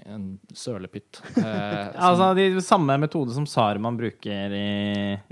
en 0.06 0.28
sølepytt. 0.54 1.19
Eh, 1.38 1.89
Altså 2.08 2.30
de 2.38 2.46
samme 2.63 2.96
metode 3.02 3.34
som 3.36 3.46
Saruman 3.50 3.98
bruker 4.00 4.54
i 4.54 4.63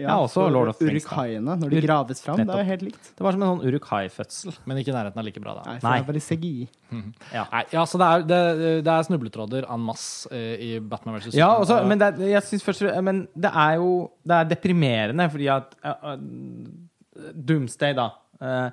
Ja, 0.02 0.18
også 0.22 0.48
Lord 0.52 0.72
of 0.74 0.80
the 0.82 0.90
Rings. 0.90 1.06
da. 1.06 1.26
Når 1.56 1.70
de 1.70 1.78
Ur- 1.82 1.86
graves 1.86 2.22
fram. 2.26 2.38
Det 2.42 2.50
er 2.50 2.64
jo 2.64 2.70
helt 2.72 2.86
likt. 2.90 3.12
Det 3.18 3.26
var 3.26 3.36
som 3.38 3.44
en 3.46 3.52
sånn 3.54 3.66
Uruk-hai-fødsel. 3.70 4.58
men 4.66 4.78
ikke 4.82 4.94
i 4.94 4.98
nærheten 4.98 5.18
av 5.22 5.26
like 5.28 5.42
bra, 5.44 5.56
da. 5.60 5.64
Nei, 5.72 5.80
for 5.80 5.88
Nei. 5.90 5.98
det 5.98 6.04
er 6.04 6.12
bare 6.12 6.26
CGI. 6.30 6.68
Ja. 7.32 7.46
Nei, 7.54 7.64
ja, 7.72 7.86
så 7.88 7.98
det 8.02 8.08
er, 8.12 8.24
det, 8.28 8.40
det 8.84 8.92
er 8.92 9.06
snubletråder 9.08 9.68
en 9.72 9.84
masse 9.88 10.28
eh, 10.36 10.56
i 10.60 10.72
Batman 10.84 11.16
vs. 11.22 11.34
Ja, 11.40 11.54
også, 11.62 11.78
men, 11.88 12.02
det, 12.02 12.10
er- 12.18 12.34
jeg 12.36 12.44
synes 12.50 12.66
først, 12.68 12.84
men 13.06 13.22
det 13.36 13.52
er 13.54 13.78
jo 13.80 13.94
Det 14.28 14.36
er 14.42 14.50
deprimerende, 14.52 15.30
fordi 15.32 15.48
at 15.54 15.76
uh, 15.86 16.12
uh, 16.12 17.32
Doomsday, 17.36 17.94
da 17.98 18.10
uh, 18.42 18.70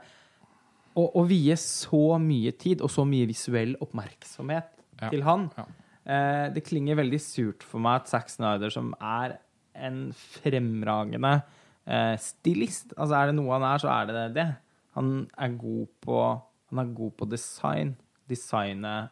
å, 1.15 1.23
vie 1.29 1.55
så 1.61 2.19
mye 2.23 2.53
tid 2.59 2.81
og 2.85 2.91
så 2.91 3.05
mye 3.07 3.27
visuell 3.31 3.77
oppmerksomhet 3.85 4.71
Ja. 5.01 5.09
til 5.13 5.23
han 5.23 5.51
Ja. 5.57 5.65
eh, 6.07 6.49
Det 6.55 6.65
klinger 6.67 6.97
veldig 6.99 7.21
surt 7.21 7.63
for 7.63 7.79
meg 7.81 8.01
at 8.03 8.09
Zack 8.09 8.29
Snyder, 8.33 8.71
som 8.71 8.95
er 9.01 9.39
en 9.75 10.13
fremragende 10.13 11.43
eh, 11.87 12.17
stilist 12.19 12.95
Altså, 12.99 13.15
er 13.15 13.27
det 13.31 13.37
noe 13.39 13.53
han 13.59 13.63
er, 13.69 13.79
så 13.79 13.89
er 13.93 14.07
det 14.11 14.35
det. 14.35 14.49
Han 14.97 15.29
er 15.39 15.49
god 15.61 15.87
på 16.05 16.43
Han 16.71 16.79
er 16.83 16.95
god 16.95 17.13
på 17.17 17.29
design. 17.31 17.95
Designe 18.29 19.11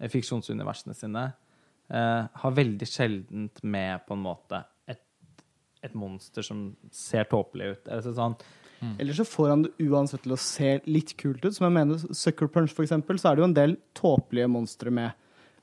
eh, 0.00 0.08
fiksjonsuniversene 0.12 0.94
sine. 0.94 1.22
Eh, 1.88 2.26
har 2.42 2.50
veldig 2.52 2.84
sjeldent 2.86 3.62
med 3.64 4.02
på 4.06 4.12
en 4.12 4.22
måte 4.26 4.58
et, 4.86 5.00
et 5.82 5.94
monster 5.94 6.42
som 6.44 6.76
ser 6.92 7.24
tåpelig 7.24 7.70
ut. 7.78 7.88
Eller 7.88 8.02
sånn, 8.12 8.36
Eller 8.98 9.12
så 9.18 9.24
får 9.26 9.48
han 9.50 9.62
det 9.66 9.72
uansett 9.88 10.22
til 10.22 10.32
å 10.32 10.38
se 10.38 10.80
litt 10.86 11.16
kult 11.18 11.44
ut. 11.44 11.54
Som 11.56 11.66
jeg 11.66 11.74
mener, 11.74 11.98
Sucker 12.14 12.46
Punch, 12.46 12.70
for 12.76 12.84
eksempel, 12.86 13.18
så 13.18 13.30
er 13.32 13.36
det 13.36 13.42
jo 13.42 13.48
en 13.48 13.54
del 13.56 13.76
tåpelige 13.98 14.48
monstre 14.48 14.90
med. 14.94 15.12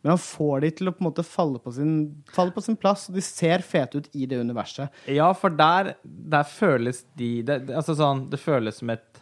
Men 0.04 0.12
han 0.12 0.20
får 0.22 0.62
de 0.62 0.70
til 0.78 0.88
å 0.88 0.92
på 0.94 1.02
en 1.02 1.08
måte 1.08 1.24
falle 1.26 1.58
på 1.64 1.72
sin, 1.74 1.94
falle 2.30 2.52
på 2.54 2.62
sin 2.62 2.76
plass, 2.78 3.08
og 3.10 3.16
de 3.16 3.22
ser 3.26 3.64
fete 3.66 3.98
ut 4.04 4.10
i 4.14 4.28
det 4.30 4.38
universet. 4.38 4.90
Ja, 5.10 5.32
for 5.34 5.50
der, 5.50 5.96
der 6.04 6.44
føles 6.44 7.04
de 7.18 7.42
det, 7.42 7.66
det- 7.68 7.76
Altså 7.80 7.96
sånn, 7.98 8.30
det 8.30 8.38
føles 8.40 8.76
som 8.84 8.90
et 8.94 9.22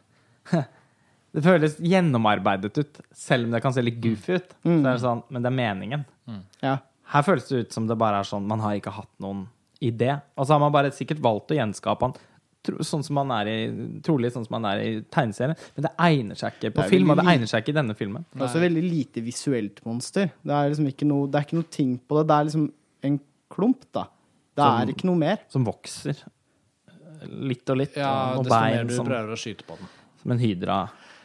Det 1.33 1.41
føles 1.41 1.77
gjennomarbeidet 1.81 2.77
ut, 2.77 2.99
selv 3.15 3.45
om 3.47 3.51
det 3.55 3.61
kan 3.63 3.73
se 3.73 3.81
litt 3.81 4.01
goofy 4.03 4.35
ut. 4.37 4.51
Så 4.61 4.69
er 4.75 4.83
det 4.91 5.01
sånn, 5.01 5.23
men 5.33 5.41
det 5.41 5.49
er 5.49 5.55
meningen. 5.57 6.03
Ja. 6.61 6.75
Her 7.13 7.23
føles 7.25 7.47
det 7.49 7.57
ut 7.63 7.73
som 7.73 7.87
det 7.89 7.97
bare 7.97 8.19
er 8.21 8.27
sånn 8.27 8.45
Man 8.47 8.59
har 8.63 8.75
ikke 8.77 8.93
hatt 8.93 9.09
noen 9.19 9.47
idé. 9.81 10.21
Og 10.37 10.45
så 10.45 10.53
har 10.53 10.59
man 10.61 10.71
bare 10.75 10.91
sikkert 10.93 11.19
valgt 11.23 11.49
å 11.51 11.57
gjenskape 11.57 12.05
han 12.05 12.13
tro- 12.63 12.83
sånn 12.87 13.03
som 13.03 13.17
han 13.21 13.31
er 13.35 13.49
i, 13.51 13.57
trolig 14.05 14.31
sånn 14.33 14.45
som 14.47 14.55
han 14.59 14.65
er 14.71 14.81
i 14.83 14.91
tegneserien. 15.13 15.57
Men 15.75 15.87
det 15.87 15.91
egner 16.07 16.39
seg 16.39 16.55
ikke 16.57 16.71
på 16.77 16.81
Det 16.85 16.89
film, 16.93 17.09
og 17.13 17.19
det 17.21 17.25
egner 17.33 17.51
seg 17.51 17.63
ikke 17.63 17.73
i 17.75 17.79
denne 17.81 17.95
filmen. 17.99 18.25
Det 18.31 18.41
er 18.41 18.47
også 18.47 18.63
veldig 18.63 18.83
lite 18.87 19.23
visuelt 19.25 19.83
monster. 19.85 20.31
Det 20.43 20.55
er 20.57 20.69
liksom 20.73 20.87
ikke 20.93 21.07
noe, 21.09 21.27
det 21.29 21.39
er 21.41 21.47
ikke 21.49 21.59
noe 21.59 21.69
ting 21.79 21.93
på 21.99 22.19
det. 22.21 22.27
Det 22.31 22.37
er 22.39 22.49
liksom 22.49 22.67
en 23.09 23.19
klump, 23.53 23.83
da. 23.93 24.07
Det 24.53 24.63
Som- 24.63 24.81
er 24.81 24.93
ikke 24.93 25.05
noe 25.09 25.15
mer. 25.17 25.37
Som 25.49 25.65
vokser. 25.65 26.23
Litt 27.23 27.69
og 27.71 27.77
litt. 27.79 27.95
Ja, 27.95 28.35
og 28.37 28.43
desto 28.45 28.59
mer 28.59 28.83
du 28.89 28.95
som, 28.97 29.07
prøver 29.07 29.31
å 29.33 29.39
skyte 29.39 29.63
på 29.67 29.77
den. 29.79 29.87
som 30.21 30.31
en 30.35 30.39
hydra. 30.39 30.77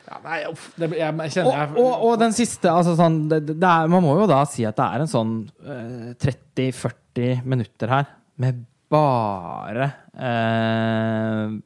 Ja, 0.09 0.19
nei, 0.25 0.39
uff, 0.49 0.71
det, 0.79 0.87
jeg, 0.97 1.17
jeg 1.21 1.31
kjenner 1.35 1.53
jeg, 1.53 1.71
Og, 1.77 1.85
og, 1.85 2.05
og 2.09 2.19
den 2.23 2.33
siste 2.33 2.71
altså 2.73 2.95
sånn, 2.97 3.29
det, 3.29 3.43
det 3.51 3.57
er, 3.69 3.89
Man 3.93 4.01
må 4.07 4.15
jo 4.17 4.27
da 4.31 4.39
si 4.49 4.65
at 4.65 4.79
det 4.79 4.87
er 4.87 5.03
en 5.05 5.11
sånn 5.11 5.33
eh, 5.69 6.15
30-40 6.17 7.43
minutter 7.45 7.93
her 7.93 8.07
med 8.41 8.63
bare 8.93 9.91
eh, 10.17 11.57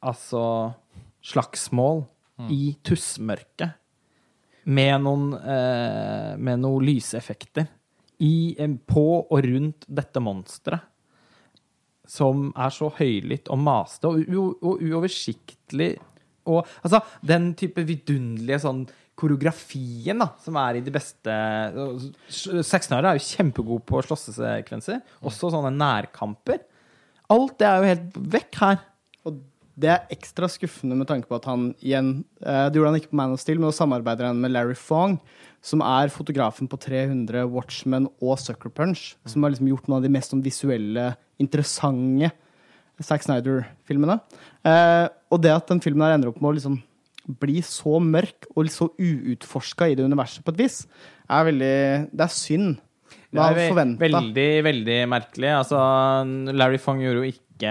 Altså 0.00 0.42
slagsmål 1.20 2.06
i 2.48 2.70
tussmørket. 2.80 3.76
Med 4.70 4.94
noen, 5.04 5.34
eh, 5.34 6.36
med 6.40 6.62
noen 6.62 6.86
lyseffekter 6.86 7.66
i, 8.24 8.56
eh, 8.56 8.76
på 8.86 9.04
og 9.20 9.44
rundt 9.44 9.84
dette 9.88 10.22
monsteret. 10.24 10.86
Som 12.08 12.48
er 12.56 12.72
så 12.72 12.88
høylytt 12.96 13.50
og 13.52 13.60
maste 13.60 14.08
og, 14.08 14.24
og 14.62 14.80
uoversiktlig. 14.80 15.98
Og 16.48 16.64
altså, 16.82 17.02
den 17.22 17.52
type 17.54 17.84
vidunderlige 17.84 18.62
sånn 18.64 18.86
koreografien 19.20 20.20
da, 20.22 20.30
som 20.40 20.56
er 20.60 20.78
i 20.78 20.84
de 20.84 20.92
beste 20.94 21.34
Zack 22.66 22.86
Snyder 22.86 23.10
er 23.10 23.18
jo 23.18 23.26
kjempegod 23.26 23.84
på 23.88 24.00
slåssesekvenser. 24.06 25.02
Også 25.26 25.52
sånne 25.52 25.72
nærkamper. 25.76 26.62
Alt 27.30 27.58
det 27.60 27.68
er 27.68 27.78
jo 27.78 27.90
helt 27.92 28.18
vekk 28.34 28.60
her. 28.62 28.80
Og 29.28 29.38
Det 29.80 29.92
er 29.92 30.10
ekstra 30.12 30.48
skuffende 30.50 30.98
med 30.98 31.08
tanke 31.08 31.28
på 31.30 31.38
at 31.38 31.46
han 31.48 31.70
igjen 31.78 32.24
eh, 32.42 32.66
Det 32.68 32.80
gjorde 32.80 32.90
han 32.90 32.98
ikke 32.98 33.12
på 33.12 33.20
Man 33.20 33.36
of 33.36 33.40
Steel, 33.40 33.60
men 33.60 33.70
nå 33.70 33.76
samarbeider 33.76 34.28
han 34.28 34.40
med 34.42 34.52
Larry 34.52 34.76
Fong, 34.76 35.18
som 35.64 35.84
er 35.84 36.12
fotografen 36.12 36.68
på 36.68 36.80
300 36.80 37.46
Watchmen 37.52 38.08
og 38.20 38.38
Sucker 38.40 38.72
Punch, 38.72 39.14
som 39.28 39.44
har 39.44 39.52
liksom 39.52 39.68
gjort 39.70 39.88
noen 39.88 40.00
av 40.00 40.06
de 40.08 40.12
mest 40.12 40.32
sånn 40.32 40.44
visuelle, 40.44 41.12
interessante 41.40 42.32
Zack 43.00 43.24
Snyder-filmene. 43.24 44.18
Eh, 44.68 45.06
og 45.32 45.40
det 45.40 45.52
at 45.54 45.68
den 45.70 45.80
filmen 45.80 46.04
her 46.04 46.16
ender 46.16 46.32
opp 46.32 46.40
med 46.40 46.50
å 46.50 46.56
liksom 46.58 46.80
bli 47.40 47.60
så 47.66 47.98
mørk 48.02 48.48
og 48.56 48.70
så 48.72 48.88
uutforska 48.96 49.90
i 49.90 49.96
det 49.98 50.06
universet 50.06 50.44
på 50.44 50.54
et 50.54 50.62
vis, 50.64 50.86
er 51.30 51.44
veldig 51.50 51.74
Det 52.12 52.24
er 52.26 52.32
synd. 52.34 52.78
Det 53.30 53.38
Hva 53.38 53.50
er 53.54 53.70
forventa? 53.70 54.02
veldig, 54.02 54.48
veldig 54.66 54.98
merkelig. 55.10 55.50
Altså, 55.54 55.78
Larry 56.50 56.80
Fong 56.82 56.98
gjorde 57.02 57.22
jo 57.22 57.30
ikke 57.30 57.70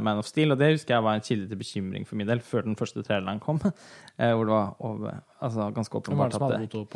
Man 0.00 0.20
of 0.20 0.24
Steel, 0.24 0.52
og 0.54 0.58
det 0.60 0.70
husker 0.76 0.94
jeg 0.94 1.04
var 1.04 1.18
en 1.18 1.24
kilde 1.26 1.48
til 1.50 1.58
bekymring 1.60 2.06
for 2.06 2.16
min 2.16 2.28
del 2.28 2.40
før 2.40 2.64
den 2.64 2.76
første 2.78 3.02
traileren 3.04 3.40
kom. 3.42 3.58
eh, 4.18 4.32
Hvor 4.32 4.46
det 4.48 4.54
var 4.54 4.76
over, 4.80 5.20
altså, 5.42 5.68
ganske 5.74 6.00
åpenbart 6.00 6.32
det 6.32 6.40
at 6.40 6.72
det, 6.72 6.94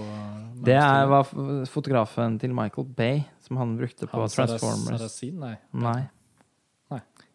det 0.71 0.79
er, 0.79 1.05
var 1.11 1.29
fotografen 1.68 2.38
til 2.40 2.55
Michael 2.55 2.88
Bay, 2.97 3.23
som 3.45 3.61
han 3.61 3.77
brukte 3.77 4.07
på 4.07 4.21
Han 4.25 4.33
Transformers. 4.33 5.01
Sarasin, 5.01 5.38
Nei. 5.42 5.57
Nei. 5.73 6.01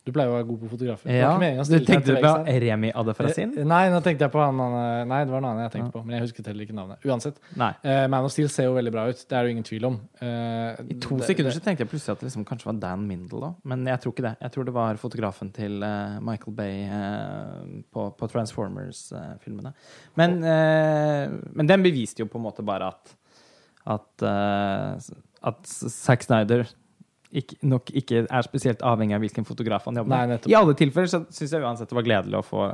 Du 0.07 0.13
pleier 0.15 0.31
å 0.31 0.37
være 0.37 0.47
god 0.47 0.61
på 0.61 0.69
fotografer. 0.71 1.11
Ja, 1.11 1.33
du 1.67 1.77
tenkte 1.83 2.15
på. 2.23 2.31
Remi 2.63 2.91
Adefrasin? 2.95 3.51
Eh, 3.59 3.67
Nei, 3.67 3.81
nå 3.91 3.99
tenkte 4.05 4.23
jeg 4.27 4.31
på 4.31 4.39
han, 4.39 4.61
han 4.63 5.09
Nei, 5.11 5.19
det 5.27 5.33
var 5.33 5.43
noe 5.43 5.51
annet 5.51 5.67
jeg 5.67 5.73
tenkte 5.75 5.97
på. 5.97 6.03
Men 6.07 6.15
jeg 6.15 6.25
husket 6.27 6.47
heller 6.47 6.67
ikke 6.67 6.77
navnet. 6.77 7.03
Uansett. 7.03 7.41
Nei. 7.59 7.73
Uh, 7.83 8.05
Man 8.13 8.27
of 8.27 8.31
Steel 8.31 8.47
ser 8.53 8.69
jo 8.69 8.77
veldig 8.77 8.93
bra 8.95 9.03
ut. 9.11 9.19
Det 9.19 9.35
er 9.35 9.43
det 9.43 9.51
jo 9.51 9.55
ingen 9.57 9.67
tvil 9.67 9.89
om. 9.89 9.99
Uh, 10.21 10.79
I 10.87 10.97
to 11.03 11.19
det- 11.19 11.27
sekunder 11.33 11.57
så 11.57 11.63
tenkte 11.65 11.83
jeg 11.83 11.91
plutselig 11.91 12.15
at 12.15 12.23
det 12.23 12.29
liksom 12.29 12.47
kanskje 12.47 12.71
var 12.71 12.79
Dan 12.85 13.03
Mindel 13.09 13.49
òg, 13.49 13.59
men 13.67 13.83
jeg 13.91 13.99
tror 14.03 14.15
ikke 14.15 14.27
det. 14.29 14.33
Jeg 14.47 14.55
tror 14.55 14.69
det 14.71 14.75
var 14.79 15.01
fotografen 15.03 15.51
til 15.55 15.83
uh, 15.83 16.17
Michael 16.23 16.55
Bay 16.55 16.87
eh, 16.87 17.83
på, 17.93 18.07
på 18.17 18.27
Transformers-filmene. 18.31 19.73
men, 20.19 20.37
eh, 20.43 21.29
men 21.53 21.69
den 21.69 21.83
beviste 21.85 22.23
jo 22.23 22.29
på 22.31 22.39
en 22.39 22.45
måte 22.47 22.65
bare 22.65 22.91
at 22.93 23.15
at, 23.87 24.23
eh, 24.27 25.13
at 25.47 25.67
Zack 25.67 26.25
Snyder 26.25 26.65
ikke, 27.31 27.57
nok 27.67 27.89
ikke 27.91 28.25
er 28.25 28.45
spesielt 28.45 28.83
avhengig 28.85 29.17
av 29.17 29.23
hvilken 29.23 29.47
fotograf 29.47 29.87
han 29.89 29.99
jobber 29.99 30.13
Nei, 30.13 30.27
med. 30.33 30.47
I 30.47 30.55
alle 30.57 30.75
tilfeller 30.77 31.09
så 31.11 31.23
syns 31.27 31.55
jeg 31.55 31.65
uansett 31.65 31.91
det 31.91 31.97
var 31.97 32.07
gledelig 32.07 32.39
å 32.39 32.45
få 32.45 32.67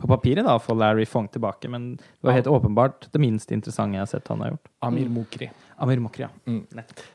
på 0.00 0.08
papiret 0.08 0.46
da, 0.46 0.54
å 0.56 0.62
få 0.62 0.74
Larry 0.80 1.04
Fong 1.08 1.28
tilbake, 1.28 1.68
men 1.68 1.90
det 1.98 2.24
var 2.24 2.36
helt 2.38 2.48
åpenbart 2.48 3.10
det 3.12 3.20
minst 3.20 3.50
interessante 3.52 3.98
jeg 3.98 4.04
har 4.06 4.08
sett 4.08 4.30
han 4.32 4.40
har 4.40 4.54
gjort. 4.54 4.70
Amir 4.88 5.10
Mokri. 5.12 5.50
Amir 5.84 6.00
Mokri, 6.00 6.24
ja. 6.24 6.30
Mm. 6.48 6.62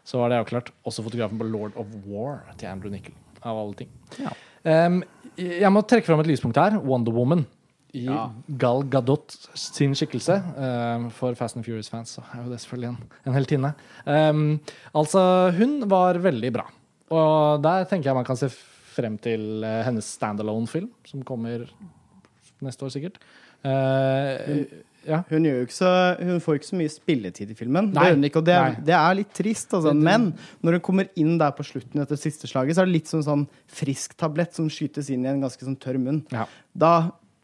Så 0.06 0.22
var 0.22 0.30
det 0.30 0.38
avklart. 0.44 0.70
Også 0.86 1.06
fotografen 1.06 1.40
på 1.42 1.48
Lord 1.50 1.78
of 1.82 1.90
War 2.06 2.44
til 2.60 2.70
Andrew 2.70 2.94
Nickel. 2.94 3.16
Av 3.42 3.58
alle 3.58 3.78
ting. 3.82 3.90
Ja. 4.22 4.34
Um, 4.66 5.02
jeg 5.38 5.70
må 5.74 5.82
trekke 5.86 6.08
fram 6.08 6.22
et 6.24 6.30
lyspunkt 6.30 6.58
her. 6.62 6.78
Wonder 6.82 7.14
Woman. 7.14 7.46
I 7.96 8.06
Ja. 8.06 8.22
Gal 8.62 8.86
Gadot 8.92 9.36
sin 9.56 9.96
skikkelse. 9.98 10.38
Um, 10.60 11.10
for 11.16 11.36
Fast 11.40 11.58
and 11.58 11.66
Furious-fans 11.66 12.18
så 12.18 12.24
er 12.28 12.44
jo 12.44 12.52
det 12.52 12.62
selvfølgelig 12.64 12.92
en, 12.92 13.12
en 13.26 13.38
heltinne. 13.38 13.74
Um, 14.06 14.46
altså, 14.94 15.22
hun 15.58 15.78
var 15.92 16.20
veldig 16.24 16.54
bra. 16.56 16.68
Og 17.16 17.62
der 17.64 17.86
tenker 17.90 18.12
jeg 18.12 18.18
man 18.18 18.28
kan 18.28 18.40
se 18.40 18.50
frem 18.96 19.18
til 19.22 19.64
uh, 19.64 19.84
hennes 19.88 20.08
standalone-film, 20.18 20.92
som 21.08 21.24
kommer 21.28 21.68
neste 22.64 22.88
år 22.88 22.94
sikkert. 22.96 23.22
Uh, 23.66 24.66
ja. 25.06 25.22
Hun, 25.30 25.46
jo 25.46 25.62
ikke 25.64 25.76
så, 25.76 25.90
hun 26.18 26.40
får 26.42 26.60
ikke 26.60 26.70
så 26.70 26.78
mye 26.80 26.92
spilletid 26.92 27.52
i 27.54 27.58
filmen. 27.58 27.92
Nei. 27.94 28.08
Det, 28.14 28.32
ikke, 28.32 28.42
det, 28.46 28.56
er, 28.58 28.78
det 28.88 28.96
er 28.98 29.18
litt 29.20 29.34
trist. 29.38 29.74
Altså. 29.78 29.94
Men 29.94 30.32
når 30.66 30.80
hun 30.80 30.86
kommer 30.88 31.12
inn 31.20 31.36
der 31.42 31.54
på 31.56 31.66
slutten 31.68 32.02
etter 32.02 32.20
siste 32.20 32.50
slaget, 32.50 32.78
så 32.78 32.84
er 32.84 32.90
det 32.90 32.98
litt 32.98 33.12
som 33.12 33.22
en 33.22 33.28
sånn 33.28 33.46
frisk 33.82 34.18
tablett 34.20 34.58
som 34.58 34.70
skytes 34.72 35.12
inn 35.14 35.28
i 35.28 35.32
en 35.32 35.46
ganske 35.46 35.68
sånn 35.68 35.78
tørr 35.82 36.02
munn. 36.02 36.24
Ja. 36.34 36.48
Da 36.74 36.96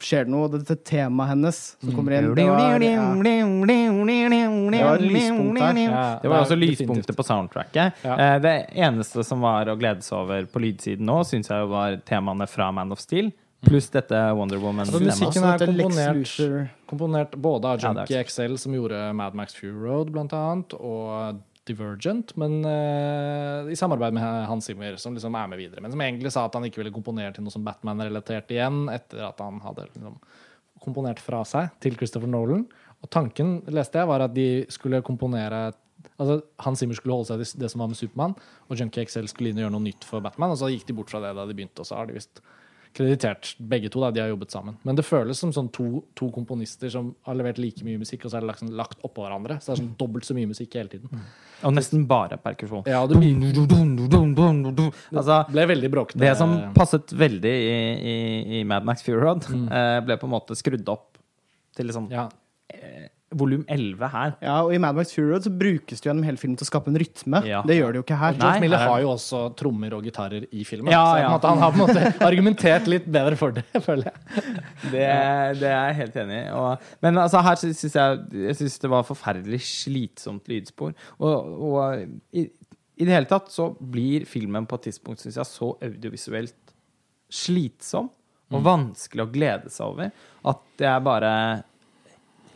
skjer 0.02 0.26
det 0.28 0.32
noe. 0.34 0.48
Dette 0.52 0.76
temaet 0.88 1.30
hennes 1.32 1.60
som 1.80 1.92
kommer 1.96 2.18
inn, 2.18 2.30
det 2.36 2.46
var, 2.50 2.60
ja, 2.82 3.14
Det 3.16 4.84
var 4.84 4.98
lyspunkt 5.00 5.60
her. 5.62 5.80
Ja, 5.82 6.20
Det 6.22 6.30
var 6.32 6.42
også 6.46 6.58
lyspunktet 6.60 7.16
på 7.18 7.24
soundtracket. 7.28 7.94
Ja. 8.04 8.18
Eh, 8.18 8.40
Det 8.42 8.56
eneste 8.76 9.24
som 9.26 9.42
var 9.42 9.66
å 9.72 9.78
glede 9.80 10.02
seg 10.06 10.18
over 10.24 10.46
på 10.52 10.60
lydsiden 10.64 11.06
nå, 11.06 11.22
syns 11.28 11.50
jeg 11.52 11.68
var 11.72 11.98
temaene 12.08 12.48
fra 12.50 12.72
Man 12.72 12.92
of 12.92 13.00
Steel, 13.00 13.32
pluss 13.66 13.90
dette 13.94 14.18
Wonder 14.34 14.58
Woman. 14.58 14.88
Altså, 14.88 15.00
musikken 15.06 15.44
er 15.46 15.58
komponert, 15.68 16.72
komponert 16.90 17.36
både 17.38 17.66
av 17.76 17.80
Junkie 17.84 18.24
XL, 18.26 18.58
som 18.58 18.74
gjorde 18.74 19.14
Mad 19.14 19.36
Max 19.38 19.54
Fury 19.56 19.76
Road, 19.78 20.12
blant 20.12 20.34
annet, 20.34 20.74
og 20.74 21.42
Divergent, 21.72 22.36
men 22.40 22.60
uh, 22.68 23.72
i 23.72 23.78
samarbeid 23.80 24.16
med 24.16 24.46
Hans 24.50 24.70
Zimmer, 24.70 24.96
som 25.02 25.18
liksom 25.18 25.36
er 25.40 25.50
med 25.52 25.62
videre. 25.62 25.82
Men 25.84 25.94
som 25.94 26.04
egentlig 26.06 26.32
sa 26.36 26.46
at 26.48 26.58
han 26.58 26.68
ikke 26.68 26.84
ville 26.84 26.94
komponere 26.94 27.34
til 27.36 27.46
noe 27.46 27.54
som 27.54 27.66
Batman-relatert 27.66 28.54
igjen, 28.54 28.84
etter 28.94 29.26
at 29.32 29.42
han 29.44 29.60
hadde 29.66 29.90
liksom 29.90 30.18
komponert 30.82 31.22
fra 31.22 31.44
seg 31.46 31.70
til 31.84 31.98
Christopher 31.98 32.30
Nolan. 32.30 32.66
Og 33.02 33.10
tanken, 33.14 33.60
leste 33.72 34.02
jeg, 34.02 34.10
var 34.10 34.26
at 34.28 34.36
de 34.38 34.50
skulle 34.74 35.04
komponere 35.06 35.72
Altså, 36.22 36.40
Hans 36.62 36.82
Zimmer 36.82 36.98
skulle 36.98 37.14
holde 37.14 37.30
seg 37.30 37.42
til 37.42 37.62
det 37.62 37.70
som 37.72 37.82
var 37.82 37.90
med 37.90 37.98
Supermann, 37.98 38.34
og 38.70 38.78
Junkie 38.78 39.06
XL 39.06 39.28
skulle 39.30 39.52
inn 39.52 39.60
og 39.60 39.64
gjøre 39.64 39.74
noe 39.74 39.86
nytt 39.86 40.06
for 40.06 40.22
Batman. 40.22 40.54
Og 40.54 40.58
så 40.58 40.70
gikk 40.70 40.88
de 40.90 40.96
bort 40.98 41.14
fra 41.14 41.22
det 41.22 41.32
da 41.38 41.46
de 41.50 41.56
begynte, 41.58 41.82
og 41.82 41.88
så 41.88 41.98
har 41.98 42.10
de 42.10 42.16
visst 42.18 42.42
kreditert 42.94 43.56
begge 43.58 43.90
to. 43.90 44.02
da, 44.02 44.10
De 44.12 44.20
har 44.20 44.30
jobbet 44.30 44.52
sammen. 44.52 44.76
Men 44.84 44.96
det 44.96 45.06
føles 45.06 45.40
som 45.40 45.52
sånn 45.56 45.70
to, 45.72 46.04
to 46.16 46.30
komponister 46.32 46.90
som 46.92 47.14
har 47.28 47.36
levert 47.40 47.58
like 47.62 47.84
mye 47.88 47.98
musikk, 48.02 48.26
og 48.26 48.32
så 48.32 48.38
er 48.38 48.42
det 48.46 48.50
lagt, 48.52 48.60
sånn, 48.64 48.74
lagt 48.76 49.00
oppå 49.08 49.24
hverandre. 49.26 49.60
Så 49.62 49.72
det 49.72 49.78
er 49.78 49.82
sånn 49.84 49.96
dobbelt 50.00 50.26
så 50.28 50.36
mye 50.38 50.50
musikk 50.52 50.74
hele 50.80 50.90
tiden. 50.92 51.24
Og 51.64 51.74
nesten 51.76 52.08
bare 52.10 52.38
perkusjon. 52.42 52.84
Ja, 52.90 53.06
det 53.08 53.16
Altså, 55.14 55.38
ble 55.52 55.66
veldig 55.70 55.92
bråkete. 55.94 56.20
det 56.20 56.36
som 56.38 56.56
passet 56.74 57.12
veldig 57.14 57.52
i, 57.52 57.78
i, 58.14 58.60
i 58.60 58.64
Mad 58.64 58.84
Max 58.86 59.04
Fury 59.04 59.20
Road, 59.22 59.46
Mm. 59.52 59.68
eh, 59.72 60.00
ble 60.06 60.18
på 60.18 60.26
en 60.28 60.32
måte 60.36 60.56
skrudd 60.58 60.88
opp 60.90 61.18
til 61.76 61.86
liksom 61.88 62.10
ja. 62.12 62.28
Volum 63.32 63.62
11 63.72 64.08
her. 64.12 64.34
Ja, 64.44 64.56
og 64.66 64.74
i 64.76 64.80
Mad 64.82 64.98
Max 64.98 65.14
Fury 65.16 65.30
Road 65.32 65.46
så 65.46 65.52
brukes 65.56 66.02
det 66.02 66.10
gjennom 66.10 66.26
hele 66.28 66.40
filmen 66.42 66.58
til 66.60 66.66
å 66.68 66.70
skape 66.70 66.92
en 66.92 66.98
rytme. 67.00 67.42
Ja. 67.48 67.62
Det 67.68 67.78
gjør 67.78 67.94
det 67.96 68.02
jo 68.02 68.06
ikke 68.06 68.18
her. 68.20 68.36
George 68.40 68.64
Miller 68.64 68.82
er- 68.84 68.90
har 68.92 69.02
jo 69.06 69.10
også 69.14 69.42
trommer 69.60 69.96
og 69.96 70.04
gitarer 70.08 70.46
i 70.52 70.66
filmen. 70.68 70.92
Ja, 70.92 71.04
så 71.08 71.22
ja. 71.22 71.30
måte, 71.32 71.48
han 71.54 71.64
har 71.64 71.72
på 71.72 71.80
en 71.80 71.86
måte 71.88 72.14
argumentert 72.30 72.88
litt 72.92 73.08
bedre 73.08 73.38
for 73.40 73.56
det, 73.56 73.64
føler 73.88 74.12
jeg. 74.12 74.44
Det, 74.92 75.06
det 75.62 75.70
er 75.72 75.86
jeg 75.88 76.00
helt 76.02 76.16
enig 76.26 76.40
i. 76.42 76.48
Og, 76.60 76.90
men 77.08 77.22
altså, 77.24 77.44
her 77.48 77.60
syns 77.64 77.84
jeg, 77.88 78.24
jeg 78.48 78.60
synes 78.60 78.80
det 78.84 78.92
var 78.92 79.08
forferdelig 79.08 79.62
slitsomt 79.70 80.52
lydspor. 80.52 80.92
Og, 81.20 81.56
og 81.72 82.04
i, 82.36 82.48
i 83.00 83.08
det 83.08 83.16
hele 83.16 83.30
tatt 83.32 83.48
så 83.54 83.72
blir 83.80 84.28
filmen 84.30 84.68
på 84.70 84.76
et 84.78 84.90
tidspunkt 84.92 85.24
synes 85.24 85.40
jeg, 85.40 85.48
så 85.48 85.72
audiovisuelt 85.82 86.58
slitsom 87.32 88.12
og 88.52 88.64
vanskelig 88.66 89.24
å 89.24 89.32
glede 89.32 89.70
seg 89.72 89.88
over 89.94 90.10
at 90.52 90.82
jeg 90.84 91.04
bare 91.06 91.30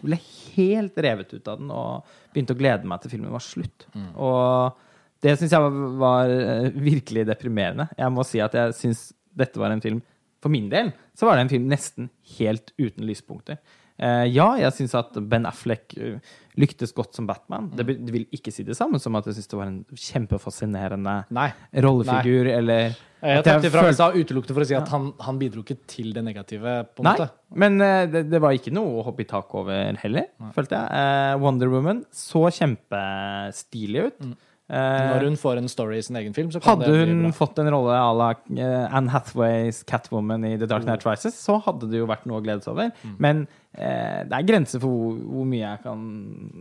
ble 0.05 0.19
helt 0.55 0.97
revet 1.05 1.33
ut 1.35 1.51
av 1.51 1.61
den 1.61 1.71
og 1.73 2.17
begynte 2.33 2.55
å 2.55 2.59
glede 2.59 2.89
meg 2.89 3.03
til 3.03 3.15
filmen 3.15 3.33
var 3.33 3.43
slutt. 3.43 3.87
Og 4.15 4.81
det 5.25 5.37
syns 5.39 5.55
jeg 5.55 5.63
var, 5.63 5.79
var 6.01 6.33
eh, 6.33 6.67
virkelig 6.75 7.25
deprimerende. 7.29 7.87
Jeg 7.97 8.13
må 8.13 8.25
si 8.27 8.41
at 8.43 8.55
jeg 8.57 8.75
syns 8.77 9.07
dette 9.35 9.59
var 9.59 9.73
en 9.73 9.83
film 9.83 9.97
For 10.43 10.53
min 10.53 10.69
del 10.71 10.93
så 11.17 11.27
var 11.27 11.35
det 11.35 11.45
en 11.45 11.51
film 11.51 11.65
nesten 11.71 12.11
helt 12.37 12.69
uten 12.77 13.07
lyspunkter. 13.07 13.57
Uh, 13.95 14.27
ja, 14.27 14.49
jeg 14.59 14.75
syns 14.75 14.93
at 14.99 15.15
Ben 15.31 15.47
Affleck 15.47 15.93
eh, 15.95 16.17
lyktes 16.59 16.91
godt 16.93 17.15
som 17.15 17.27
Batman. 17.29 17.69
Det, 17.71 17.85
det 18.03 18.11
vil 18.11 18.25
ikke 18.35 18.51
si 18.51 18.65
det 18.67 18.75
samme 18.75 18.99
som 18.99 19.15
at 19.15 19.29
jeg 19.29 19.37
syns 19.37 19.51
det 19.53 19.59
var 19.59 19.69
en 19.71 19.79
kjempefascinerende 19.95 21.13
Nei. 21.35 21.47
rollefigur, 21.85 22.49
eller 22.51 22.97
Jeg 23.25 23.41
at 23.41 23.45
trakk 23.47 23.61
det 23.65 23.71
fra 23.73 23.81
følte- 23.88 23.95
i 23.95 24.23
utelukkende 24.23 24.53
for 24.57 24.61
å 24.65 24.67
si 24.69 24.75
at 24.77 24.88
han, 24.93 25.05
han 25.25 25.39
bidro 25.41 25.63
ikke 25.65 25.77
til 25.88 26.13
det 26.13 26.23
negative, 26.23 26.73
på 26.95 27.03
en 27.03 27.09
Nei, 27.09 27.15
måte. 27.17 27.29
men 27.63 27.81
eh, 27.81 28.05
det, 28.11 28.23
det 28.29 28.41
var 28.43 28.51
ikke 28.57 28.73
noe 28.75 28.99
å 29.01 29.05
hoppe 29.07 29.25
i 29.25 29.29
tak 29.29 29.53
over 29.55 29.95
heller, 30.01 30.27
følte 30.53 30.77
jeg. 30.79 30.88
Eh, 31.01 31.35
Wonder 31.41 31.71
Woman 31.73 32.03
så 32.13 32.45
kjempestilig 32.53 34.05
ut. 34.09 34.21
Eh, 34.29 34.35
Når 34.65 35.28
hun 35.28 35.36
får 35.38 35.60
en 35.62 35.67
story 35.69 35.99
i 35.99 36.04
sin 36.08 36.15
egen 36.17 36.34
film, 36.34 36.47
så 36.49 36.58
kan 36.58 36.80
hadde 36.80 36.88
det 36.89 37.04
bli 37.06 37.13
hun 37.28 37.34
fått 37.38 37.60
en 37.62 37.67
rolle 37.69 37.93
à 37.93 38.08
la 38.17 38.32
eh, 38.34 38.95
Anne 38.97 39.12
Hathaways 39.13 39.84
Catwoman 39.86 40.45
i 40.47 40.56
The 40.58 40.65
Dark 40.65 40.88
Knight 40.88 41.06
Rises, 41.06 41.38
så 41.38 41.60
hadde 41.62 41.86
det 41.91 41.99
jo 41.99 42.08
vært 42.10 42.25
noe 42.25 42.39
å 42.41 42.45
glede 42.45 42.65
seg 42.65 42.73
over. 42.73 42.89
Mm. 43.04 43.12
Men 43.21 43.43
eh, 43.78 44.23
det 44.25 44.39
er 44.39 44.47
grenser 44.47 44.82
for 44.82 44.89
hvor, 44.89 45.19
hvor 45.36 45.45
mye 45.51 45.62
jeg 45.62 45.84
kan 45.84 46.08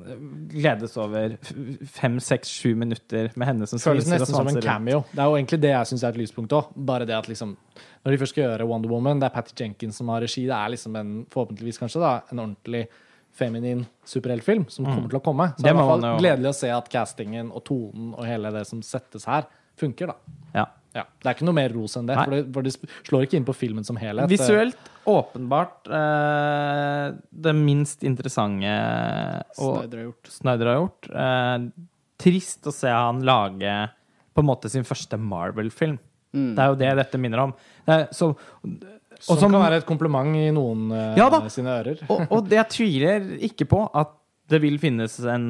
eh, 0.05 0.27
gledes 0.53 0.99
over 1.01 1.38
fem, 1.97 2.19
seks, 2.21 2.53
sju 2.53 2.75
minutter 2.77 3.31
med 3.40 3.49
henne 3.49 3.71
som 3.71 3.81
Føles 3.81 4.11
nesten 4.12 4.35
som 4.35 4.53
en 4.53 4.59
rundt. 4.59 4.69
cameo. 4.69 5.01
Det 5.14 5.25
er 5.25 5.33
jo 5.33 5.40
egentlig 5.40 5.61
det 5.64 5.73
jeg 5.73 5.93
syns 5.95 6.05
er 6.05 6.12
et 6.12 6.21
lyspunkt 6.27 6.59
òg. 6.61 6.77
Bare 6.77 7.09
det 7.09 7.17
at 7.17 7.31
liksom 7.31 7.57
Når 8.05 8.13
de 8.13 8.21
først 8.21 8.37
skal 8.37 8.44
gjøre 8.50 8.69
Wonder 8.69 8.92
Woman, 8.92 9.25
det 9.25 9.31
er 9.31 9.37
Patty 9.38 9.57
Jenkins 9.63 9.96
som 9.96 10.13
har 10.13 10.21
regi, 10.21 10.44
det 10.44 10.52
er 10.59 10.77
liksom 10.77 11.00
en 11.00 11.17
forhåpentligvis 11.33 11.81
kanskje 11.81 12.05
da, 12.05 12.19
en 12.29 12.44
ordentlig 12.44 12.85
feminin 13.35 13.82
superheltfilm 14.06 14.68
som 14.70 14.87
kommer 14.87 15.10
til 15.10 15.18
å 15.18 15.24
komme. 15.24 15.50
Så 15.54 15.62
Det 15.62 15.66
det 15.66 15.72
er 15.72 15.74
i 15.74 15.78
hvert 15.80 15.92
fall 15.92 16.22
gledelig 16.22 16.50
å 16.52 16.56
se 16.60 16.70
at 16.70 16.88
castingen 16.92 17.50
og 17.50 17.64
tonen 17.66 18.14
og 18.14 18.24
hele 18.28 18.52
det 18.54 18.64
som 18.68 18.82
settes 18.87 19.26
her, 19.30 19.48
funker, 19.80 20.12
da. 20.12 20.40
Ja. 20.54 20.66
Ja. 20.94 21.02
Det 21.18 21.26
er 21.26 21.35
ikke 21.35 21.46
noe 21.48 21.56
mer 21.56 21.72
ros 21.74 21.96
enn 21.98 22.06
det, 22.06 22.14
for 22.20 22.30
det, 22.30 22.42
for 22.54 22.66
det 22.66 22.72
slår 23.08 23.24
ikke 23.26 23.38
inn 23.40 23.46
på 23.48 23.56
filmen 23.58 23.87
som 23.87 23.98
helhet. 23.98 24.30
Visuelt 24.30 24.92
åpenbart 25.10 25.90
eh, 25.90 27.08
det 27.44 27.54
minst 27.58 28.06
interessante 28.06 28.70
Snyder 29.58 29.98
har 29.98 30.06
gjort. 30.06 30.30
Snyder 30.37 30.70
har 30.70 30.78
gjort. 30.78 31.10
Eh, 31.10 31.56
trist 32.22 32.70
å 32.70 32.74
se 32.74 32.94
han 32.94 33.24
lage 33.26 33.74
på 34.35 34.42
en 34.42 34.48
måte 34.48 34.70
sin 34.70 34.87
første 34.87 35.18
Marvel-film. 35.18 35.98
Mm. 36.35 36.52
Det 36.54 36.62
er 36.62 36.70
jo 36.70 36.78
det 36.78 36.92
dette 37.02 37.20
minner 37.22 37.42
om. 37.48 37.56
Det 37.87 37.96
er, 37.98 38.06
så, 38.14 38.30
Som, 39.25 39.38
som- 39.40 39.54
kan 39.54 39.62
være 39.64 39.81
et 39.83 39.87
kompliment 39.88 40.37
i 40.37 40.50
noen 40.54 40.90
eh, 40.92 41.14
Ja 41.18 41.31
sine 41.52 41.72
ører. 41.81 42.02
Og, 42.12 42.27
og 42.31 42.44
det 42.50 42.58
jeg 42.60 42.70
tviler 42.77 43.31
ikke 43.48 43.66
på 43.70 43.87
at 43.96 44.12
det 44.52 44.58
vil 44.60 44.75
finnes 44.77 45.14
en 45.25 45.44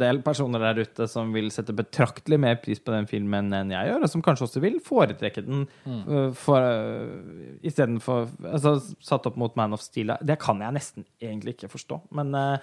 del 0.00 0.18
personer 0.26 0.58
der 0.58 0.80
ute 0.82 1.06
som 1.06 1.28
vil 1.30 1.46
sette 1.54 1.70
betraktelig 1.78 2.40
mer 2.42 2.56
pris 2.58 2.80
på 2.82 2.90
den 2.90 3.06
filmen 3.06 3.52
enn 3.54 3.70
jeg 3.70 3.86
gjør, 3.86 4.02
og 4.02 4.10
som 4.10 4.24
kanskje 4.26 4.48
også 4.48 4.62
vil 4.64 4.80
foretrekke 4.82 5.44
den 5.46 5.60
uh, 5.86 6.32
for, 6.34 6.58
uh, 6.58 7.52
istedenfor 7.62 8.26
altså, 8.50 8.72
Satt 8.98 9.28
opp 9.30 9.38
mot 9.38 9.54
Man 9.60 9.76
of 9.78 9.84
Steel. 9.86 10.10
Det 10.26 10.40
kan 10.42 10.58
jeg 10.58 10.74
nesten 10.74 11.06
egentlig 11.22 11.54
ikke 11.54 11.70
forstå, 11.70 12.00
men 12.18 12.34
uh, 12.34 12.56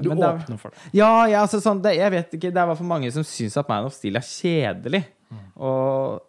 Du 0.00 0.08
men 0.08 0.16
det 0.16 0.30
er- 0.30 0.40
åpner 0.40 0.62
for 0.64 0.72
det. 0.72 0.80
ja, 0.96 1.10
ja 1.28 1.44
altså, 1.44 1.60
sånn, 1.60 1.84
det, 1.84 1.92
jeg 2.00 2.14
vet 2.16 2.32
ikke. 2.40 2.54
Det 2.56 2.64
er 2.64 2.72
i 2.80 2.88
mange 2.88 3.12
som 3.12 3.28
syns 3.28 3.60
at 3.60 3.68
Man 3.68 3.90
of 3.90 3.94
Steel 4.00 4.16
er 4.16 4.24
kjedelig. 4.24 5.04
Og 5.60 6.22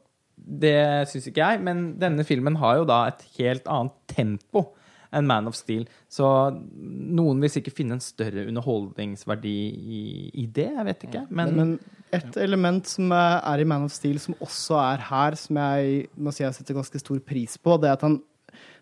det 0.48 0.80
syns 1.12 1.28
ikke 1.30 1.44
jeg, 1.44 1.62
men 1.66 1.88
denne 2.00 2.24
filmen 2.28 2.58
har 2.62 2.80
jo 2.80 2.88
da 2.88 3.04
et 3.12 3.24
helt 3.38 3.68
annet 3.68 3.96
tempo 4.10 4.70
enn 5.16 5.28
Man 5.28 5.48
of 5.50 5.56
Steel. 5.56 5.86
Så 6.12 6.26
noen 6.52 7.40
vil 7.44 7.52
sikkert 7.52 7.78
finne 7.78 7.98
en 7.98 8.04
større 8.04 8.46
underholdningsverdi 8.48 9.58
i, 9.76 10.02
i 10.44 10.48
det. 10.52 10.70
Jeg 10.74 10.88
vet 10.88 11.06
ikke. 11.08 11.24
Men, 11.30 11.54
Men 11.58 11.74
et 12.16 12.40
element 12.44 12.88
som 12.88 13.12
eh, 13.16 13.38
er 13.40 13.64
i 13.64 13.68
Man 13.68 13.88
of 13.88 13.96
Steel, 13.96 14.20
som 14.24 14.38
også 14.44 14.80
er 14.84 15.06
her, 15.10 15.38
som 15.40 15.60
jeg 15.60 16.08
må 16.16 16.34
si 16.36 16.44
jeg 16.44 16.56
setter 16.58 16.78
ganske 16.78 17.02
stor 17.04 17.22
pris 17.24 17.58
på, 17.60 17.78
det 17.82 17.92
er 17.92 18.00
at 18.00 18.08
han 18.08 18.20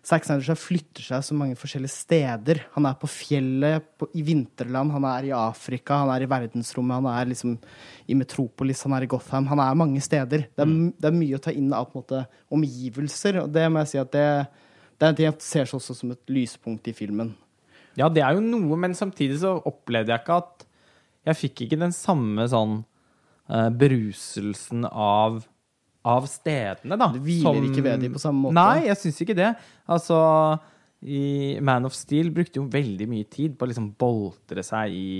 Zack 0.06 0.22
Snyder 0.22 0.46
seg 0.46 0.58
flytter 0.60 1.02
seg 1.02 1.22
så 1.26 1.34
mange 1.34 1.56
forskjellige 1.58 1.90
steder. 1.90 2.60
Han 2.76 2.86
er 2.86 2.94
på 3.00 3.08
fjellet 3.10 3.88
på, 3.98 4.06
i 4.14 4.22
vinterland, 4.22 4.92
han 4.94 5.06
er 5.10 5.26
i 5.26 5.32
Afrika, 5.34 5.96
han 6.04 6.12
er 6.14 6.22
i 6.22 6.28
verdensrommet, 6.30 7.00
han 7.00 7.08
er 7.10 7.32
liksom 7.32 7.56
i 8.06 8.14
Metropolis, 8.14 8.84
han 8.86 8.94
er 8.94 9.02
i 9.02 9.08
Gotham. 9.10 9.48
Han 9.50 9.62
er 9.64 9.74
mange 9.74 10.00
steder. 10.04 10.46
Det 10.46 10.62
er, 10.62 10.70
Mm. 10.70 10.92
det 10.94 11.08
er 11.10 11.16
mye 11.18 11.34
å 11.34 11.42
ta 11.42 11.50
inn 11.50 11.72
av 11.74 11.90
på 11.90 11.98
en 11.98 12.02
måte, 12.04 12.20
omgivelser, 12.54 13.42
og 13.42 13.50
det 13.52 13.66
må 13.72 13.82
jeg 13.82 13.88
si 13.88 13.98
at 13.98 14.12
det, 14.12 14.46
det 14.96 15.02
er 15.02 15.08
en 15.10 15.18
ting 15.18 15.26
jeg 15.26 15.40
ser 15.40 15.64
også 15.74 15.94
som 15.98 16.14
et 16.14 16.26
lyspunkt 16.30 16.86
i 16.86 16.94
filmen. 16.94 17.34
ja, 17.96 18.08
det 18.08 18.22
er 18.22 18.34
jo 18.34 18.40
noe, 18.40 18.76
men 18.76 18.94
samtidig 18.94 19.40
så 19.40 19.56
opplevde 19.66 20.14
jeg 20.14 20.20
ikke 20.22 20.36
at 20.36 20.66
Jeg 21.26 21.34
fikk 21.34 21.60
ikke 21.66 21.80
den 21.80 21.90
samme 21.90 22.46
sånn 22.46 22.84
uh, 23.50 23.70
beruselsen 23.70 24.84
av 24.86 25.42
av 26.06 26.28
stedene, 26.30 26.98
da. 26.98 27.10
Du 27.10 27.18
hviler 27.24 27.66
ikke 27.66 27.84
ved 27.84 28.06
dem 28.06 28.14
på 28.14 28.22
samme 28.22 28.46
måte. 28.46 28.56
Nei, 28.58 28.86
jeg 28.86 28.98
syns 29.02 29.20
ikke 29.24 29.36
det. 29.38 29.52
Altså 29.90 30.16
i 31.06 31.58
Man 31.60 31.84
of 31.84 31.94
Steel 31.94 32.30
brukte 32.34 32.58
jo 32.58 32.64
veldig 32.72 33.06
mye 33.10 33.26
tid 33.30 33.56
på 33.58 33.66
å 33.66 33.68
liksom 33.68 33.90
boltre 34.00 34.62
seg 34.64 34.94
i, 34.96 35.10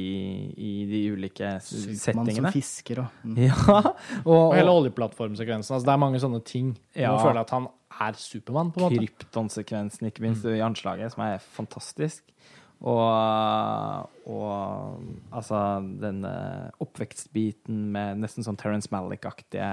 i 0.56 0.70
de 0.88 1.02
ulike 1.12 1.50
settingene. 1.62 1.98
Supermann 2.00 2.30
som 2.38 2.48
fisker 2.54 3.02
og 3.02 3.18
mm. 3.28 3.36
Ja, 3.44 3.82
og, 4.24 4.32
Og 4.32 4.54
hele 4.56 4.72
oljeplattformsekvensen. 4.72 5.76
Altså, 5.76 5.84
det 5.86 5.92
er 5.92 6.00
mange 6.00 6.22
sånne 6.22 6.40
ting. 6.48 6.72
Ja. 6.96 7.12
Man 7.12 7.22
føler 7.26 7.42
at 7.44 7.52
han 7.54 7.68
er 7.96 8.16
Supermann, 8.20 8.72
på 8.72 8.80
en 8.80 8.86
måte. 8.88 9.02
kryptonsekvensen, 9.02 10.08
ikke 10.08 10.24
minst, 10.24 10.48
i 10.48 10.64
anslaget, 10.64 11.12
som 11.14 11.26
er 11.28 11.44
fantastisk. 11.54 12.24
Og, 12.84 14.10
og 14.28 15.30
altså 15.32 15.60
den 16.02 16.20
oppvekstbiten 16.82 17.86
med 17.94 18.20
nesten 18.20 18.44
sånn 18.44 18.58
Terence 18.60 18.92
Malick-aktige 18.92 19.70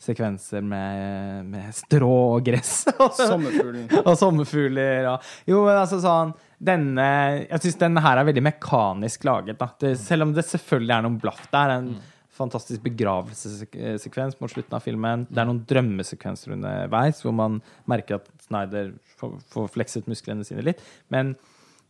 sekvenser 0.00 0.64
med, 0.64 1.44
med 1.52 1.74
strå 1.76 2.12
og 2.38 2.46
gress. 2.46 2.86
Sommerfuglen. 3.18 3.88
og 4.00 4.14
sommerfugler 4.18 5.10
og 5.12 5.32
Jo, 5.50 5.64
men 5.66 5.74
altså 5.76 5.98
sånn 6.02 6.32
Denne 6.58 7.08
Jeg 7.44 7.62
syns 7.62 7.78
denne 7.78 8.02
her 8.02 8.18
er 8.18 8.26
veldig 8.26 8.42
mekanisk 8.48 9.26
laget. 9.28 9.60
Det, 9.78 9.92
selv 10.00 10.26
om 10.26 10.32
det 10.34 10.46
selvfølgelig 10.48 10.94
er 10.96 11.04
noen 11.04 11.20
blaff 11.22 11.44
der. 11.52 11.74
En 11.76 11.92
fantastisk 12.38 12.82
begravelsessekvens 12.86 14.38
mot 14.40 14.50
slutten 14.50 14.74
av 14.74 14.82
filmen. 14.82 15.26
Det 15.30 15.42
er 15.42 15.46
noen 15.48 15.62
drømmesekvenser 15.68 16.54
underveis 16.56 17.22
hvor 17.24 17.34
man 17.34 17.60
merker 17.90 18.18
at 18.18 18.26
Snyder 18.46 18.92
får, 19.20 19.38
får 19.52 19.70
flekset 19.76 20.10
musklene 20.10 20.46
sine 20.46 20.64
litt. 20.66 20.82
Men 21.14 21.36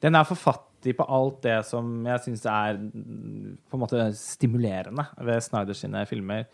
den 0.05 0.19
er 0.19 0.27
for 0.29 0.39
fattig 0.39 0.95
på 0.99 1.07
alt 1.11 1.41
det 1.47 1.59
som 1.67 1.91
jeg 2.07 2.25
syns 2.25 2.45
er 2.47 2.79
på 2.79 3.79
en 3.79 3.83
måte 3.83 4.09
stimulerende 4.19 5.09
ved 5.27 5.43
Snyder 5.43 5.79
sine 5.79 6.05
filmer 6.09 6.47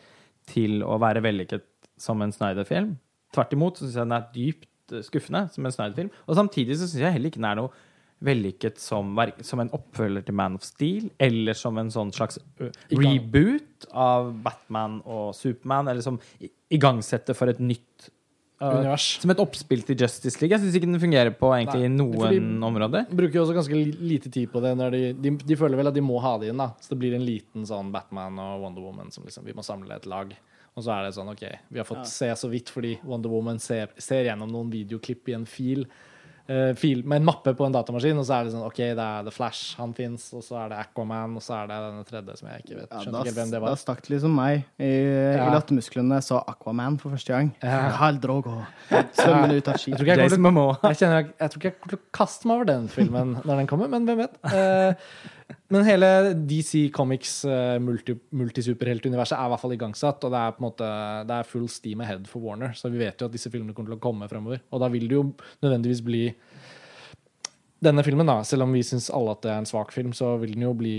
til 0.48 0.84
å 0.84 0.98
være 1.00 1.22
vellykket 1.24 1.66
som 2.00 2.22
en 2.24 2.32
Snyder-film. 2.34 2.94
Tvert 3.34 3.56
imot 3.56 3.80
syns 3.80 3.96
jeg 3.96 4.06
den 4.06 4.16
er 4.16 4.30
dypt 4.34 4.94
eh, 4.94 5.04
skuffende 5.04 5.46
som 5.52 5.66
en 5.66 5.74
Snyder-film. 5.74 6.12
Og 6.28 6.38
samtidig 6.38 6.78
så 6.78 6.88
syns 6.88 7.04
jeg 7.04 7.16
heller 7.16 7.32
ikke 7.32 7.42
den 7.42 7.50
er 7.50 7.60
noe 7.60 7.84
vellykket 8.24 8.80
som, 8.80 9.12
som 9.44 9.60
en 9.60 9.72
oppfølger 9.76 10.24
til 10.24 10.36
Man 10.38 10.56
of 10.56 10.64
Steel, 10.64 11.10
eller 11.20 11.56
som 11.58 11.76
en 11.80 11.90
sånn 11.92 12.12
slags 12.14 12.38
reboot 12.88 13.88
av 13.90 14.30
Batman 14.44 15.00
og 15.02 15.34
Superman, 15.36 15.90
eller 15.92 16.04
som 16.04 16.20
igangsetter 16.72 17.36
for 17.36 17.52
et 17.52 17.60
nytt 17.60 18.08
Univers. 18.78 19.06
Som 19.22 19.32
et 19.34 19.42
oppspill 19.42 19.82
til 19.86 19.98
Justice 20.00 20.40
League. 20.40 20.54
Jeg 20.54 20.62
syns 20.64 20.78
ikke 20.78 20.88
den 20.90 21.00
fungerer 21.02 21.34
på 21.36 21.50
egentlig 21.56 21.84
Nei, 21.88 21.92
noen 21.96 22.16
områder. 22.24 22.68
områder. 22.70 23.06
bruker 23.10 23.38
jo 23.38 23.44
også 23.44 23.56
ganske 23.58 23.82
lite 24.00 24.30
tid 24.30 24.50
på 24.52 24.62
det. 24.64 24.74
Når 24.80 24.96
de, 24.96 25.02
de, 25.26 25.34
de 25.44 25.56
føler 25.60 25.80
vel 25.80 25.90
at 25.92 25.94
de 25.94 26.04
må 26.04 26.18
ha 26.24 26.36
det 26.40 26.50
inn. 26.52 26.62
da 26.62 26.70
Så 26.80 26.94
det 26.94 27.00
blir 27.02 27.14
en 27.18 27.26
liten 27.26 27.66
sånn 27.68 27.92
Batman 27.94 28.38
og 28.42 28.64
Wonder 28.64 28.82
Woman 28.86 29.10
som 29.14 29.24
liksom 29.26 29.44
Vi 29.46 29.56
må 29.56 29.62
samle 29.66 29.94
et 29.96 30.06
lag. 30.10 30.32
Og 30.74 30.82
så 30.82 30.90
er 30.96 31.04
det 31.06 31.14
sånn 31.14 31.30
OK, 31.30 31.44
vi 31.70 31.78
har 31.78 31.86
fått 31.86 32.08
se 32.10 32.32
så 32.34 32.48
vidt 32.50 32.72
fordi 32.74 32.96
Wonder 33.06 33.30
Woman 33.30 33.60
ser, 33.62 33.92
ser 34.02 34.26
gjennom 34.26 34.50
noen 34.50 34.72
videoklipp 34.72 35.30
i 35.30 35.36
en 35.36 35.46
fil. 35.46 35.84
Eh, 36.48 36.72
fil 36.76 37.02
med 37.08 37.20
en 37.22 37.26
mappe 37.28 37.54
på 37.56 37.66
en 37.66 37.72
datamaskin, 37.74 38.18
og 38.20 38.26
så 38.28 38.36
er 38.38 38.44
det 38.48 38.52
sånn 38.54 38.64
OK, 38.66 38.80
det 38.96 39.04
er 39.04 39.24
The 39.26 39.32
Flash, 39.34 39.74
han 39.80 39.94
fins, 39.96 40.26
og 40.36 40.42
så 40.44 40.58
er 40.64 40.72
det 40.74 40.78
Aquaman, 40.82 41.36
og 41.38 41.44
så 41.44 41.56
er 41.62 41.70
det 41.70 41.78
denne 41.86 42.04
tredje 42.08 42.36
som 42.40 42.48
jeg 42.50 42.64
ikke 42.64 42.78
vet. 42.82 42.88
Ja, 42.92 43.02
da, 43.14 43.22
ikke 43.24 43.36
hvem 43.38 43.52
det 43.54 43.60
var. 43.64 43.74
da 43.74 43.80
stakk 43.80 44.02
det 44.06 44.14
liksom 44.16 44.34
meg 44.36 44.64
i, 44.78 44.90
Ja. 44.90 45.48
i 45.48 45.52
lattermusklene 45.54 46.14
da 46.14 46.20
jeg 46.22 46.28
så 46.30 46.40
Aquaman 46.54 46.98
for 47.00 47.14
første 47.16 47.32
gang. 47.36 47.52
Ja. 47.62 47.82
Hal 48.00 48.18
Drogo. 48.22 48.58
Svømmende 48.90 49.56
ut 49.60 49.68
av 49.68 49.78
Jeg 49.80 49.96
tror 49.96 50.08
ikke 50.08 50.18
jeg 50.28 50.38
kommer. 50.38 50.78
Jeg, 50.88 50.96
kjenner, 51.02 51.20
jeg, 51.22 51.32
jeg 51.40 51.50
tror 51.54 51.60
ikke 51.62 51.70
jeg 51.72 51.78
kommer 51.80 51.94
til 51.96 52.02
å 52.02 52.10
kaste 52.20 52.48
meg 52.50 52.56
over 52.60 52.70
den 52.74 52.88
filmen 52.92 53.36
når 53.44 53.62
den 53.62 53.70
kommer, 53.70 53.88
men 53.92 54.08
hvem 54.08 54.24
vet. 54.24 54.40
Eh, 54.52 55.53
men 55.74 55.86
hele 55.88 56.08
DC 56.46 56.86
Comics 56.94 57.40
uh, 57.48 57.76
multi, 57.82 58.14
multisuperheltuniverset 58.36 59.36
er 59.36 59.48
i 59.48 59.52
hvert 59.52 59.62
fall 59.64 59.74
igangsatt, 59.74 60.24
og 60.24 60.34
det 60.34 60.40
er 60.40 60.54
på 60.54 60.62
en 60.62 60.68
måte 60.68 60.90
Det 61.28 61.38
er 61.38 61.48
full 61.50 61.66
steam 61.72 62.04
ahead 62.04 62.28
for 62.30 62.46
Warner, 62.46 62.76
så 62.78 62.90
vi 62.92 63.02
vet 63.02 63.18
jo 63.20 63.28
at 63.28 63.34
disse 63.34 63.50
filmene 63.52 63.74
kommer 63.76 63.92
til 63.92 63.98
å 63.98 64.04
komme 64.04 64.30
fremover. 64.30 64.62
Og 64.70 64.82
da 64.82 64.90
vil 64.92 65.08
det 65.10 65.18
jo 65.18 65.24
nødvendigvis 65.64 66.04
bli 66.06 66.24
denne 67.84 68.02
filmen, 68.06 68.26
da, 68.26 68.38
selv 68.48 68.64
om 68.66 68.72
vi 68.74 68.80
syns 68.86 69.10
alle 69.14 69.34
at 69.36 69.42
det 69.44 69.50
er 69.52 69.60
en 69.62 69.68
svak 69.68 69.92
film, 69.94 70.12
så 70.16 70.32
vil 70.40 70.54
den 70.56 70.64
jo 70.66 70.72
bli 70.78 70.94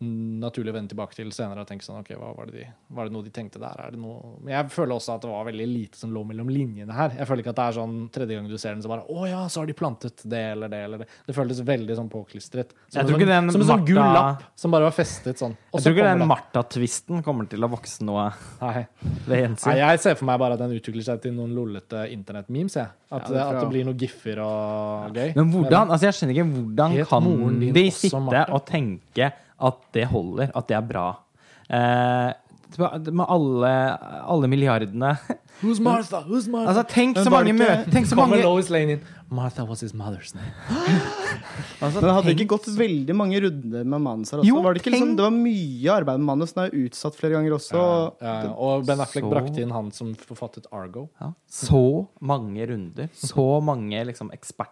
naturlig 0.00 0.72
å 0.72 0.76
vende 0.76 0.92
tilbake 0.92 1.16
til 1.18 1.30
senere 1.34 1.62
og 1.64 1.68
tenke 1.68 1.84
sånn 1.86 2.00
OK, 2.00 2.10
hva 2.18 2.30
var 2.36 2.48
det, 2.50 2.54
de, 2.62 2.66
var 2.96 3.08
det 3.08 3.14
noe 3.14 3.26
de 3.26 3.32
tenkte 3.34 3.60
der? 3.62 3.78
Er 3.86 3.94
det 3.94 4.00
noe 4.02 4.34
Men 4.42 4.54
jeg 4.54 4.70
føler 4.74 4.94
også 4.96 5.14
at 5.16 5.24
det 5.24 5.30
var 5.32 5.46
veldig 5.48 5.66
lite 5.68 6.00
som 6.00 6.12
lå 6.14 6.22
mellom 6.28 6.50
linjene 6.52 6.94
her. 6.96 7.14
Jeg 7.18 7.28
føler 7.30 7.44
ikke 7.44 7.52
at 7.54 7.60
det 7.60 7.66
er 7.68 7.76
sånn 7.78 7.96
tredje 8.14 8.38
gang 8.38 8.48
du 8.50 8.56
ser 8.58 8.74
den, 8.76 8.82
så 8.84 8.92
bare 8.92 9.06
Å 9.08 9.28
ja, 9.30 9.42
så 9.52 9.62
har 9.62 9.70
de 9.70 9.76
plantet 9.78 10.24
det 10.28 10.42
eller 10.54 10.72
det 10.72 10.82
eller 10.88 11.02
det. 11.04 11.08
Det 11.28 11.36
føltes 11.36 11.62
veldig 11.68 11.98
sånn 12.00 12.10
påklistret. 12.12 12.74
Som, 12.88 13.00
som, 13.08 13.14
en 13.20 13.50
sånn- 13.50 13.52
som 13.58 13.64
en 13.66 13.70
sånn 13.72 13.86
gul 13.88 14.00
lapp 14.02 14.44
som 14.58 14.74
bare 14.74 14.88
var 14.88 14.96
festet 14.96 15.40
sånn. 15.40 15.56
Og 15.72 15.78
Jeg 15.78 15.84
så 15.84 15.90
tror 15.90 15.98
ikke 15.98 16.08
den. 16.12 16.26
Martha-tvisten 16.28 17.22
kommer 17.26 17.48
til 17.50 17.64
å 17.64 17.70
vokse 17.72 18.04
noe 18.06 18.28
Nei. 18.62 18.86
ved 19.26 19.58
Nei, 19.66 19.76
jeg 19.80 20.00
ser 20.04 20.16
for 20.18 20.28
meg 20.28 20.38
bare 20.40 20.56
at 20.58 20.62
den 20.62 20.74
utvikler 20.78 21.04
seg 21.06 21.22
til 21.24 21.34
noen 21.36 21.54
lollete 21.56 22.06
internett-memes. 22.14 22.74
jeg. 22.78 22.88
At, 23.08 23.24
Ja, 23.24 23.32
det 23.32 23.44
at 23.44 23.60
det 23.62 23.68
blir 23.70 23.86
noen 23.88 23.96
giffer 23.96 24.40
og 24.44 25.14
gøy. 25.16 25.30
Men 25.36 25.52
hvordan, 25.54 25.92
altså 25.94 26.08
jeg 26.10 26.16
skjønner 26.18 26.34
ikke 26.36 26.50
hvordan 26.52 26.96
kan 27.08 27.30
de 27.72 27.84
sitte 27.96 28.20
Martha? 28.20 28.42
og 28.52 28.66
tenke 28.68 29.30
at 29.68 29.78
det 29.96 30.04
holder, 30.10 30.52
at 30.54 30.68
det 30.68 30.76
er 30.76 30.84
bra? 30.90 31.06
Eh, 31.70 32.32
med 32.78 33.24
alle, 33.28 33.70
alle 34.28 34.48
milliardene 34.48 35.14
Who's 35.62 35.80
Martha? 35.80 36.20
Who's 36.28 36.50
Martha? 36.52 36.68
Altså, 36.74 36.84
tenk 36.92 37.16
så 37.16 37.30
mange 37.32 37.54
møter 37.56 37.88
Tenk 37.90 38.06
så 38.06 38.18
mange 38.18 38.42
Lois 38.44 38.68
Lane 38.70 38.98
inn. 38.98 39.06
Martha 39.30 39.64
was 39.68 39.80
his 39.84 39.92
mother's 39.92 40.34
name. 40.34 40.52
altså, 41.84 42.00
Men 42.00 42.14
hadde 42.14 42.30
tenk- 42.30 42.40
ikke 42.40 42.46
gått 42.54 42.68
veldig 42.78 43.14
mange 43.16 43.40
runder 43.44 43.84
med 43.84 44.00
manus 44.00 44.30
her 44.32 44.40
også. 44.40 44.48
Jo, 44.48 44.62
var 44.64 44.74
det, 44.76 44.80
ikke 44.82 44.92
liksom, 44.94 45.10
det 45.18 45.24
var 45.26 45.34
mye 45.34 45.90
arbeid 45.92 46.22
med 46.22 46.26
manus. 46.30 46.54
Den 46.56 46.62
er 46.64 46.76
utsatt 46.86 47.18
flere 47.18 47.34
ganger 47.36 47.56
også. 47.58 47.82
Ja, 48.22 48.32
ja. 48.46 48.52
Og 48.56 48.86
Ben 48.88 49.02
Affleck 49.04 49.26
Så- 49.26 49.32
brakte 49.34 49.60
inn 49.64 49.74
han 49.76 49.90
som 49.92 50.14
forfattet 50.14 50.66
Argo. 50.72 51.08
ja, 51.20 51.32
Så 51.46 51.82
mange 52.20 52.66
runder. 52.70 53.08
Så 53.12 53.46
mange 53.62 54.04
liksom, 54.08 54.30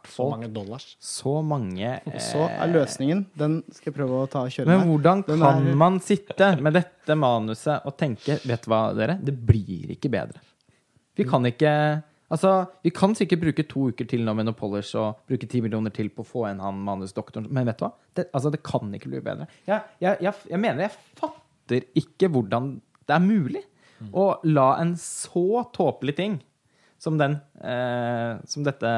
Så 0.09 0.31
mange 0.31 0.49
dollars. 0.53 0.97
Så 1.01 1.43
mange 1.45 2.01
eh... 2.07 2.19
så 2.19 2.49
er 2.49 2.73
løsningen 2.73 3.27
Den 3.37 3.63
skal 3.73 3.93
jeg 3.93 3.99
prøve 4.01 4.25
å 4.25 4.29
ta 4.31 4.41
og 4.47 4.51
kjøre 4.51 4.67
Men 4.67 4.89
hvordan 4.89 5.25
Den 5.27 5.39
kan 5.41 5.67
er- 5.69 5.75
man 5.77 6.01
sitte 6.01 6.57
med 6.63 6.73
dette 6.75 7.15
manuset 7.15 7.85
og 7.85 7.97
tenke 7.99 8.41
Vet 8.47 8.63
du 8.65 8.71
hva, 8.71 8.95
dere? 8.97 9.19
Det 9.23 9.35
blir 9.47 9.91
ikke 9.95 10.09
bedre. 10.11 10.41
Vi 11.17 11.25
kan 11.25 11.45
ikke 11.45 12.03
Altså, 12.33 12.67
Vi 12.83 12.91
kan 12.91 13.15
sikkert 13.15 13.43
bruke 13.45 13.65
to 13.71 13.89
uker 13.93 14.09
til 14.11 14.25
nå 14.27 14.35
med 14.35 14.49
noe 14.49 14.57
polish 14.59 14.97
og 14.99 15.21
bruke 15.29 15.47
ti 15.51 15.61
millioner 15.63 15.95
til 15.95 16.09
på 16.11 16.25
å 16.25 16.27
få 16.27 16.47
inn 16.51 16.63
han 16.63 16.81
manusdoktoren, 16.87 17.47
men 17.51 17.69
vet 17.69 17.79
du 17.79 17.87
hva? 17.87 17.93
Det, 18.19 18.27
altså, 18.35 18.51
det 18.51 18.63
kan 18.67 18.91
ikke 18.99 19.13
bli 19.13 19.23
bedre. 19.23 19.47
Jeg, 19.69 19.85
jeg, 20.03 20.19
jeg, 20.27 20.35
jeg 20.51 20.63
mener 20.63 20.89
jeg 20.89 20.97
fatter 21.21 21.87
ikke 22.03 22.31
hvordan 22.35 22.73
det 23.07 23.15
er 23.15 23.23
mulig 23.23 23.63
å 24.13 24.27
la 24.45 24.73
en 24.83 24.97
så 25.01 25.63
tåpelig 25.73 26.17
ting 26.19 26.35
som 27.01 27.17
den 27.21 27.39
eh, 27.65 28.37
Som 28.49 28.65
dette 28.67 28.91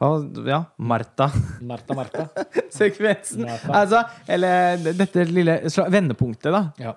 hva, 0.00 0.08
Ja, 0.48 0.64
Martha 0.78 1.28
Martha, 1.62 1.94
Martha. 1.94 2.24
sekvensen. 2.74 3.44
Martha. 3.46 3.74
Altså, 3.82 4.02
eller 4.26 4.80
dette 4.98 5.26
lille 5.28 5.60
vendepunktet, 5.92 6.50
da. 6.54 6.64
Ja. 6.82 6.96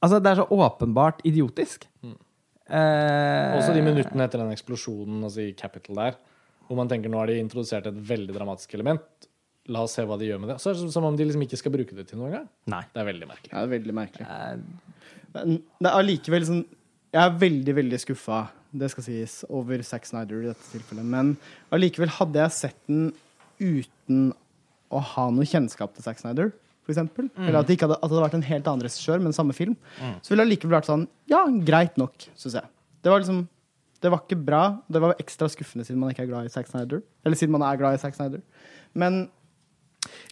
Altså, 0.00 0.20
det 0.22 0.32
er 0.32 0.40
så 0.40 0.46
åpenbart 0.54 1.20
idiotisk. 1.28 1.88
Eh, 2.68 3.56
Også 3.58 3.72
de 3.74 3.82
minuttene 3.84 4.26
etter 4.26 4.42
den 4.42 4.52
eksplosjonen 4.52 5.22
altså 5.24 5.40
i 5.46 5.54
Capital 5.56 5.96
der. 5.96 6.18
hvor 6.68 6.76
man 6.76 6.88
tenker 6.90 7.08
nå 7.08 7.16
har 7.16 7.26
de 7.30 7.38
introdusert 7.40 7.86
et 7.88 7.94
veldig 8.10 8.34
dramatisk 8.36 8.74
element. 8.76 9.00
La 9.72 9.82
oss 9.84 9.94
se 9.96 10.02
hva 10.04 10.18
de 10.20 10.26
gjør 10.28 10.40
med 10.42 10.50
det. 10.52 10.58
Så 10.60 10.70
er 10.70 10.74
det 10.80 10.92
som 10.92 11.04
om 11.04 11.16
de 11.16 11.24
liksom 11.24 11.42
ikke 11.44 11.56
skal 11.60 11.72
bruke 11.72 11.96
det 11.96 12.06
til 12.10 12.18
noe 12.20 12.28
engang. 12.28 12.48
Nei. 12.68 12.82
Det 12.92 13.00
er 13.00 13.08
veldig 13.08 13.28
merkelig. 13.28 13.52
Ja, 13.52 13.62
det 13.62 13.68
er 13.68 13.74
veldig 13.78 13.94
merkelig. 13.96 14.26
Eh, 14.28 14.58
Men 15.34 15.58
det 15.80 15.88
er 15.90 15.96
allikevel 15.98 16.44
sånn 16.48 16.62
Jeg 17.12 17.22
er 17.24 17.38
veldig, 17.40 17.74
veldig 17.76 17.98
skuffa, 18.00 18.38
det 18.76 18.90
skal 18.92 19.04
sies, 19.04 19.38
over 19.48 19.80
Zack 19.82 20.04
Snyder 20.04 20.42
i 20.42 20.48
dette 20.50 20.66
tilfellet. 20.74 21.04
Men 21.08 21.36
allikevel, 21.72 22.08
hadde 22.18 22.36
jeg 22.42 22.52
sett 22.52 22.76
den 22.86 23.14
uten 23.58 24.34
å 24.92 25.00
ha 25.14 25.24
noe 25.32 25.44
kjennskap 25.48 25.94
til 25.96 26.04
Zack 26.04 26.18
Snyder, 26.20 26.52
for 26.88 26.94
eksempel, 26.94 27.26
eller 27.36 27.58
at 27.60 27.68
det, 27.68 27.76
hadde, 27.82 27.98
at 27.98 28.08
det 28.08 28.14
hadde 28.16 28.24
vært 28.24 28.36
en 28.38 28.46
helt 28.48 28.68
annen 28.70 28.84
regissør, 28.86 29.20
men 29.20 29.34
samme 29.36 29.52
film, 29.52 29.74
så 30.24 30.32
ville 30.32 30.46
det 30.46 30.54
likevel 30.54 30.78
vært 30.78 30.88
sånn 30.88 31.04
Ja, 31.28 31.42
greit 31.68 31.98
nok, 32.00 32.16
syns 32.34 32.56
jeg. 32.56 32.64
Det 33.04 33.12
var 33.12 33.20
liksom 33.20 33.42
Det 34.00 34.10
var 34.14 34.22
ikke 34.24 34.38
bra. 34.46 34.62
Det 34.88 35.00
var 35.02 35.16
ekstra 35.18 35.48
skuffende 35.52 35.84
siden 35.84 35.98
man 36.00 36.12
ikke 36.14 36.22
er 36.24 36.30
glad 36.30 36.46
i 36.46 36.52
Zack 36.54 36.68
Snyder. 36.70 37.02
Eller 37.26 37.36
siden 37.36 37.52
man 37.52 37.64
er 37.66 37.76
glad 37.80 37.98
i 37.98 38.00
Zack 38.00 38.14
Snyder. 38.14 38.40
Men 38.94 39.28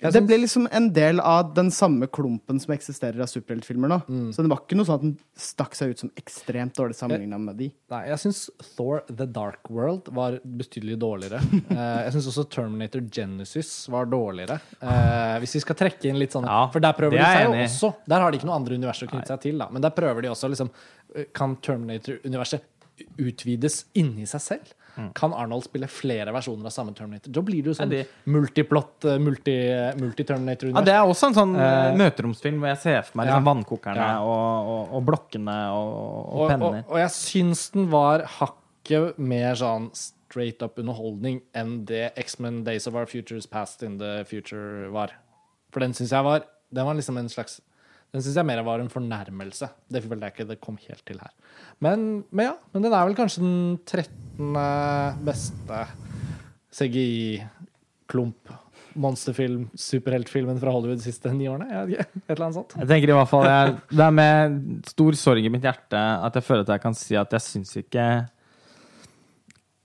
Jeg 0.01 0.13
det 0.13 0.23
ble 0.29 0.39
liksom 0.43 0.67
en 0.77 0.89
del 0.95 1.21
av 1.25 1.55
den 1.57 1.71
samme 1.73 2.09
klumpen 2.13 2.59
som 2.61 2.75
eksisterer 2.75 3.23
av 3.25 3.31
superheltfilmer 3.31 3.91
nå. 3.91 3.99
Mm. 4.09 4.27
Så 4.35 4.45
det 4.45 4.51
var 4.53 4.61
ikke 4.63 4.79
noe 4.79 4.89
sånn 4.89 4.99
at 4.99 5.05
den 5.07 5.15
stakk 5.41 5.77
seg 5.79 5.93
ut 5.93 6.03
som 6.05 6.11
ekstremt 6.21 6.77
dårlig 6.77 6.99
sammenligna 6.99 7.39
med 7.41 7.59
de. 7.61 7.71
Nei, 7.93 8.03
jeg 8.11 8.23
syns 8.23 8.43
Thor 8.75 9.03
The 9.09 9.29
Dark 9.29 9.71
World 9.73 10.11
var 10.17 10.39
betydelig 10.43 11.01
dårligere. 11.03 11.43
Eh, 11.77 11.99
jeg 12.07 12.13
syns 12.15 12.27
også 12.31 12.45
Terminator 12.49 13.03
Genesis 13.13 13.71
var 13.93 14.07
dårligere. 14.09 14.55
Eh, 14.81 15.35
hvis 15.43 15.57
vi 15.59 15.61
skal 15.65 15.77
trekke 15.77 16.09
inn 16.09 16.17
litt 16.21 16.33
sånn 16.33 16.47
Ja, 16.49 16.63
For 16.73 16.81
der 16.81 16.95
prøver 16.97 17.19
de 17.19 17.25
seg 17.25 17.43
jo 17.45 17.65
også. 17.65 17.91
Der 18.09 18.23
har 18.23 18.33
de 18.33 18.39
ikke 18.39 18.49
noe 18.49 18.57
andre 18.57 18.79
univers 18.79 19.03
å 19.05 19.09
knytte 19.11 19.35
seg 19.35 19.43
til, 19.43 19.59
da. 19.61 19.67
Men 19.75 19.85
der 19.85 19.93
prøver 19.97 20.25
de 20.25 20.31
også 20.33 20.49
liksom 20.53 20.71
eh, 20.71 21.27
Kan 21.37 21.59
Terminator-universet 21.67 22.65
utvides 23.21 23.83
inni 23.99 24.25
seg 24.31 24.45
selv? 24.45 24.75
Kan 25.15 25.33
Arnold 25.35 25.65
spille 25.65 25.87
flere 25.93 26.33
versjoner 26.33 26.65
av 26.67 26.73
samme 26.73 26.95
Terminator? 26.97 27.31
Da 27.33 27.41
blir 27.43 27.63
det 27.63 27.71
jo 27.73 27.75
sånn 27.77 27.93
Ja, 27.93 28.03
det- 28.03 28.09
multiplott, 28.33 29.05
eh, 29.05 29.19
multi- 29.19 29.57
Ja, 29.69 29.93
multi-Terminator-univers. 30.01 30.85
det 30.85 30.95
er 30.95 31.05
også 31.05 31.27
en 31.29 31.35
sånn 31.35 31.57
Eh, 31.57 31.87
eh, 31.93 31.97
møteromsfilm 31.97 32.59
hvor 32.61 32.69
jeg 32.69 32.79
ser 32.79 33.03
for 33.03 33.19
meg 33.19 33.27
ja. 33.29 33.39
liksom 33.39 33.45
vannkokerne 33.65 33.97
Ja. 33.97 34.21
og, 34.23 34.67
og, 34.67 34.95
og 34.95 35.05
blokkene 35.07 35.57
og, 35.73 35.93
og 35.93 36.35
og, 36.35 36.41
og, 36.41 36.51
penner. 36.51 36.85
og 36.89 36.97
jeg 36.97 37.11
syns 37.11 37.71
den 37.73 37.91
var 37.91 38.21
hakket 38.23 39.19
mer 39.19 39.55
sånn 39.55 39.91
straight 39.95 40.63
up 40.63 40.79
underholdning 40.79 41.41
enn 41.55 41.85
det 41.87 42.13
X-Men 42.17 42.65
Days 42.65 42.87
of 42.87 42.95
Our 42.95 43.07
Futures 43.07 43.47
Past 43.47 43.83
in 43.83 43.99
the 43.99 44.25
Future 44.25 44.89
var. 44.91 45.11
For 45.73 45.81
den 45.81 45.93
syns 45.93 46.11
jeg 46.11 46.23
var 46.25 46.43
Den 46.73 46.85
var 46.85 46.95
liksom 46.95 47.17
en 47.19 47.29
slags 47.29 47.61
Den 48.13 48.23
syns 48.23 48.35
jeg 48.37 48.47
mer 48.47 48.63
var 48.63 48.79
en 48.81 48.89
fornærmelse. 48.89 49.69
Det 49.91 50.03
følte 50.03 50.21
jeg 50.23 50.33
ikke 50.35 50.49
det 50.49 50.61
kom 50.61 50.77
helt 50.89 51.05
til 51.05 51.19
her. 51.19 51.31
Men, 51.85 52.25
men 52.31 52.49
ja, 52.49 52.55
men 52.73 52.85
den 52.87 52.95
er 52.95 53.05
vel 53.09 53.17
kanskje 53.19 53.43
den 53.43 53.57
13. 53.85 54.55
beste 55.27 55.81
CGI-klump. 56.77 58.55
Monsterfilm, 58.97 59.67
superheltfilmen 59.77 60.57
fra 60.61 60.73
Hollywood 60.73 61.03
de 61.03 61.05
siste 61.05 61.29
ni 61.37 61.49
årene. 61.51 61.67
Jeg 61.69 62.07
Et 62.07 62.31
eller 62.33 62.47
annet 62.47 62.57
sånt. 62.57 62.77
Jeg 62.81 62.89
tenker 62.89 63.13
i 63.13 63.17
hvert 63.19 63.29
fall 63.29 63.45
jeg, 63.45 63.75
Det 63.93 64.05
er 64.07 64.15
med 64.17 64.57
stor 64.89 65.19
sorg 65.21 65.45
i 65.45 65.53
mitt 65.53 65.67
hjerte 65.69 66.01
at 66.01 66.39
jeg 66.39 66.47
føler 66.47 66.65
at 66.65 66.73
jeg 66.79 66.85
kan 66.87 66.97
si 66.97 67.19
at 67.21 67.37
jeg 67.37 67.45
syns 67.45 67.75
ikke 67.83 68.07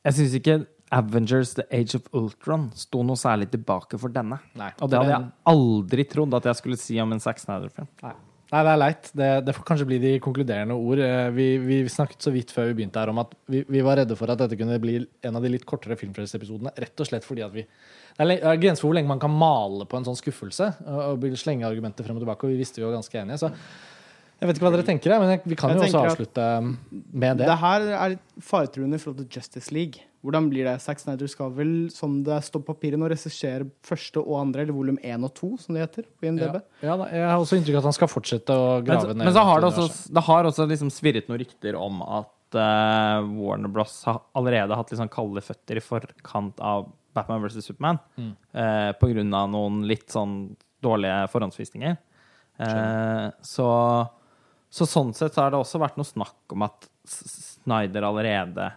Jeg 0.08 0.16
syns 0.16 0.38
ikke 0.40 0.56
Avengers 0.96 1.54
The 1.60 1.68
Age 1.76 2.00
of 2.00 2.08
Ultron 2.16 2.70
sto 2.76 3.04
noe 3.08 3.20
særlig 3.20 3.50
tilbake 3.52 4.00
for 4.00 4.12
denne. 4.12 4.40
Nei, 4.60 4.72
Og 4.80 4.92
det 4.92 5.00
hadde 5.00 5.14
jeg 5.14 5.30
aldri 5.52 6.08
trodd 6.12 6.36
at 6.40 6.48
jeg 6.52 6.60
skulle 6.60 6.80
si 6.80 6.98
om 7.04 7.12
en 7.16 7.24
Zack 7.24 7.40
Snyder-film. 7.40 7.88
Nei. 8.52 8.62
Det 8.68 8.72
er 8.72 8.80
leit. 8.82 9.10
Det, 9.16 9.28
det 9.48 9.54
får 9.56 9.66
kanskje 9.70 9.88
bli 9.88 9.98
de 10.04 10.10
konkluderende 10.24 10.76
ord. 10.76 11.00
Eh, 11.00 11.30
Vi, 11.38 11.46
vi 11.64 11.78
snakket 11.90 12.26
så 12.26 12.34
vidt 12.36 12.52
før 12.52 12.68
vi 12.72 12.82
begynte 12.82 13.00
her 13.00 13.12
om 13.14 13.22
at 13.24 13.32
vi, 13.52 13.64
vi 13.64 13.84
var 13.86 14.02
redde 14.02 14.18
for 14.20 14.32
at 14.34 14.42
dette 14.44 14.58
kunne 14.60 14.80
bli 14.84 14.98
en 15.24 15.40
av 15.40 15.46
de 15.46 15.54
litt 15.54 15.64
kortere 15.70 15.96
Filmfrelseepisodene. 16.00 16.74
Rett 16.84 17.00
og 17.04 17.08
slett 17.08 17.28
fordi 17.28 17.46
at 17.48 17.56
vi 17.56 17.64
Det 17.64 18.28
er 18.28 18.34
er 18.52 18.60
grenser 18.60 18.84
for 18.84 18.92
hvor 18.92 19.00
lenge 19.00 19.08
man 19.08 19.22
kan 19.24 19.32
male 19.32 19.88
på 19.88 19.98
en 19.98 20.10
sånn 20.10 20.20
skuffelse 20.20 20.68
og, 20.84 21.24
og 21.24 21.40
slenge 21.40 21.66
argumenter 21.70 22.04
frem 22.04 22.20
og 22.20 22.26
tilbake, 22.26 22.44
og 22.44 22.52
vi 22.52 22.60
visste 22.60 22.82
vi 22.82 22.88
var 22.90 22.98
ganske 23.00 23.24
enige. 23.24 23.40
Så 23.40 23.54
jeg 24.42 24.50
vet 24.50 24.58
ikke 24.58 24.66
hva 24.68 24.74
dere 24.76 24.88
tenker, 24.88 25.20
men 25.22 25.36
jeg, 25.36 25.42
vi 25.46 25.56
kan 25.56 25.72
Jeg 25.72 25.78
jo 25.80 25.88
også 25.88 26.06
avslutte 26.10 26.46
med 27.14 27.38
det. 27.40 27.48
Det 27.48 27.60
her 27.62 27.88
er 27.94 28.16
litt 28.18 28.24
faretruende 28.44 28.98
i 28.98 29.04
forhold 29.04 29.22
til 29.24 29.38
Justice 29.38 29.72
League. 29.72 30.04
Hvordan 30.22 30.50
blir 30.52 30.68
det? 30.68 30.76
Zack 30.84 31.00
Snyder 31.02 31.30
skal 31.32 31.54
vel, 31.56 31.72
som 31.94 32.20
det 32.26 32.38
står 32.46 32.62
på 32.62 32.76
papiret 32.76 33.00
nå, 33.02 33.08
regissere 33.10 33.66
første 33.86 34.22
og 34.22 34.36
andre, 34.38 34.66
eller 34.66 34.76
volum 34.76 35.00
én 35.02 35.26
og 35.26 35.32
to, 35.38 35.56
som 35.58 35.74
det 35.74 35.82
heter 35.82 36.06
på 36.06 36.28
IMDb. 36.30 36.60
Ja, 36.84 36.94
ja, 36.94 37.08
jeg 37.10 37.26
har 37.26 37.42
også 37.42 37.58
inntrykk 37.58 37.80
av 37.80 37.82
at 37.82 37.90
han 37.90 37.98
skal 37.98 38.12
fortsette 38.12 38.54
å 38.58 38.68
Men, 38.76 38.86
grave 38.86 39.16
ned 39.16 39.26
men 39.26 39.34
så 39.34 39.46
har 39.48 39.64
det 39.64 39.72
også, 39.72 40.14
det 40.14 40.24
har 40.28 40.50
også 40.52 40.68
liksom 40.70 40.92
svirret 40.94 41.32
noen 41.32 41.42
rykter 41.42 41.78
om 41.80 42.04
at 42.06 42.58
uh, 42.60 43.26
Warner 43.34 43.74
Bros. 43.74 43.96
har 44.06 44.22
allerede 44.38 44.78
hatt 44.78 44.94
litt 44.94 45.02
sånn 45.02 45.12
kalde 45.12 45.42
føtter 45.46 45.82
i 45.82 45.84
forkant 45.86 46.62
av 46.62 46.92
Batman 47.18 47.42
vs. 47.42 47.66
Superman. 47.66 48.00
Mm. 48.16 48.32
uh, 48.54 48.92
på 49.02 49.10
grunn 49.16 49.34
av 49.36 49.50
noen 49.56 49.82
litt 49.90 50.06
sånn 50.14 50.36
dårlige 50.86 51.26
forhåndsvisninger. 51.34 51.98
Uh, 52.62 53.34
så, 53.42 53.68
så 54.70 54.86
sånn 54.86 55.16
sett 55.18 55.34
så 55.34 55.48
har 55.48 55.56
det 55.56 55.64
også 55.66 55.82
vært 55.82 55.98
noe 55.98 56.08
snakk 56.08 56.54
om 56.54 56.70
at 56.70 56.92
Snyder 57.10 58.06
allerede 58.06 58.70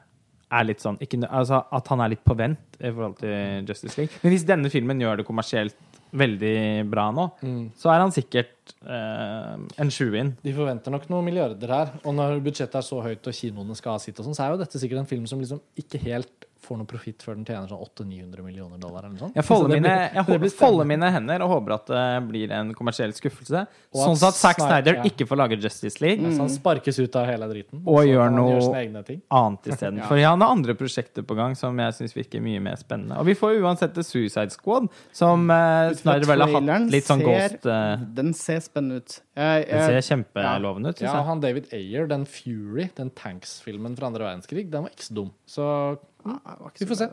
er 0.59 0.69
litt 0.69 0.83
sånn 0.85 0.97
ikke, 1.03 1.21
altså 1.29 1.63
At 1.75 1.89
han 1.93 2.01
er 2.05 2.13
litt 2.15 2.25
på 2.27 2.37
vent 2.39 2.79
i 2.81 2.91
forhold 2.91 3.19
til 3.21 3.67
Justice 3.69 3.99
League. 4.01 4.21
Men 4.23 4.35
hvis 4.35 4.47
denne 4.49 4.71
filmen 4.73 5.01
gjør 5.03 5.21
det 5.23 5.27
kommersielt 5.29 5.77
veldig 6.15 6.87
bra 6.93 7.09
nå, 7.11 7.25
Mm. 7.43 7.71
så 7.77 7.91
er 7.91 7.99
han 8.05 8.13
sikkert 8.15 8.75
eh, 8.87 9.57
en 9.83 9.91
sju-in. 9.91 10.37
De 10.45 10.53
forventer 10.55 10.93
nok 10.95 11.09
noen 11.11 11.25
milliarder 11.27 11.73
her. 11.75 11.91
Og 12.05 12.15
når 12.15 12.39
budsjettet 12.45 12.79
er 12.79 12.87
så 12.87 13.01
høyt 13.03 13.27
og 13.27 13.35
kinoene 13.35 13.75
skal 13.77 13.97
ha 13.97 13.99
sitt, 13.99 14.19
og 14.21 14.29
sånn, 14.29 14.37
så 14.39 14.45
er 14.47 14.55
jo 14.55 14.61
dette 14.63 14.79
sikkert 14.79 15.03
en 15.03 15.11
film 15.11 15.27
som 15.27 15.41
liksom 15.43 15.61
ikke 15.81 15.99
helt 16.07 16.47
får 16.65 16.79
noe 16.81 16.89
profitt 16.91 17.23
før 17.23 17.37
den 17.39 17.45
tjener 17.47 17.69
sånn 17.71 17.83
800-900 17.85 18.43
millioner 18.45 18.79
dollar. 18.83 19.05
eller 19.05 19.15
noe 19.15 19.23
sånt. 19.27 19.35
Jeg 19.37 19.45
Så 19.45 19.49
folder, 19.53 19.75
mine, 19.77 19.93
jeg 20.15 20.25
håper, 20.29 20.51
folder 20.59 20.89
mine 20.91 21.11
hender 21.15 21.45
og 21.45 21.51
håper 21.55 21.75
at 21.77 21.87
det 21.93 22.29
blir 22.29 22.51
en 22.57 22.73
kommersiell 22.75 23.13
skuffelse. 23.17 23.67
Og 23.95 24.01
Sånn 24.05 24.17
at 24.19 24.29
at 24.33 24.35
Zack 24.41 24.57
Snyder- 24.65 24.99
ja. 24.99 25.03
ikke 25.11 25.27
får 25.29 25.37
lage 25.43 25.61
Justice 25.63 26.01
League. 26.01 26.25
Så 26.33 26.39
han 26.41 26.49
sparkes 26.49 26.99
ut 26.99 27.17
av 27.21 27.27
hele 27.27 27.49
driten. 27.53 27.83
Og 27.87 28.05
gjør 28.09 28.33
noe- 28.35 28.55
gjør 28.57 28.63
sine 28.71 28.83
egne 28.85 29.05
ting. 29.07 29.23
annet 29.31 29.63
isteden. 29.73 30.03
For 30.09 30.17
han 30.19 30.41
har 30.41 30.51
andre 30.51 30.75
prosjekter 30.75 31.23
på 31.23 31.37
gang 31.37 31.55
som 31.55 31.77
jeg 31.79 31.93
syns 32.01 32.15
virker 32.17 32.41
mye 32.43 32.61
mer 32.61 32.77
spennende. 32.77 33.19
Og 33.21 33.27
vi 33.27 33.35
får 33.35 33.61
uansett 33.63 33.95
The 33.95 34.03
Suicide 34.03 34.51
Squad, 34.51 34.89
som 35.13 35.49
uh, 35.51 35.93
Snyder 35.95 36.27
vel 36.27 36.41
har 36.47 36.55
hatt 36.57 36.91
litt 36.91 37.05
sånn 37.05 37.21
ser- 37.21 37.59
ghost 37.59 37.67
uh, 37.67 37.97
Den 38.15 38.33
ser 38.35 38.61
spennende 38.65 39.03
ut. 39.03 39.21
Jeg, 39.37 39.67
Den 39.67 39.79
jeg, 39.81 40.03
ser 40.03 40.17
kjempelovende 40.17 40.89
ut, 40.95 41.01
Ja, 41.01 41.09
syns 41.11 41.15
jeg. 41.19 41.25
han 41.27 41.41
David 41.41 41.67
Ayer, 41.75 42.07
den 42.07 42.25
Fury, 42.25 42.89
den 42.97 43.11
Tanks-filmen 43.11 43.97
fra 43.99 44.07
andre 44.07 44.25
verdenskrig, 44.29 44.71
den 44.71 44.83
var 44.87 44.91
ikke 44.95 45.07
så 45.09 45.15
dum. 45.15 45.31
Så 45.47 45.99
jeg 46.25 46.83
vi 46.83 46.91
får 46.91 47.01
se. 47.05 47.11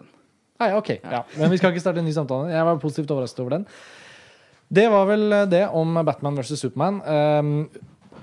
Nei, 0.62 0.72
ok. 0.78 0.92
Ja. 1.02 1.24
Men 1.40 1.52
vi 1.52 1.58
skal 1.60 1.74
ikke 1.74 1.84
starte 1.84 2.02
en 2.02 2.08
ny 2.08 2.14
samtale. 2.16 2.52
Jeg 2.54 2.66
var 2.68 2.82
positivt 2.82 3.12
overrasket 3.14 3.42
over 3.44 3.58
den. 3.58 3.66
Det 4.72 4.86
var 4.92 5.08
vel 5.10 5.34
eh, 5.36 5.48
det 5.52 5.66
om 5.76 5.98
Batman 6.06 6.38
vs. 6.38 6.60
Superman. 6.62 7.02
Um, 7.04 7.66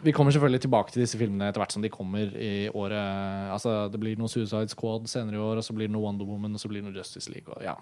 vi 0.03 0.13
kommer 0.15 0.33
selvfølgelig 0.33 0.61
tilbake 0.63 0.95
til 0.95 1.03
disse 1.03 1.19
filmene 1.19 1.49
etter 1.51 1.59
hvert 1.59 1.75
som 1.75 1.83
de 1.83 1.91
kommer 1.91 2.31
i 2.39 2.69
året. 2.71 3.51
Altså, 3.53 3.89
Det 3.93 3.99
blir 4.01 4.19
noe 4.21 4.31
Suicide 4.31 4.71
Squad 4.71 5.09
senere 5.11 5.35
i 5.35 5.43
år, 5.43 5.59
og 5.59 5.67
så 5.67 5.75
blir 5.75 5.91
det 5.91 5.95
noe 5.97 6.05
Wonder 6.07 6.29
Woman, 6.29 6.55
og 6.55 6.63
så 6.63 6.71
blir 6.71 6.81
det 6.81 6.93
noe 6.93 6.97
Justice 6.97 7.33
League. 7.33 7.51
Og, 7.51 7.65
ja. 7.67 7.75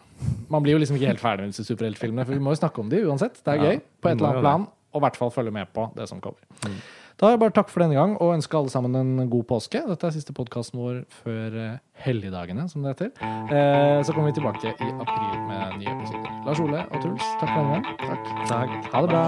Man 0.48 0.64
blir 0.64 0.78
jo 0.78 0.80
liksom 0.80 0.96
ikke 0.96 1.12
helt 1.12 1.20
ferdig 1.20 1.44
med 1.44 1.52
disse 1.52 1.68
superheltfilmene, 1.68 2.24
for 2.24 2.32
vi 2.32 2.40
må 2.42 2.54
jo 2.54 2.62
snakke 2.62 2.80
om 2.80 2.88
de 2.92 3.02
uansett. 3.04 3.36
Det 3.44 3.52
er 3.52 3.60
gøy 3.62 3.82
på 4.00 4.08
et 4.08 4.16
eller 4.16 4.32
annet 4.32 4.46
plan, 4.48 4.66
og 4.96 5.02
i 5.02 5.04
hvert 5.04 5.20
fall 5.20 5.34
følge 5.34 5.52
med 5.52 5.68
på 5.76 5.90
det 5.98 6.08
som 6.08 6.22
kommer. 6.24 6.40
Da 7.16 7.30
er 7.30 7.32
jeg 7.32 7.40
bare 7.40 7.54
takk 7.56 7.70
for 7.72 7.80
denne 7.80 7.96
gang, 7.96 8.10
og 8.20 8.34
ønsker 8.34 8.58
alle 8.58 8.68
sammen 8.72 8.96
en 9.00 9.30
god 9.32 9.46
påske. 9.48 9.80
Dette 9.88 10.04
er 10.08 10.12
siste 10.12 10.34
podkasten 10.36 10.76
vår 10.82 10.98
før 11.22 11.56
eh, 11.62 11.78
helligdagene, 12.04 12.66
som 12.68 12.84
det 12.84 12.92
heter. 12.92 13.14
Eh, 13.24 14.02
så 14.04 14.12
kommer 14.12 14.28
vi 14.28 14.36
tilbake 14.36 14.74
i 14.74 14.90
april 14.92 15.40
med 15.48 15.78
nye 15.80 15.94
episoder. 15.96 16.36
Lars 16.44 16.60
Ole 16.60 16.84
og 16.84 17.00
Truls, 17.00 17.32
takk 17.40 17.54
for 17.54 17.62
denne 17.64 17.80
gang. 17.80 18.44
Takk. 18.52 18.76
Ha 18.92 19.04
det 19.06 19.14
bra. 19.14 19.24